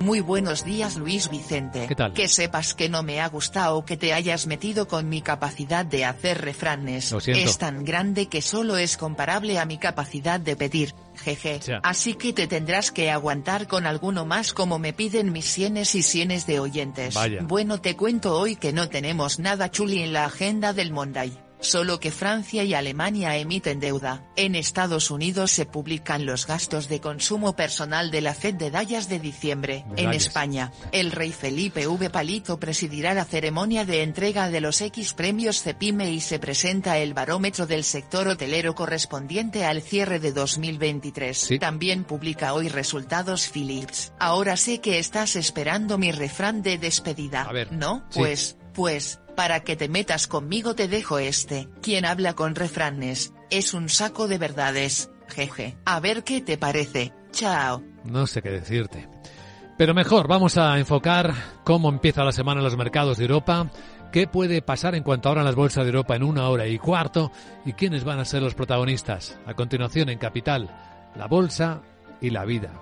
Muy 0.00 0.20
buenos 0.20 0.64
días 0.64 0.96
Luis 0.96 1.28
Vicente. 1.28 1.86
¿Qué 1.86 1.94
tal? 1.94 2.14
Que 2.14 2.26
sepas 2.26 2.72
que 2.72 2.88
no 2.88 3.02
me 3.02 3.20
ha 3.20 3.28
gustado 3.28 3.84
que 3.84 3.98
te 3.98 4.14
hayas 4.14 4.46
metido 4.46 4.88
con 4.88 5.10
mi 5.10 5.20
capacidad 5.20 5.84
de 5.84 6.06
hacer 6.06 6.40
refranes. 6.40 7.12
Lo 7.12 7.20
siento. 7.20 7.42
Es 7.42 7.58
tan 7.58 7.84
grande 7.84 8.26
que 8.26 8.40
solo 8.40 8.78
es 8.78 8.96
comparable 8.96 9.58
a 9.58 9.66
mi 9.66 9.76
capacidad 9.76 10.40
de 10.40 10.56
pedir. 10.56 10.94
Jeje. 11.16 11.60
Ya. 11.60 11.80
Así 11.82 12.14
que 12.14 12.32
te 12.32 12.46
tendrás 12.46 12.90
que 12.90 13.10
aguantar 13.10 13.66
con 13.66 13.84
alguno 13.86 14.24
más 14.24 14.54
como 14.54 14.78
me 14.78 14.94
piden 14.94 15.32
mis 15.32 15.44
cienes 15.44 15.94
y 15.94 16.02
cienes 16.02 16.46
de 16.46 16.60
oyentes. 16.60 17.14
Vaya. 17.14 17.42
Bueno 17.42 17.78
te 17.82 17.94
cuento 17.94 18.38
hoy 18.38 18.56
que 18.56 18.72
no 18.72 18.88
tenemos 18.88 19.38
nada 19.38 19.70
chuli 19.70 20.02
en 20.02 20.14
la 20.14 20.24
agenda 20.24 20.72
del 20.72 20.92
Monday. 20.92 21.49
Solo 21.60 22.00
que 22.00 22.10
Francia 22.10 22.64
y 22.64 22.74
Alemania 22.74 23.36
emiten 23.36 23.80
deuda. 23.80 24.24
En 24.36 24.54
Estados 24.54 25.10
Unidos 25.10 25.50
se 25.50 25.66
publican 25.66 26.26
los 26.26 26.46
gastos 26.46 26.88
de 26.88 27.00
consumo 27.00 27.54
personal 27.54 28.10
de 28.10 28.20
la 28.20 28.34
Fed 28.34 28.54
de 28.54 28.70
Dallas 28.70 29.08
de 29.08 29.18
diciembre. 29.18 29.84
En. 29.96 30.10
España, 30.10 30.72
el 30.92 31.12
rey 31.12 31.32
Felipe 31.32 31.86
V 31.86 32.10
Palito 32.10 32.58
presidirá 32.58 33.14
la 33.14 33.24
ceremonia 33.24 33.84
de 33.84 34.02
entrega 34.02 34.50
de 34.50 34.60
los 34.60 34.80
X 34.80 35.14
premios 35.14 35.62
Cepime 35.62 36.10
y 36.10 36.20
se 36.20 36.38
presenta 36.38 36.98
el 36.98 37.14
barómetro 37.14 37.66
del 37.66 37.84
sector 37.84 38.26
hotelero 38.28 38.74
correspondiente 38.74 39.64
al 39.64 39.82
cierre 39.82 40.18
de 40.18 40.32
2023. 40.32 41.58
También 41.60 42.04
publica 42.04 42.54
hoy 42.54 42.68
resultados 42.68 43.48
Philips. 43.48 44.12
Ahora 44.18 44.56
sé 44.56 44.80
que 44.80 44.98
estás 44.98 45.36
esperando 45.36 45.98
mi 45.98 46.12
refrán 46.12 46.62
de 46.62 46.78
despedida. 46.78 47.42
A 47.42 47.52
ver, 47.52 47.72
¿No? 47.72 48.04
sí. 48.10 48.18
Pues, 48.18 48.56
Pues, 48.72 49.19
para 49.34 49.60
que 49.60 49.76
te 49.76 49.88
metas 49.88 50.26
conmigo 50.26 50.74
te 50.74 50.88
dejo 50.88 51.18
este. 51.18 51.68
Quien 51.82 52.04
habla 52.04 52.34
con 52.34 52.54
refranes, 52.54 53.32
es 53.50 53.74
un 53.74 53.88
saco 53.88 54.28
de 54.28 54.38
verdades. 54.38 55.10
Jeje. 55.28 55.76
A 55.84 56.00
ver 56.00 56.24
qué 56.24 56.40
te 56.40 56.58
parece. 56.58 57.12
Chao. 57.32 57.82
No 58.04 58.26
sé 58.26 58.42
qué 58.42 58.50
decirte. 58.50 59.08
Pero 59.78 59.94
mejor, 59.94 60.28
vamos 60.28 60.58
a 60.58 60.78
enfocar 60.78 61.32
cómo 61.64 61.88
empieza 61.88 62.24
la 62.24 62.32
semana 62.32 62.60
en 62.60 62.64
los 62.64 62.76
mercados 62.76 63.16
de 63.16 63.24
Europa, 63.24 63.70
qué 64.12 64.26
puede 64.26 64.60
pasar 64.60 64.94
en 64.94 65.02
cuanto 65.02 65.28
ahora 65.28 65.40
en 65.40 65.46
las 65.46 65.54
bolsas 65.54 65.84
de 65.84 65.90
Europa 65.90 66.16
en 66.16 66.22
una 66.22 66.48
hora 66.48 66.66
y 66.66 66.78
cuarto 66.78 67.32
y 67.64 67.72
quiénes 67.72 68.04
van 68.04 68.18
a 68.18 68.26
ser 68.26 68.42
los 68.42 68.54
protagonistas. 68.54 69.38
A 69.46 69.54
continuación 69.54 70.10
en 70.10 70.18
Capital, 70.18 70.70
la 71.16 71.26
bolsa 71.28 71.80
y 72.20 72.28
la 72.28 72.44
vida. 72.44 72.72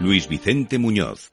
Luis 0.00 0.28
Vicente 0.28 0.78
Muñoz. 0.78 1.32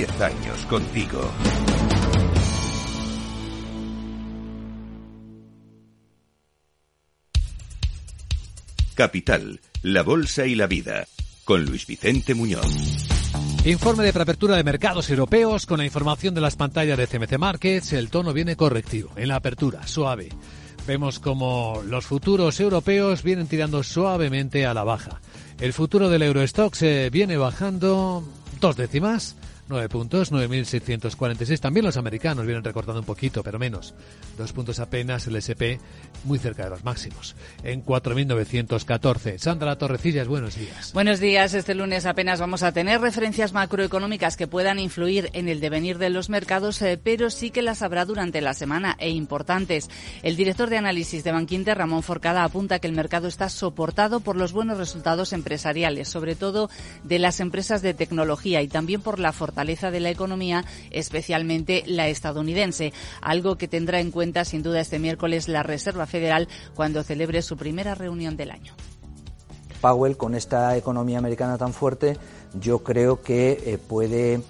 10 0.00 0.20
años 0.22 0.64
contigo. 0.64 1.30
Capital, 8.94 9.60
la 9.82 10.02
Bolsa 10.02 10.46
y 10.46 10.54
la 10.54 10.66
Vida, 10.66 11.06
con 11.44 11.66
Luis 11.66 11.86
Vicente 11.86 12.32
Muñoz. 12.32 12.64
Informe 13.66 14.04
de 14.04 14.14
preapertura 14.14 14.56
de 14.56 14.64
mercados 14.64 15.10
europeos 15.10 15.66
con 15.66 15.76
la 15.76 15.84
información 15.84 16.34
de 16.34 16.40
las 16.40 16.56
pantallas 16.56 16.96
de 16.96 17.06
CMC 17.06 17.36
Markets. 17.36 17.92
El 17.92 18.08
tono 18.08 18.32
viene 18.32 18.56
correctivo 18.56 19.10
en 19.16 19.28
la 19.28 19.36
apertura, 19.36 19.86
suave. 19.86 20.30
Vemos 20.86 21.18
como 21.18 21.82
los 21.84 22.06
futuros 22.06 22.58
europeos 22.58 23.22
vienen 23.22 23.48
tirando 23.48 23.82
suavemente 23.82 24.64
a 24.64 24.72
la 24.72 24.82
baja. 24.82 25.20
El 25.58 25.74
futuro 25.74 26.08
del 26.08 26.22
Eurostox 26.22 26.80
eh, 26.84 27.10
viene 27.12 27.36
bajando 27.36 28.24
dos 28.62 28.76
décimas 28.76 29.36
9 29.70 29.88
puntos, 29.88 30.32
9.646. 30.32 31.60
También 31.60 31.86
los 31.86 31.96
americanos 31.96 32.44
vienen 32.44 32.64
recortando 32.64 33.00
un 33.00 33.06
poquito, 33.06 33.42
pero 33.44 33.58
menos. 33.58 33.94
Dos 34.36 34.52
puntos 34.52 34.80
apenas 34.80 35.26
el 35.28 35.36
SP 35.38 35.78
muy 36.24 36.38
cerca 36.38 36.64
de 36.64 36.70
los 36.70 36.84
máximos, 36.84 37.36
en 37.62 37.84
4.914. 37.84 39.38
Sandra 39.38 39.78
Torrecillas, 39.78 40.26
buenos 40.26 40.56
días. 40.56 40.92
Buenos 40.92 41.20
días. 41.20 41.54
Este 41.54 41.74
lunes 41.74 42.04
apenas 42.04 42.40
vamos 42.40 42.64
a 42.64 42.72
tener 42.72 43.00
referencias 43.00 43.52
macroeconómicas 43.52 44.36
que 44.36 44.48
puedan 44.48 44.80
influir 44.80 45.30
en 45.34 45.48
el 45.48 45.60
devenir 45.60 45.98
de 45.98 46.10
los 46.10 46.28
mercados, 46.28 46.82
eh, 46.82 47.00
pero 47.02 47.30
sí 47.30 47.50
que 47.50 47.62
las 47.62 47.82
habrá 47.82 48.04
durante 48.04 48.40
la 48.40 48.54
semana 48.54 48.96
e 48.98 49.10
importantes. 49.10 49.88
El 50.24 50.34
director 50.36 50.68
de 50.68 50.78
análisis 50.78 51.22
de 51.22 51.30
Banquinte, 51.30 51.74
Ramón 51.74 52.02
Forcada, 52.02 52.42
apunta 52.42 52.80
que 52.80 52.88
el 52.88 52.92
mercado 52.92 53.28
está 53.28 53.48
soportado 53.48 54.18
por 54.18 54.34
los 54.34 54.52
buenos 54.52 54.78
resultados 54.78 55.32
empresariales, 55.32 56.08
sobre 56.08 56.34
todo 56.34 56.68
de 57.04 57.20
las 57.20 57.38
empresas 57.38 57.82
de 57.82 57.94
tecnología 57.94 58.62
y 58.62 58.68
también 58.68 59.00
por 59.00 59.20
la 59.20 59.32
fortaleza 59.32 59.59
de 59.64 60.00
la 60.00 60.10
economía, 60.10 60.64
especialmente 60.90 61.84
la 61.86 62.08
estadounidense, 62.08 62.92
algo 63.20 63.56
que 63.56 63.68
tendrá 63.68 64.00
en 64.00 64.10
cuenta 64.10 64.44
sin 64.44 64.62
duda 64.62 64.80
este 64.80 64.98
miércoles 64.98 65.48
la 65.48 65.62
Reserva 65.62 66.06
Federal 66.06 66.48
cuando 66.74 67.02
celebre 67.02 67.42
su 67.42 67.56
primera 67.56 67.94
reunión 67.94 68.36
del 68.36 68.50
año. 68.50 68.74
Powell, 69.80 70.16
con 70.16 70.34
esta 70.34 70.76
economía 70.76 71.18
americana 71.18 71.56
tan 71.56 71.72
fuerte, 71.72 72.16
yo 72.60 72.82
creo 72.82 73.22
que 73.22 73.62
eh, 73.64 73.78
puede, 73.78 74.40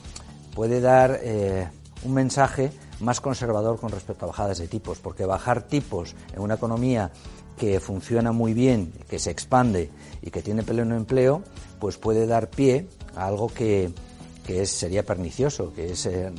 puede 0.54 0.80
dar 0.80 1.20
eh, 1.22 1.68
un 2.04 2.14
mensaje 2.14 2.72
más 3.00 3.20
conservador 3.20 3.78
con 3.78 3.90
respecto 3.90 4.24
a 4.24 4.28
bajadas 4.28 4.58
de 4.58 4.68
tipos, 4.68 4.98
porque 4.98 5.24
bajar 5.24 5.62
tipos 5.62 6.14
en 6.34 6.40
una 6.40 6.54
economía 6.54 7.10
que 7.56 7.78
funciona 7.78 8.32
muy 8.32 8.54
bien, 8.54 8.92
que 9.08 9.18
se 9.18 9.30
expande 9.30 9.90
y 10.22 10.30
que 10.30 10.42
tiene 10.42 10.62
pleno 10.62 10.96
empleo, 10.96 11.42
pues 11.78 11.96
puede 11.98 12.26
dar 12.26 12.48
pie 12.48 12.88
a 13.14 13.26
algo 13.26 13.48
que, 13.48 13.90
que 14.50 14.66
sería 14.66 15.04
pernicioso, 15.04 15.72
que 15.72 15.92
es 15.92 16.06
eh, 16.06 16.32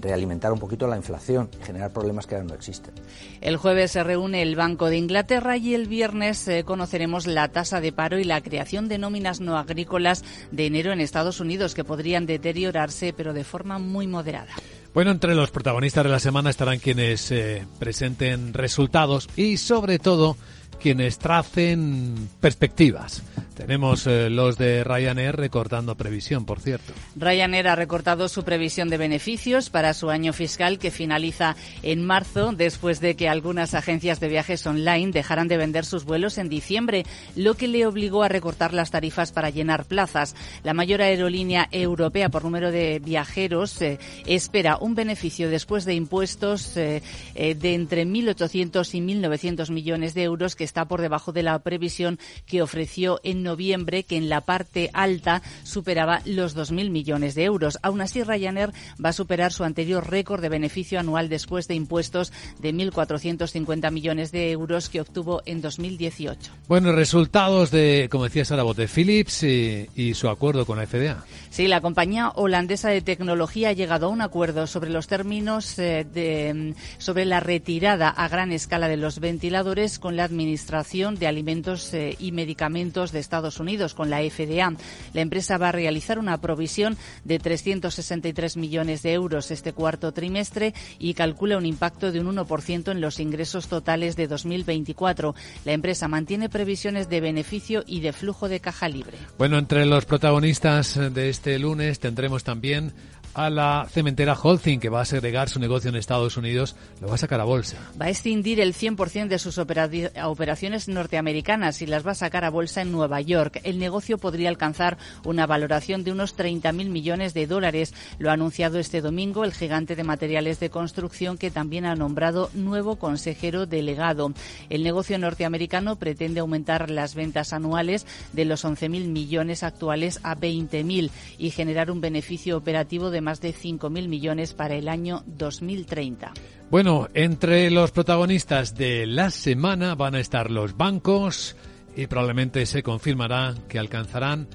realimentar 0.00 0.52
un 0.52 0.60
poquito 0.60 0.86
la 0.86 0.96
inflación 0.96 1.50
y 1.60 1.64
generar 1.64 1.92
problemas 1.92 2.24
que 2.24 2.36
ahora 2.36 2.46
no 2.46 2.54
existen. 2.54 2.94
El 3.40 3.56
jueves 3.56 3.90
se 3.90 4.04
reúne 4.04 4.42
el 4.42 4.54
Banco 4.54 4.86
de 4.86 4.96
Inglaterra 4.96 5.56
y 5.56 5.74
el 5.74 5.88
viernes 5.88 6.46
eh, 6.46 6.62
conoceremos 6.64 7.26
la 7.26 7.48
tasa 7.48 7.80
de 7.80 7.90
paro 7.90 8.20
y 8.20 8.24
la 8.24 8.40
creación 8.42 8.86
de 8.86 8.98
nóminas 8.98 9.40
no 9.40 9.58
agrícolas 9.58 10.22
de 10.52 10.66
enero 10.66 10.92
en 10.92 11.00
Estados 11.00 11.40
Unidos, 11.40 11.74
que 11.74 11.82
podrían 11.82 12.26
deteriorarse, 12.26 13.12
pero 13.12 13.32
de 13.32 13.42
forma 13.42 13.80
muy 13.80 14.06
moderada. 14.06 14.52
Bueno, 14.94 15.10
entre 15.10 15.34
los 15.34 15.50
protagonistas 15.50 16.04
de 16.04 16.10
la 16.10 16.20
semana 16.20 16.50
estarán 16.50 16.78
quienes 16.78 17.32
eh, 17.32 17.66
presenten 17.80 18.54
resultados 18.54 19.28
y, 19.34 19.56
sobre 19.56 19.98
todo, 19.98 20.36
quienes 20.80 21.18
tracen 21.18 22.28
perspectivas. 22.40 23.24
Tenemos 23.56 24.06
eh, 24.06 24.28
los 24.28 24.58
de 24.58 24.84
Ryanair 24.84 25.34
recortando 25.34 25.94
previsión, 25.94 26.44
por 26.44 26.60
cierto. 26.60 26.92
Ryanair 27.16 27.68
ha 27.68 27.74
recortado 27.74 28.28
su 28.28 28.44
previsión 28.44 28.90
de 28.90 28.98
beneficios 28.98 29.70
para 29.70 29.94
su 29.94 30.10
año 30.10 30.34
fiscal 30.34 30.78
que 30.78 30.90
finaliza 30.90 31.56
en 31.82 32.04
marzo, 32.04 32.52
después 32.52 33.00
de 33.00 33.16
que 33.16 33.30
algunas 33.30 33.72
agencias 33.72 34.20
de 34.20 34.28
viajes 34.28 34.66
online 34.66 35.10
dejaran 35.10 35.48
de 35.48 35.56
vender 35.56 35.86
sus 35.86 36.04
vuelos 36.04 36.36
en 36.36 36.50
diciembre, 36.50 37.06
lo 37.34 37.54
que 37.54 37.66
le 37.66 37.86
obligó 37.86 38.22
a 38.22 38.28
recortar 38.28 38.74
las 38.74 38.90
tarifas 38.90 39.32
para 39.32 39.48
llenar 39.48 39.86
plazas. 39.86 40.36
La 40.62 40.74
mayor 40.74 41.00
aerolínea 41.00 41.66
europea 41.72 42.28
por 42.28 42.44
número 42.44 42.70
de 42.70 42.98
viajeros 42.98 43.80
eh, 43.80 43.98
espera 44.26 44.76
un 44.78 44.94
beneficio 44.94 45.48
después 45.48 45.86
de 45.86 45.94
impuestos 45.94 46.76
eh, 46.76 47.00
de 47.34 47.74
entre 47.74 48.04
1.800 48.04 48.94
y 48.94 49.00
1.900 49.00 49.70
millones 49.70 50.12
de 50.12 50.24
euros, 50.24 50.56
que 50.56 50.64
está 50.64 50.84
por 50.84 51.00
debajo 51.00 51.32
de 51.32 51.42
la 51.42 51.58
previsión 51.60 52.18
que 52.44 52.60
ofreció 52.60 53.18
en 53.24 53.45
noviembre, 53.46 54.02
que 54.02 54.18
en 54.18 54.28
la 54.28 54.42
parte 54.42 54.90
alta 54.92 55.42
superaba 55.64 56.20
los 56.26 56.54
2.000 56.54 56.90
millones 56.90 57.34
de 57.34 57.44
euros. 57.44 57.78
Aún 57.82 58.02
así, 58.02 58.22
Ryanair 58.22 58.72
va 59.02 59.08
a 59.08 59.14
superar 59.14 59.52
su 59.52 59.64
anterior 59.64 60.10
récord 60.10 60.42
de 60.42 60.50
beneficio 60.50 61.00
anual 61.00 61.30
después 61.30 61.66
de 61.68 61.74
impuestos 61.74 62.32
de 62.58 62.74
1.450 62.74 63.90
millones 63.90 64.32
de 64.32 64.50
euros 64.50 64.90
que 64.90 65.00
obtuvo 65.00 65.42
en 65.46 65.62
2018. 65.62 66.52
Bueno, 66.68 66.92
resultados 66.92 67.70
de, 67.70 68.08
como 68.10 68.24
decía 68.24 68.44
Sara 68.44 68.62
Bote, 68.62 68.88
Philips 68.88 69.42
y, 69.42 69.88
y 69.94 70.14
su 70.14 70.28
acuerdo 70.28 70.66
con 70.66 70.76
la 70.78 70.86
FDA. 70.86 71.24
Sí, 71.56 71.68
la 71.68 71.80
compañía 71.80 72.32
holandesa 72.34 72.90
de 72.90 73.00
tecnología 73.00 73.70
ha 73.70 73.72
llegado 73.72 74.08
a 74.08 74.10
un 74.10 74.20
acuerdo 74.20 74.66
sobre 74.66 74.90
los 74.90 75.06
términos 75.06 75.78
eh, 75.78 76.04
de, 76.04 76.74
sobre 76.98 77.24
la 77.24 77.40
retirada 77.40 78.10
a 78.10 78.28
gran 78.28 78.52
escala 78.52 78.88
de 78.88 78.98
los 78.98 79.20
ventiladores 79.20 79.98
con 79.98 80.16
la 80.16 80.24
Administración 80.24 81.14
de 81.14 81.26
Alimentos 81.26 81.94
eh, 81.94 82.14
y 82.20 82.32
Medicamentos 82.32 83.10
de 83.10 83.20
Estados 83.20 83.58
Unidos 83.58 83.94
con 83.94 84.10
la 84.10 84.18
FDA. 84.18 84.70
La 85.14 85.20
empresa 85.22 85.56
va 85.56 85.70
a 85.70 85.72
realizar 85.72 86.18
una 86.18 86.38
provisión 86.42 86.98
de 87.24 87.38
363 87.38 88.58
millones 88.58 89.02
de 89.02 89.14
euros 89.14 89.50
este 89.50 89.72
cuarto 89.72 90.12
trimestre 90.12 90.74
y 90.98 91.14
calcula 91.14 91.56
un 91.56 91.64
impacto 91.64 92.12
de 92.12 92.20
un 92.20 92.36
1% 92.36 92.90
en 92.90 93.00
los 93.00 93.18
ingresos 93.18 93.68
totales 93.68 94.14
de 94.14 94.26
2024. 94.26 95.34
La 95.64 95.72
empresa 95.72 96.06
mantiene 96.06 96.50
previsiones 96.50 97.08
de 97.08 97.22
beneficio 97.22 97.82
y 97.86 98.00
de 98.00 98.12
flujo 98.12 98.50
de 98.50 98.60
caja 98.60 98.90
libre. 98.90 99.16
Bueno, 99.38 99.56
entre 99.56 99.86
los 99.86 100.04
protagonistas 100.04 101.00
de 101.14 101.30
este 101.30 101.45
lunes 101.58 102.00
tendremos 102.00 102.44
también 102.44 102.92
a 103.36 103.50
la 103.50 103.86
cementera 103.90 104.32
Holcim, 104.32 104.80
que 104.80 104.88
va 104.88 105.02
a 105.02 105.04
segregar 105.04 105.50
su 105.50 105.60
negocio 105.60 105.90
en 105.90 105.96
Estados 105.96 106.38
Unidos, 106.38 106.74
lo 107.02 107.08
va 107.08 107.16
a 107.16 107.18
sacar 107.18 107.38
a 107.38 107.44
bolsa. 107.44 107.76
Va 108.00 108.06
a 108.06 108.08
escindir 108.08 108.60
el 108.60 108.72
100% 108.72 109.28
de 109.28 109.38
sus 109.38 109.58
operaciones 109.58 110.88
norteamericanas 110.88 111.82
y 111.82 111.86
las 111.86 112.06
va 112.06 112.12
a 112.12 112.14
sacar 112.14 112.46
a 112.46 112.50
bolsa 112.50 112.80
en 112.80 112.92
Nueva 112.92 113.20
York. 113.20 113.60
El 113.62 113.78
negocio 113.78 114.16
podría 114.16 114.48
alcanzar 114.48 114.96
una 115.22 115.46
valoración 115.46 116.02
de 116.02 116.12
unos 116.12 116.34
30.000 116.34 116.88
millones 116.88 117.34
de 117.34 117.46
dólares. 117.46 117.92
Lo 118.18 118.30
ha 118.30 118.32
anunciado 118.32 118.78
este 118.78 119.02
domingo 119.02 119.44
el 119.44 119.52
gigante 119.52 119.96
de 119.96 120.04
materiales 120.04 120.58
de 120.58 120.70
construcción 120.70 121.36
que 121.36 121.50
también 121.50 121.84
ha 121.84 121.94
nombrado 121.94 122.48
nuevo 122.54 122.96
consejero 122.96 123.66
delegado. 123.66 124.32
El 124.70 124.82
negocio 124.82 125.18
norteamericano 125.18 125.96
pretende 125.96 126.40
aumentar 126.40 126.88
las 126.88 127.14
ventas 127.14 127.52
anuales 127.52 128.06
de 128.32 128.46
los 128.46 128.64
11.000 128.64 129.08
millones 129.08 129.62
actuales 129.62 130.20
a 130.22 130.34
20.000 130.36 131.10
y 131.36 131.50
generar 131.50 131.90
un 131.90 132.00
beneficio 132.00 132.56
operativo 132.56 133.10
de 133.10 133.25
más 133.26 133.40
de 133.40 133.52
5.000 133.52 134.06
millones 134.06 134.54
para 134.54 134.76
el 134.76 134.88
año 134.88 135.24
2030. 135.26 136.32
Bueno, 136.70 137.08
entre 137.12 137.72
los 137.72 137.90
protagonistas 137.90 138.76
de 138.76 139.04
la 139.04 139.30
semana 139.30 139.96
van 139.96 140.14
a 140.14 140.20
estar 140.20 140.48
los 140.48 140.76
bancos 140.76 141.56
y 141.96 142.06
probablemente 142.06 142.64
se 142.66 142.84
confirmará 142.84 143.54
que 143.68 143.80
alcanzarán 143.80 144.46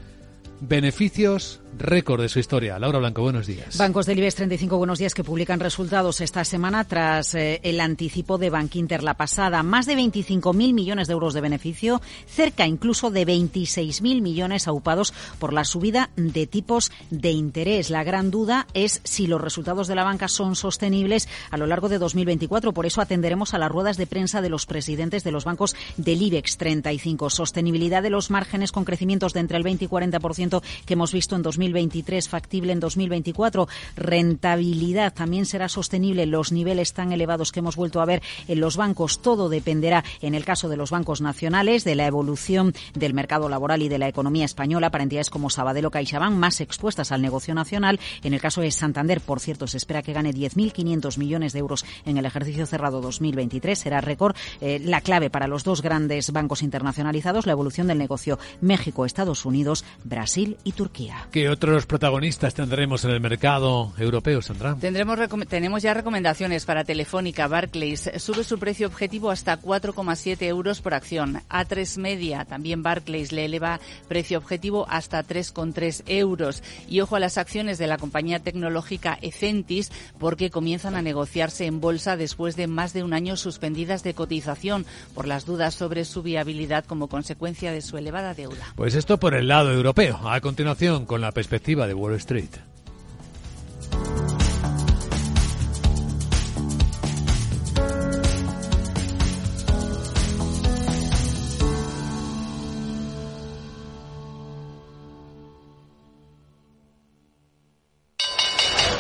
beneficios 0.62 1.60
récord 1.78 2.22
de 2.22 2.30
su 2.30 2.40
historia. 2.40 2.78
Laura 2.80 3.00
Blanco, 3.00 3.22
buenos 3.22 3.48
días. 3.48 3.78
Bancos 3.78 4.06
del 4.06 4.20
IBEX 4.20 4.36
35, 4.36 4.78
buenos 4.78 5.00
días, 5.00 5.14
que 5.14 5.24
publican 5.24 5.60
resultados 5.60 6.22
esta 6.22 6.44
semana 6.44 6.84
tras 6.86 7.34
eh, 7.36 7.60
el 7.64 7.80
anticipo 7.80 8.38
de 8.38 8.50
Bankinter 8.50 9.04
la 9.04 9.16
pasada. 9.16 9.64
Más 9.64 9.86
de 9.86 9.96
25.000 9.96 10.74
millones 10.74 11.08
de 11.08 11.14
euros 11.14 11.34
de 11.34 11.42
beneficio, 11.42 12.02
cerca 12.28 12.68
incluso 12.68 13.10
de 13.12 13.26
26.000 13.26 14.22
millones 14.22 14.68
aupados 14.68 15.14
por 15.40 15.54
la 15.54 15.64
subida 15.64 16.10
de 16.16 16.48
tipos 16.48 16.92
de 17.10 17.32
interés. 17.32 17.90
La 17.90 18.04
gran 18.04 18.32
duda 18.32 18.68
es 18.74 19.02
si 19.04 19.28
los 19.28 19.42
resultados 19.42 19.88
de 19.88 19.96
la 19.96 20.04
banca 20.04 20.28
son 20.28 20.56
sostenibles 20.56 21.30
a 21.50 21.58
lo 21.58 21.68
largo 21.68 21.90
de 21.90 21.98
2024. 21.98 22.74
Por 22.74 22.86
eso 22.86 23.02
atenderemos 23.02 23.54
a 23.54 23.58
las 23.58 23.72
ruedas 23.72 23.98
de 23.98 24.08
prensa 24.08 24.42
de 24.42 24.50
los 24.50 24.66
presidentes 24.66 25.24
de 25.24 25.32
los 25.32 25.46
bancos 25.46 25.76
del 25.98 26.22
IBEX 26.22 26.58
35. 26.58 27.30
Sostenibilidad 27.30 28.04
de 28.04 28.10
los 28.10 28.30
márgenes 28.30 28.72
con 28.72 28.86
crecimientos 28.86 29.34
de 29.34 29.40
entre 29.40 29.58
el 29.58 29.64
20 29.64 29.86
y 29.86 29.88
40% 29.88 30.62
que 30.86 30.94
hemos 30.94 31.12
visto 31.12 31.36
en 31.36 31.42
2024 31.42 31.61
2023, 31.62 32.28
factible 32.28 32.74
en 32.74 32.80
2024. 32.80 33.68
Rentabilidad 33.96 35.14
también 35.14 35.46
será 35.46 35.70
sostenible. 35.70 36.26
Los 36.26 36.52
niveles 36.52 36.94
tan 36.94 37.12
elevados 37.12 37.52
que 37.52 37.60
hemos 37.60 37.76
vuelto 37.76 38.02
a 38.02 38.06
ver 38.06 38.22
en 38.48 38.60
los 38.60 38.78
bancos, 38.78 39.22
todo 39.22 39.48
dependerá, 39.48 40.04
en 40.22 40.34
el 40.34 40.44
caso 40.44 40.70
de 40.70 40.78
los 40.78 40.90
bancos 40.90 41.22
nacionales, 41.22 41.84
de 41.84 41.96
la 41.96 42.08
evolución 42.08 42.74
del 42.96 43.14
mercado 43.14 43.48
laboral 43.48 43.82
y 43.84 43.90
de 43.90 44.00
la 44.00 44.08
economía 44.08 44.46
española 44.46 44.90
para 44.90 45.04
entidades 45.04 45.30
como 45.30 45.50
Sabadell 45.50 45.90
CaixaBank, 45.92 46.36
más 46.36 46.62
expuestas 46.62 47.12
al 47.12 47.22
negocio 47.22 47.54
nacional. 47.54 48.00
En 48.24 48.34
el 48.34 48.42
caso 48.42 48.62
de 48.62 48.72
Santander, 48.72 49.22
por 49.22 49.40
cierto, 49.40 49.68
se 49.68 49.78
espera 49.78 50.02
que 50.02 50.14
gane 50.14 50.34
10.500 50.34 51.18
millones 51.18 51.54
de 51.54 51.60
euros 51.60 51.86
en 52.06 52.18
el 52.18 52.26
ejercicio 52.26 52.66
cerrado 52.66 53.02
2023. 53.02 53.78
Será 53.78 54.02
récord. 54.02 54.36
Eh, 54.62 54.80
la 54.84 55.02
clave 55.02 55.30
para 55.30 55.48
los 55.48 55.64
dos 55.64 55.82
grandes 55.82 56.32
bancos 56.32 56.64
internacionalizados, 56.64 57.46
la 57.46 57.52
evolución 57.52 57.88
del 57.88 58.00
negocio 58.00 58.40
México, 58.62 59.06
Estados 59.06 59.46
Unidos, 59.46 59.86
Brasil 60.04 60.58
y 60.64 60.72
Turquía 60.72 61.28
otros 61.52 61.86
protagonistas 61.86 62.54
tendremos 62.54 63.06
en 63.06 63.12
el 63.12 63.20
mercado 63.20 63.94
europeo, 63.98 64.42
Sandra? 64.42 64.76
Tendremos 64.80 65.20
tenemos 65.48 65.84
ya 65.84 65.94
recomendaciones 65.94 66.66
para 66.66 66.84
Telefónica. 66.84 67.48
Barclays 67.48 68.10
sube 68.18 68.44
su 68.44 68.58
precio 68.58 68.88
objetivo 68.88 69.30
hasta 69.30 69.60
4,7 69.60 70.42
euros 70.44 70.82
por 70.82 70.94
acción. 70.94 71.42
A3 71.50 71.98
Media, 72.00 72.46
también 72.46 72.84
Barclays, 72.84 73.32
le 73.32 73.46
eleva 73.46 73.80
precio 74.08 74.38
objetivo 74.38 74.88
hasta 74.90 75.24
3,3 75.24 76.04
euros. 76.08 76.64
Y 76.88 77.02
ojo 77.02 77.16
a 77.16 77.20
las 77.20 77.38
acciones 77.38 77.78
de 77.78 77.88
la 77.88 77.98
compañía 77.98 78.40
tecnológica 78.40 79.18
Ecentis, 79.22 79.92
porque 80.20 80.50
comienzan 80.50 80.96
a 80.96 81.02
negociarse 81.02 81.66
en 81.66 81.82
bolsa 81.82 82.18
después 82.18 82.56
de 82.56 82.68
más 82.68 82.94
de 82.94 83.04
un 83.04 83.14
año 83.14 83.38
suspendidas 83.38 84.04
de 84.04 84.14
cotización 84.14 84.86
por 85.14 85.28
las 85.28 85.46
dudas 85.46 85.76
sobre 85.76 86.06
su 86.06 86.24
viabilidad 86.24 86.86
como 86.86 87.08
consecuencia 87.08 87.72
de 87.72 87.82
su 87.82 87.98
elevada 87.98 88.34
deuda. 88.34 88.74
Pues 88.76 88.96
esto 88.96 89.20
por 89.20 89.36
el 89.36 89.48
lado 89.48 89.72
europeo. 89.72 90.20
A 90.30 90.40
continuación, 90.42 91.06
con 91.06 91.22
la 91.22 91.32
perspectiva 91.42 91.88
de 91.88 91.96
Wall 91.96 92.14
Street. 92.18 92.52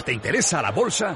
¿Te 0.03 0.13
interesa 0.13 0.63
la 0.63 0.71
bolsa? 0.71 1.15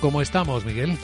¿cómo 0.00 0.20
estamos, 0.22 0.64
Miguel? 0.64 0.96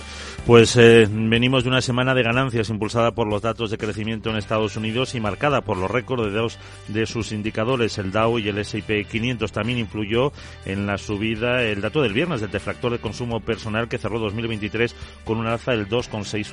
Pues 0.47 0.77
eh, 0.77 1.09
venimos 1.11 1.65
de 1.65 1.71
una 1.71 1.81
semana 1.81 2.15
de 2.15 2.23
ganancias 2.23 2.69
impulsada 2.69 3.13
por 3.13 3.27
los 3.27 3.41
datos 3.41 3.71
de 3.71 3.79
crecimiento 3.79 4.31
en 4.31 4.37
Estados 4.37 4.77
Unidos 4.77 5.15
y 5.15 5.21
marcada 5.21 5.63
por 5.63 5.77
los 5.77 5.91
récords 5.91 6.25
de 6.25 6.39
dos 6.39 6.59
de 6.89 7.07
sus 7.07 7.33
indicadores, 7.33 7.97
el 7.99 8.13
Dow 8.13 8.39
y 8.39 8.49
el 8.49 8.59
S&P 8.59 9.05
500. 9.05 9.53
También 9.53 9.79
influyó 9.79 10.33
en 10.67 10.87
la 10.87 10.99
subida 10.99 11.63
el 11.63 11.81
dato 11.81 12.03
del 12.03 12.13
viernes 12.13 12.41
del 12.41 12.51
defractor 12.51 12.93
de 12.93 12.99
consumo 12.99 13.41
personal 13.41 13.89
que 13.89 13.99
cerró 13.99 14.19
2023 14.19 14.95
con 15.25 15.39
un 15.39 15.47
alza 15.47 15.73
del 15.73 15.89
2,6 15.89 16.49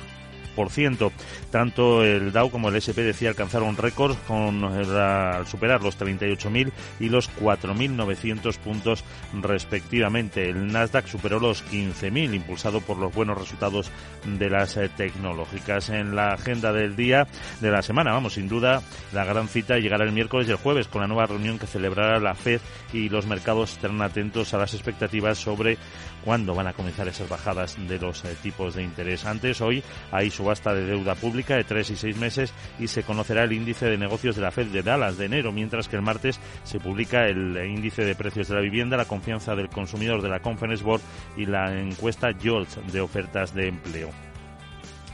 tanto 1.50 2.04
el 2.04 2.32
Dow 2.32 2.50
como 2.50 2.68
el 2.68 2.76
S&P 2.76 3.02
decía 3.02 3.30
alcanzaron 3.30 3.76
récords 3.76 4.16
con 4.26 4.64
al 4.64 5.46
superar 5.46 5.82
los 5.82 5.98
38.000 5.98 6.72
y 7.00 7.08
los 7.08 7.30
4.900 7.36 8.56
puntos 8.58 9.04
respectivamente. 9.32 10.48
El 10.48 10.72
Nasdaq 10.72 11.06
superó 11.06 11.40
los 11.40 11.64
15.000 11.64 12.34
impulsado 12.34 12.80
por 12.80 12.98
los 12.98 13.14
buenos 13.14 13.38
resultados 13.38 13.90
de 14.24 14.50
las 14.50 14.76
eh, 14.76 14.88
tecnológicas. 14.96 15.90
En 15.90 16.14
la 16.14 16.34
agenda 16.34 16.72
del 16.72 16.96
día 16.96 17.26
de 17.60 17.70
la 17.70 17.82
semana, 17.82 18.12
vamos, 18.12 18.34
sin 18.34 18.48
duda 18.48 18.82
la 19.12 19.24
gran 19.24 19.48
cita 19.48 19.78
llegará 19.78 20.04
el 20.04 20.12
miércoles 20.12 20.48
y 20.48 20.52
el 20.52 20.56
jueves 20.56 20.88
con 20.88 21.02
la 21.02 21.08
nueva 21.08 21.26
reunión 21.26 21.58
que 21.58 21.66
celebrará 21.66 22.18
la 22.20 22.34
Fed 22.34 22.60
y 22.92 23.08
los 23.08 23.26
mercados 23.26 23.72
estarán 23.72 24.02
atentos 24.02 24.54
a 24.54 24.58
las 24.58 24.74
expectativas 24.74 25.38
sobre 25.38 25.78
cuándo 26.24 26.54
van 26.54 26.66
a 26.66 26.72
comenzar 26.72 27.08
esas 27.08 27.28
bajadas 27.28 27.76
de 27.88 27.98
los 27.98 28.24
eh, 28.24 28.36
tipos 28.42 28.74
de 28.74 28.82
interés. 28.82 29.24
Antes, 29.24 29.60
hoy 29.60 29.82
hay 30.10 30.30
subasta 30.30 30.74
de 30.74 30.84
deuda 30.84 31.14
pública 31.14 31.56
de 31.56 31.64
tres 31.64 31.90
y 31.90 31.96
seis 31.96 32.16
meses 32.16 32.52
y 32.78 32.88
se 32.88 33.02
conocerá 33.02 33.44
el 33.44 33.52
índice 33.52 33.86
de 33.86 33.98
negocios 33.98 34.36
de 34.36 34.42
la 34.42 34.50
Fed 34.50 34.68
de 34.68 34.82
Dallas 34.82 35.18
de 35.18 35.26
enero, 35.26 35.52
mientras 35.52 35.88
que 35.88 35.96
el 35.96 36.02
martes 36.02 36.40
se 36.64 36.80
publica 36.80 37.26
el 37.26 37.56
índice 37.66 38.04
de 38.04 38.14
precios 38.14 38.48
de 38.48 38.54
la 38.54 38.60
vivienda, 38.60 38.96
la 38.96 39.04
confianza 39.04 39.54
del 39.54 39.68
consumidor 39.68 40.22
de 40.22 40.28
la 40.28 40.40
Conference 40.40 40.84
Board 40.84 41.02
y 41.36 41.46
la 41.46 41.78
encuesta 41.78 42.30
JOLTS 42.32 42.92
de 42.92 43.00
ofertas 43.00 43.54
de 43.54 43.68
empleo. 43.68 44.31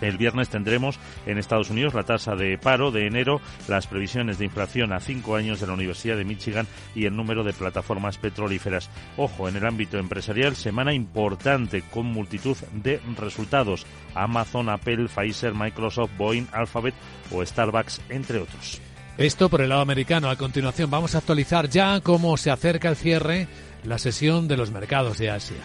El 0.01 0.19
viernes 0.19 0.49
tendremos 0.49 0.99
en 1.27 1.39
Estados 1.39 1.71
Unidos 1.71 1.95
la 1.95 2.05
tasa 2.05 2.35
de 2.35 2.59
paro 2.59 2.91
de 2.91 3.07
enero, 3.07 3.41
las 3.67 3.87
previsiones 3.87 4.39
de 4.39 4.45
inflación 4.45 4.93
a 4.93 5.01
cinco 5.01 5.37
años 5.37 5.61
de 5.61 5.67
la 5.67 5.73
Universidad 5.75 6.17
de 6.17 6.25
Michigan 6.25 6.67
y 6.95 7.07
el 7.07 7.17
número 7.17 7.45
de 7.45 7.53
plataformas 7.53 8.19
petrolíferas. 8.19 8.91
Ojo, 9.17 9.49
en 9.49 9.57
el 9.57 9.67
ámbito 9.67 9.99
empresarial, 9.99 10.57
semana 10.57 10.95
importante 10.95 11.83
con 11.83 12.07
multitud 12.07 12.57
de 12.73 13.01
resultados. 13.17 13.87
Amazon, 14.15 14.69
Apple, 14.69 15.09
Pfizer, 15.09 15.55
Microsoft, 15.55 16.11
Boeing, 16.17 16.47
Alphabet 16.53 16.95
o 17.31 17.45
Starbucks, 17.45 18.01
entre 18.09 18.39
otros. 18.39 18.81
Esto 19.17 19.49
por 19.49 19.61
el 19.61 19.71
lado 19.71 19.81
americano. 19.81 20.31
A 20.31 20.37
continuación 20.37 20.91
vamos 20.91 21.15
a 21.15 21.19
actualizar 21.19 21.69
ya 21.69 22.01
cómo 22.01 22.37
se 22.37 22.53
acerca 22.53 22.89
el 22.89 22.97
cierre 22.97 23.49
la 23.85 23.99
sesión 23.99 24.49
de 24.49 24.57
los 24.57 24.71
mercados 24.71 25.19
de 25.19 25.31
Asia. 25.31 25.57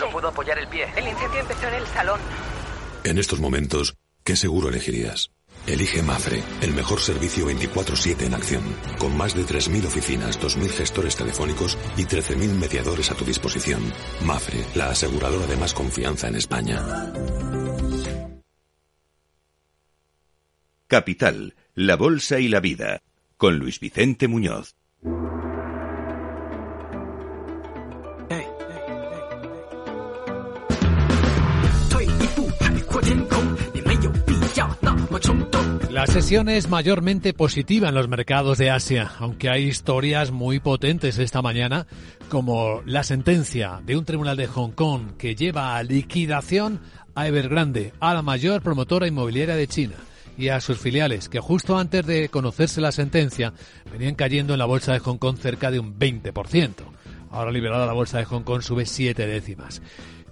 No 0.00 0.10
puedo 0.10 0.28
apoyar 0.28 0.58
el 0.58 0.68
pie. 0.68 0.86
El 0.96 1.08
incendio 1.08 1.40
empezó 1.40 1.68
en 1.68 1.74
el 1.74 1.86
salón. 1.88 2.20
En 3.04 3.18
estos 3.18 3.40
momentos, 3.40 3.96
¿qué 4.24 4.34
seguro 4.36 4.68
elegirías? 4.68 5.30
Elige 5.66 6.02
Mafre, 6.02 6.42
el 6.62 6.72
mejor 6.72 7.00
servicio 7.00 7.46
24/7 7.46 8.24
en 8.24 8.34
acción, 8.34 8.62
con 8.98 9.14
más 9.16 9.34
de 9.34 9.44
3.000 9.44 9.84
oficinas, 9.86 10.40
2.000 10.40 10.70
gestores 10.70 11.16
telefónicos 11.16 11.76
y 11.96 12.06
13.000 12.06 12.54
mediadores 12.54 13.10
a 13.10 13.14
tu 13.14 13.24
disposición. 13.24 13.92
Mafre, 14.24 14.64
la 14.74 14.90
aseguradora 14.90 15.46
de 15.46 15.56
más 15.56 15.74
confianza 15.74 16.28
en 16.28 16.36
España. 16.36 16.80
Capital, 20.86 21.54
la 21.74 21.96
Bolsa 21.96 22.40
y 22.40 22.48
la 22.48 22.60
Vida, 22.60 23.02
con 23.36 23.58
Luis 23.58 23.78
Vicente 23.80 24.26
Muñoz. 24.28 24.77
La 35.98 36.06
sesión 36.06 36.48
es 36.48 36.68
mayormente 36.68 37.34
positiva 37.34 37.88
en 37.88 37.96
los 37.96 38.06
mercados 38.06 38.56
de 38.56 38.70
Asia, 38.70 39.10
aunque 39.18 39.50
hay 39.50 39.64
historias 39.64 40.30
muy 40.30 40.60
potentes 40.60 41.18
esta 41.18 41.42
mañana, 41.42 41.88
como 42.28 42.82
la 42.86 43.02
sentencia 43.02 43.80
de 43.84 43.96
un 43.96 44.04
tribunal 44.04 44.36
de 44.36 44.46
Hong 44.46 44.70
Kong 44.70 45.16
que 45.18 45.34
lleva 45.34 45.76
a 45.76 45.82
liquidación 45.82 46.78
a 47.16 47.26
Evergrande, 47.26 47.94
a 47.98 48.14
la 48.14 48.22
mayor 48.22 48.62
promotora 48.62 49.08
inmobiliaria 49.08 49.56
de 49.56 49.66
China 49.66 49.96
y 50.36 50.50
a 50.50 50.60
sus 50.60 50.78
filiales, 50.78 51.28
que 51.28 51.40
justo 51.40 51.76
antes 51.76 52.06
de 52.06 52.28
conocerse 52.28 52.80
la 52.80 52.92
sentencia 52.92 53.52
venían 53.90 54.14
cayendo 54.14 54.52
en 54.52 54.60
la 54.60 54.66
bolsa 54.66 54.92
de 54.92 55.00
Hong 55.00 55.18
Kong 55.18 55.36
cerca 55.36 55.72
de 55.72 55.80
un 55.80 55.98
20%. 55.98 56.74
Ahora 57.32 57.50
liberada 57.50 57.86
la 57.86 57.92
bolsa 57.92 58.18
de 58.18 58.24
Hong 58.24 58.44
Kong 58.44 58.62
sube 58.62 58.86
siete 58.86 59.26
décimas. 59.26 59.82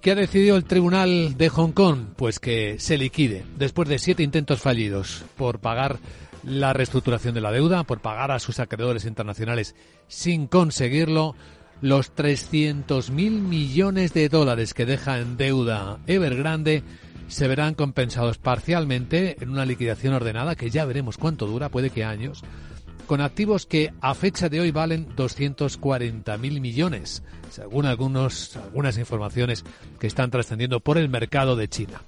¿Qué 0.06 0.12
ha 0.12 0.14
decidido 0.14 0.56
el 0.56 0.62
Tribunal 0.62 1.36
de 1.36 1.48
Hong 1.48 1.72
Kong? 1.72 2.10
Pues 2.14 2.38
que 2.38 2.78
se 2.78 2.96
liquide 2.96 3.44
después 3.58 3.88
de 3.88 3.98
siete 3.98 4.22
intentos 4.22 4.60
fallidos 4.60 5.24
por 5.36 5.58
pagar 5.58 5.98
la 6.44 6.72
reestructuración 6.72 7.34
de 7.34 7.40
la 7.40 7.50
deuda, 7.50 7.82
por 7.82 7.98
pagar 7.98 8.30
a 8.30 8.38
sus 8.38 8.60
acreedores 8.60 9.04
internacionales 9.04 9.74
sin 10.06 10.46
conseguirlo, 10.46 11.34
los 11.80 12.14
300.000 12.14 13.10
millones 13.10 14.14
de 14.14 14.28
dólares 14.28 14.74
que 14.74 14.86
deja 14.86 15.18
en 15.18 15.36
deuda 15.36 15.98
Evergrande 16.06 16.84
se 17.26 17.48
verán 17.48 17.74
compensados 17.74 18.38
parcialmente 18.38 19.36
en 19.40 19.50
una 19.50 19.66
liquidación 19.66 20.14
ordenada 20.14 20.54
que 20.54 20.70
ya 20.70 20.84
veremos 20.84 21.18
cuánto 21.18 21.48
dura, 21.48 21.68
puede 21.68 21.90
que 21.90 22.04
años, 22.04 22.44
con 23.08 23.20
activos 23.20 23.66
que 23.66 23.92
a 24.00 24.14
fecha 24.14 24.48
de 24.48 24.60
hoy 24.60 24.70
valen 24.70 25.08
240.000 25.16 26.60
millones, 26.60 27.24
según 27.50 27.86
algunos, 27.86 28.56
algunas 28.56 28.98
informaciones 28.98 29.64
que 29.98 30.06
están 30.06 30.30
trascendiendo 30.30 30.80
por 30.80 30.98
el 30.98 31.08
mercado 31.08 31.56
de 31.56 31.68
China. 31.68 32.02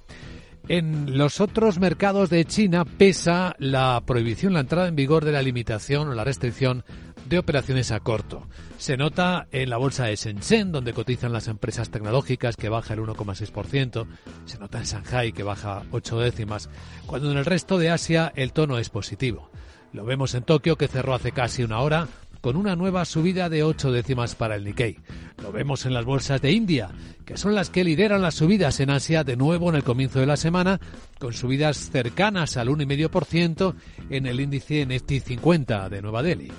En 0.67 1.17
los 1.17 1.41
otros 1.41 1.79
mercados 1.79 2.29
de 2.29 2.45
China 2.45 2.85
pesa 2.85 3.55
la 3.57 4.03
prohibición, 4.05 4.53
la 4.53 4.59
entrada 4.59 4.87
en 4.87 4.95
vigor 4.95 5.25
de 5.25 5.31
la 5.31 5.41
limitación 5.41 6.09
o 6.09 6.13
la 6.13 6.23
restricción 6.23 6.83
de 7.27 7.39
operaciones 7.39 7.91
a 7.91 7.99
corto. 7.99 8.47
Se 8.77 8.95
nota 8.95 9.47
en 9.51 9.69
la 9.69 9.77
bolsa 9.77 10.05
de 10.05 10.15
Shenzhen, 10.15 10.71
donde 10.71 10.93
cotizan 10.93 11.33
las 11.33 11.47
empresas 11.47 11.89
tecnológicas, 11.89 12.55
que 12.55 12.69
baja 12.69 12.93
el 12.93 12.99
1,6%. 12.99 14.05
Se 14.45 14.59
nota 14.59 14.77
en 14.77 14.83
Shanghai, 14.83 15.31
que 15.31 15.43
baja 15.43 15.83
8 15.91 16.19
décimas. 16.19 16.69
Cuando 17.07 17.31
en 17.31 17.37
el 17.37 17.45
resto 17.45 17.79
de 17.79 17.89
Asia 17.89 18.31
el 18.35 18.53
tono 18.53 18.77
es 18.77 18.89
positivo. 18.89 19.49
Lo 19.91 20.05
vemos 20.05 20.35
en 20.35 20.43
Tokio, 20.43 20.77
que 20.77 20.87
cerró 20.87 21.15
hace 21.15 21.31
casi 21.31 21.63
una 21.63 21.79
hora, 21.79 22.07
con 22.41 22.55
una 22.55 22.75
nueva 22.75 23.05
subida 23.05 23.49
de 23.49 23.63
8 23.63 23.91
décimas 23.91 24.35
para 24.35 24.55
el 24.55 24.63
Nikkei. 24.63 24.97
Lo 25.41 25.51
vemos 25.51 25.85
en 25.85 25.93
las 25.93 26.05
bolsas 26.05 26.41
de 26.41 26.51
India, 26.51 26.89
que 27.25 27.37
son 27.37 27.55
las 27.55 27.69
que 27.69 27.83
lideran 27.83 28.21
las 28.21 28.35
subidas 28.35 28.79
en 28.79 28.89
Asia 28.89 29.23
de 29.23 29.35
nuevo 29.35 29.69
en 29.69 29.75
el 29.75 29.83
comienzo 29.83 30.19
de 30.19 30.25
la 30.25 30.37
semana, 30.37 30.79
con 31.19 31.33
subidas 31.33 31.89
cercanas 31.91 32.57
al 32.57 32.69
1,5% 32.69 33.75
en 34.09 34.25
el 34.25 34.39
índice 34.39 34.85
Nifty 34.85 35.19
50 35.19 35.89
de 35.89 36.01
Nueva 36.01 36.23
Delhi. 36.23 36.51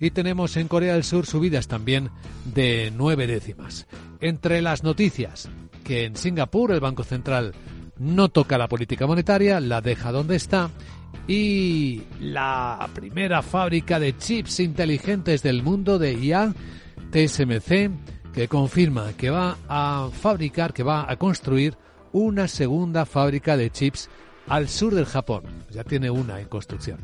Y 0.00 0.10
tenemos 0.10 0.56
en 0.56 0.68
Corea 0.68 0.94
del 0.94 1.04
Sur 1.04 1.26
subidas 1.26 1.66
también 1.66 2.10
de 2.44 2.92
9 2.96 3.26
décimas. 3.26 3.86
Entre 4.20 4.62
las 4.62 4.84
noticias, 4.84 5.48
que 5.82 6.04
en 6.04 6.16
Singapur 6.16 6.72
el 6.72 6.80
Banco 6.80 7.02
Central 7.02 7.54
no 7.98 8.28
toca 8.28 8.58
la 8.58 8.68
política 8.68 9.06
monetaria, 9.06 9.58
la 9.58 9.80
deja 9.80 10.12
donde 10.12 10.36
está 10.36 10.70
y 11.26 12.02
la 12.20 12.88
primera 12.94 13.42
fábrica 13.42 14.00
de 14.00 14.16
chips 14.16 14.60
inteligentes 14.60 15.42
del 15.42 15.62
mundo 15.62 15.98
de 15.98 16.14
IA, 16.14 16.54
TSMC, 17.10 17.90
que 18.32 18.48
confirma 18.48 19.12
que 19.12 19.30
va 19.30 19.58
a 19.68 20.08
fabricar, 20.12 20.72
que 20.72 20.82
va 20.82 21.10
a 21.10 21.16
construir 21.16 21.76
una 22.12 22.48
segunda 22.48 23.04
fábrica 23.04 23.56
de 23.56 23.70
chips 23.70 24.08
al 24.46 24.68
sur 24.68 24.94
del 24.94 25.06
Japón. 25.06 25.44
Ya 25.70 25.84
tiene 25.84 26.10
una 26.10 26.40
en 26.40 26.48
construcción. 26.48 26.98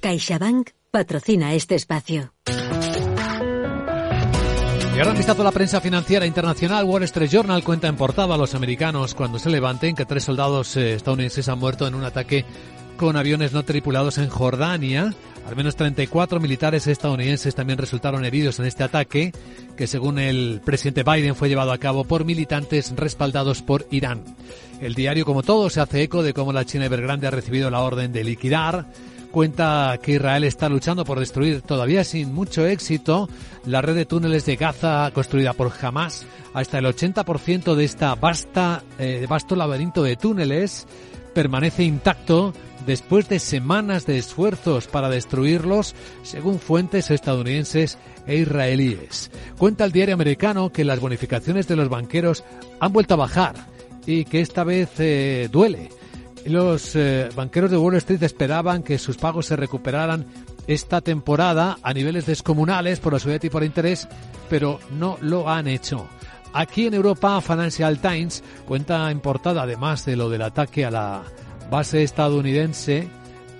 CaixaBank 0.00 0.70
patrocina 0.90 1.54
este 1.54 1.76
espacio. 1.76 2.34
Y 4.94 4.98
ahora 4.98 5.12
han 5.12 5.16
visto 5.16 5.42
la 5.42 5.52
prensa 5.52 5.80
financiera 5.80 6.26
internacional. 6.26 6.84
Wall 6.84 7.04
Street 7.04 7.30
Journal 7.30 7.62
cuenta 7.62 7.86
en 7.86 7.96
portada 7.96 8.34
a 8.34 8.38
los 8.38 8.54
americanos 8.54 9.14
cuando 9.14 9.38
se 9.38 9.48
levanten 9.48 9.94
que 9.94 10.04
tres 10.04 10.24
soldados 10.24 10.76
eh, 10.76 10.94
estadounidenses 10.94 11.48
han 11.48 11.58
muerto 11.58 11.86
en 11.86 11.94
un 11.94 12.04
ataque 12.04 12.44
con 12.96 13.16
aviones 13.16 13.52
no 13.52 13.64
tripulados 13.64 14.18
en 14.18 14.28
Jordania. 14.28 15.14
Al 15.46 15.56
menos 15.56 15.76
34 15.76 16.38
militares 16.38 16.86
estadounidenses 16.86 17.54
también 17.54 17.78
resultaron 17.78 18.24
heridos 18.24 18.58
en 18.58 18.66
este 18.66 18.84
ataque, 18.84 19.32
que 19.76 19.86
según 19.86 20.18
el 20.18 20.60
presidente 20.64 21.02
Biden 21.02 21.34
fue 21.34 21.48
llevado 21.48 21.72
a 21.72 21.78
cabo 21.78 22.04
por 22.04 22.24
militantes 22.24 22.94
respaldados 22.94 23.62
por 23.62 23.86
Irán. 23.90 24.22
El 24.80 24.94
diario, 24.94 25.24
como 25.24 25.42
todo, 25.42 25.70
se 25.70 25.80
hace 25.80 26.02
eco 26.02 26.22
de 26.22 26.34
cómo 26.34 26.52
la 26.52 26.66
China 26.66 26.86
Evergrande 26.86 27.26
ha 27.26 27.30
recibido 27.30 27.70
la 27.70 27.80
orden 27.80 28.12
de 28.12 28.24
liquidar 28.24 28.86
cuenta 29.30 29.98
que 30.02 30.12
Israel 30.12 30.44
está 30.44 30.68
luchando 30.68 31.04
por 31.04 31.18
destruir 31.18 31.62
todavía 31.62 32.04
sin 32.04 32.34
mucho 32.34 32.66
éxito 32.66 33.28
la 33.64 33.82
red 33.82 33.94
de 33.94 34.06
túneles 34.06 34.44
de 34.46 34.56
Gaza 34.56 35.10
construida 35.12 35.52
por 35.52 35.72
Hamas. 35.80 36.26
Hasta 36.52 36.78
el 36.78 36.86
80% 36.86 37.74
de 37.74 37.84
esta 37.84 38.14
vasta, 38.14 38.82
eh, 38.98 39.26
vasto 39.28 39.56
laberinto 39.56 40.02
de 40.02 40.16
túneles 40.16 40.86
permanece 41.34 41.84
intacto 41.84 42.52
después 42.86 43.28
de 43.28 43.38
semanas 43.38 44.06
de 44.06 44.18
esfuerzos 44.18 44.88
para 44.88 45.08
destruirlos, 45.08 45.94
según 46.22 46.58
fuentes 46.58 47.10
estadounidenses 47.10 47.98
e 48.26 48.36
israelíes. 48.36 49.30
Cuenta 49.58 49.84
el 49.84 49.92
diario 49.92 50.14
americano 50.14 50.72
que 50.72 50.84
las 50.84 51.00
bonificaciones 51.00 51.68
de 51.68 51.76
los 51.76 51.88
banqueros 51.88 52.42
han 52.80 52.92
vuelto 52.92 53.14
a 53.14 53.18
bajar 53.18 53.54
y 54.06 54.24
que 54.24 54.40
esta 54.40 54.64
vez 54.64 54.90
eh, 54.98 55.48
duele 55.52 55.90
los 56.46 56.96
eh, 56.96 57.28
banqueros 57.34 57.70
de 57.70 57.76
Wall 57.76 57.96
Street 57.96 58.22
esperaban 58.22 58.82
que 58.82 58.98
sus 58.98 59.16
pagos 59.16 59.46
se 59.46 59.56
recuperaran 59.56 60.26
esta 60.66 61.00
temporada 61.00 61.78
a 61.82 61.92
niveles 61.92 62.26
descomunales 62.26 63.00
por 63.00 63.12
la 63.12 63.18
subida 63.18 63.34
de 63.34 63.40
tipo 63.40 63.60
de 63.60 63.66
interés, 63.66 64.08
pero 64.48 64.78
no 64.92 65.18
lo 65.20 65.48
han 65.48 65.66
hecho. 65.66 66.06
Aquí 66.52 66.86
en 66.86 66.94
Europa, 66.94 67.40
Financial 67.40 67.98
Times 67.98 68.42
cuenta 68.66 69.10
en 69.10 69.20
portada, 69.20 69.62
además 69.62 70.04
de 70.04 70.16
lo 70.16 70.28
del 70.28 70.42
ataque 70.42 70.84
a 70.84 70.90
la 70.90 71.22
base 71.70 72.02
estadounidense 72.02 73.08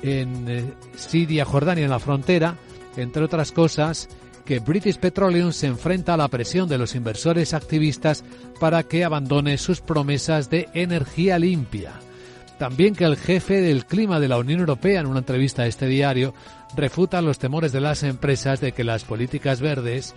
en 0.03 0.49
eh, 0.49 0.73
Siria, 0.97 1.45
Jordania, 1.45 1.85
en 1.85 1.91
la 1.91 2.01
frontera, 2.01 2.57
entre 2.97 3.23
otras 3.23 3.53
cosas, 3.53 4.09
que 4.45 4.59
British 4.59 4.99
Petroleum 4.99 5.53
se 5.53 5.69
enfrenta 5.69 6.15
a 6.15 6.17
la 6.17 6.29
presión 6.29 6.69
de 6.69 6.79
los 6.79 6.97
inversores 6.97 7.55
activistas 7.55 8.25
para 8.59 8.83
que 8.83 9.05
abandone 9.05 9.59
sus 9.59 9.81
promesas 9.81 10.51
de 10.51 10.69
energía 10.75 11.39
limpia. 11.39 11.93
También 12.61 12.95
que 12.95 13.05
el 13.05 13.17
jefe 13.17 13.63
del 13.63 13.87
clima 13.87 14.21
de 14.21 14.29
la 14.29 14.37
Unión 14.37 14.61
Europea 14.61 15.01
en 15.01 15.07
una 15.07 15.21
entrevista 15.21 15.63
a 15.63 15.67
este 15.67 15.87
diario 15.87 16.35
refuta 16.77 17.23
los 17.23 17.39
temores 17.39 17.73
de 17.73 17.81
las 17.81 18.03
empresas 18.03 18.61
de 18.61 18.73
que 18.73 18.85
las 18.85 19.05
políticas 19.05 19.63
verdes 19.63 20.15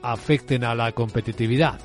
afecten 0.00 0.64
a 0.64 0.74
la 0.74 0.92
competitividad. 0.92 1.78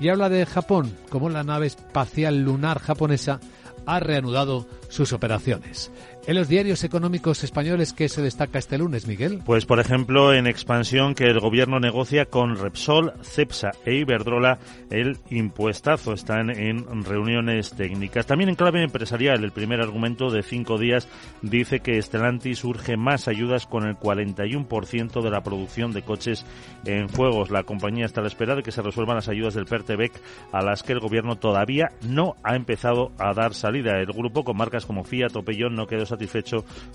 Y 0.00 0.10
habla 0.10 0.28
de 0.28 0.44
Japón, 0.44 0.94
como 1.08 1.30
la 1.30 1.44
nave 1.44 1.66
espacial 1.66 2.42
lunar 2.42 2.78
japonesa 2.78 3.40
ha 3.86 4.00
reanudado 4.00 4.66
sus 4.90 5.14
operaciones. 5.14 5.90
En 6.28 6.34
los 6.34 6.46
diarios 6.46 6.84
económicos 6.84 7.42
españoles, 7.42 7.94
¿qué 7.94 8.06
se 8.10 8.20
destaca 8.20 8.58
este 8.58 8.76
lunes, 8.76 9.06
Miguel? 9.06 9.40
Pues, 9.46 9.64
por 9.64 9.80
ejemplo, 9.80 10.34
en 10.34 10.46
expansión 10.46 11.14
que 11.14 11.24
el 11.24 11.40
gobierno 11.40 11.80
negocia 11.80 12.26
con 12.26 12.58
Repsol, 12.58 13.14
Cepsa 13.22 13.70
e 13.86 13.94
Iberdrola 13.94 14.58
el 14.90 15.16
impuestazo. 15.30 16.12
Están 16.12 16.50
en 16.50 16.84
reuniones 17.02 17.70
técnicas. 17.70 18.26
También 18.26 18.50
en 18.50 18.56
clave 18.56 18.82
empresarial, 18.82 19.42
el 19.42 19.52
primer 19.52 19.80
argumento 19.80 20.28
de 20.28 20.42
cinco 20.42 20.76
días 20.76 21.08
dice 21.40 21.80
que 21.80 22.02
Stellantis 22.02 22.62
urge 22.62 22.98
más 22.98 23.26
ayudas 23.26 23.64
con 23.64 23.88
el 23.88 23.96
41% 23.96 25.22
de 25.22 25.30
la 25.30 25.42
producción 25.42 25.94
de 25.94 26.02
coches 26.02 26.44
en 26.84 27.08
juegos. 27.08 27.50
La 27.50 27.62
compañía 27.62 28.04
está 28.04 28.20
a 28.20 28.24
la 28.24 28.28
espera 28.28 28.54
de 28.54 28.62
que 28.62 28.70
se 28.70 28.82
resuelvan 28.82 29.16
las 29.16 29.30
ayudas 29.30 29.54
del 29.54 29.64
PERTEBEC 29.64 30.12
a 30.52 30.60
las 30.60 30.82
que 30.82 30.92
el 30.92 31.00
gobierno 31.00 31.36
todavía 31.36 31.92
no 32.02 32.36
ha 32.42 32.54
empezado 32.54 33.12
a 33.16 33.32
dar 33.32 33.54
salida. 33.54 33.98
El 33.98 34.12
grupo, 34.12 34.44
con 34.44 34.58
marcas 34.58 34.84
como 34.84 35.04
Fiat 35.04 35.34
o 35.34 35.42
Peugeot, 35.42 35.72
no 35.72 35.86
quedó 35.86 36.04
satisfecho 36.04 36.17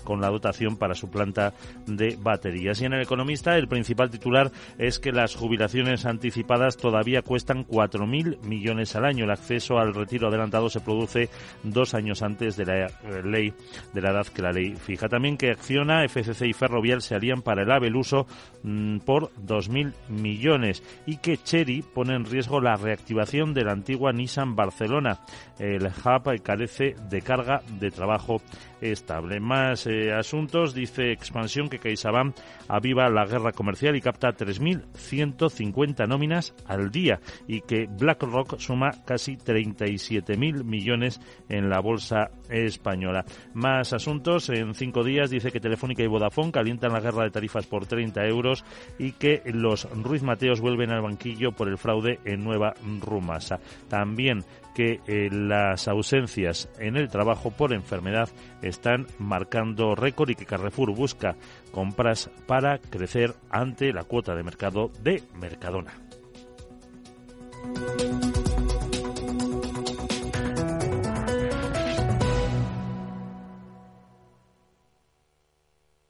con 0.04 0.20
la 0.20 0.28
dotación 0.28 0.76
para 0.76 0.94
su 0.94 1.10
planta 1.10 1.54
de 1.86 2.16
baterías. 2.20 2.80
Y 2.80 2.84
en 2.84 2.92
el 2.92 3.02
Economista, 3.02 3.56
el 3.56 3.68
principal 3.68 4.10
titular 4.10 4.50
es 4.78 4.98
que 4.98 5.12
las 5.12 5.34
jubilaciones 5.34 6.04
anticipadas 6.04 6.76
todavía 6.76 7.22
cuestan 7.22 7.66
4.000 7.66 8.40
millones 8.42 8.94
al 8.96 9.06
año. 9.06 9.24
El 9.24 9.30
acceso 9.30 9.78
al 9.78 9.94
retiro 9.94 10.28
adelantado 10.28 10.68
se 10.68 10.80
produce 10.80 11.30
dos 11.62 11.94
años 11.94 12.22
antes 12.22 12.56
de 12.56 12.66
la 12.66 12.86
eh, 12.86 13.22
ley, 13.24 13.54
de 13.92 14.00
la 14.00 14.10
edad 14.10 14.26
que 14.26 14.42
la 14.42 14.52
ley 14.52 14.74
fija. 14.76 15.08
También 15.08 15.36
que 15.36 15.50
Acciona, 15.50 16.06
FCC 16.06 16.46
y 16.46 16.52
Ferrovial 16.52 17.00
se 17.00 17.14
alían 17.14 17.42
para 17.42 17.62
el 17.62 17.70
AVE 17.70 17.94
uso 17.94 18.26
mm, 18.62 18.98
por 18.98 19.30
2.000 19.34 19.92
millones 20.08 20.82
y 21.06 21.18
que 21.18 21.38
Cherry 21.38 21.82
pone 21.82 22.14
en 22.14 22.24
riesgo 22.24 22.60
la 22.60 22.76
reactivación 22.76 23.54
de 23.54 23.64
la 23.64 23.72
antigua 23.72 24.12
Nissan 24.12 24.56
Barcelona. 24.56 25.20
El 25.58 25.86
hub 25.86 26.42
carece 26.42 26.96
de 27.08 27.22
carga 27.22 27.62
de 27.78 27.90
trabajo 27.90 28.40
estable. 28.80 29.40
Más 29.40 29.86
eh, 29.86 30.12
asuntos, 30.12 30.74
dice 30.74 31.12
Expansión 31.12 31.68
que 31.68 31.78
CaixaBank 31.78 32.36
aviva 32.68 33.08
la 33.08 33.26
guerra 33.26 33.52
comercial 33.52 33.96
y 33.96 34.00
capta 34.00 34.36
3.150 34.36 36.06
nóminas 36.08 36.54
al 36.66 36.90
día 36.90 37.20
y 37.46 37.60
que 37.60 37.86
BlackRock 37.86 38.58
suma 38.58 38.90
casi 39.04 39.36
37.000 39.36 40.64
millones 40.64 41.20
en 41.48 41.68
la 41.68 41.80
bolsa 41.80 42.30
española. 42.48 43.24
Más 43.54 43.92
asuntos, 43.92 44.48
en 44.50 44.74
cinco 44.74 45.04
días 45.04 45.30
dice 45.30 45.50
que 45.50 45.60
Telefónica 45.60 46.02
y 46.02 46.06
Vodafone 46.06 46.52
calientan 46.52 46.92
la 46.92 47.00
guerra 47.00 47.24
de 47.24 47.30
tarifas 47.30 47.66
por 47.66 47.86
30 47.86 48.24
euros 48.26 48.64
y 48.98 49.12
que 49.12 49.42
los 49.46 49.88
Ruiz 50.02 50.22
Mateos 50.22 50.60
vuelven 50.60 50.90
al 50.90 51.02
banquillo 51.02 51.52
por 51.52 51.68
el 51.68 51.78
fraude 51.78 52.18
en 52.24 52.44
Nueva 52.44 52.74
Rumasa. 53.00 53.58
También 53.88 54.44
que 54.74 55.00
eh, 55.06 55.30
las 55.30 55.88
ausencias 55.88 56.68
en 56.78 56.96
el 56.96 57.08
trabajo 57.08 57.50
por 57.50 57.72
enfermedad 57.72 58.28
están 58.62 59.06
marcando 59.18 59.94
récord 59.94 60.30
y 60.30 60.34
que 60.34 60.46
Carrefour 60.46 60.94
busca 60.94 61.36
compras 61.72 62.30
para 62.46 62.78
crecer 62.78 63.34
ante 63.50 63.92
la 63.92 64.04
cuota 64.04 64.34
de 64.34 64.42
mercado 64.42 64.90
de 65.02 65.22
Mercadona. 65.40 65.92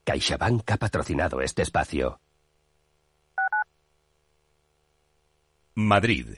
CaixaBank 0.03 0.71
ha 0.71 0.77
patrocinado 0.77 1.41
este 1.41 1.63
espacio. 1.63 2.19
Madrid, 5.73 6.37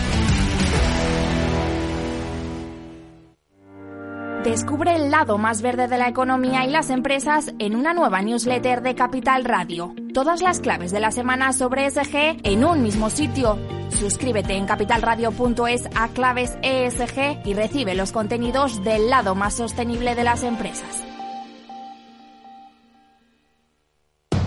Descubre 4.43 4.95
el 4.95 5.11
lado 5.11 5.37
más 5.37 5.61
verde 5.61 5.87
de 5.87 5.99
la 5.99 6.09
economía 6.09 6.65
y 6.65 6.71
las 6.71 6.89
empresas 6.89 7.53
en 7.59 7.75
una 7.75 7.93
nueva 7.93 8.23
newsletter 8.23 8.81
de 8.81 8.95
Capital 8.95 9.45
Radio. 9.45 9.93
Todas 10.15 10.41
las 10.41 10.59
claves 10.59 10.91
de 10.91 10.99
la 10.99 11.11
semana 11.11 11.53
sobre 11.53 11.85
ESG 11.85 12.39
en 12.43 12.65
un 12.65 12.81
mismo 12.81 13.11
sitio. 13.11 13.59
Suscríbete 13.89 14.53
en 14.53 14.65
capitalradio.es 14.65 15.87
a 15.93 16.07
claves 16.07 16.57
ESG 16.63 17.45
y 17.45 17.53
recibe 17.53 17.93
los 17.93 18.11
contenidos 18.11 18.83
del 18.83 19.11
lado 19.11 19.35
más 19.35 19.53
sostenible 19.53 20.15
de 20.15 20.23
las 20.23 20.41
empresas. 20.41 21.03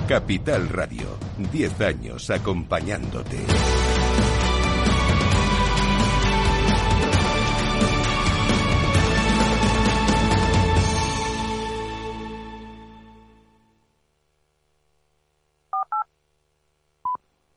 Capital 0.08 0.70
Radio, 0.70 1.06
10 1.52 1.80
años 1.82 2.30
acompañándote. 2.30 3.38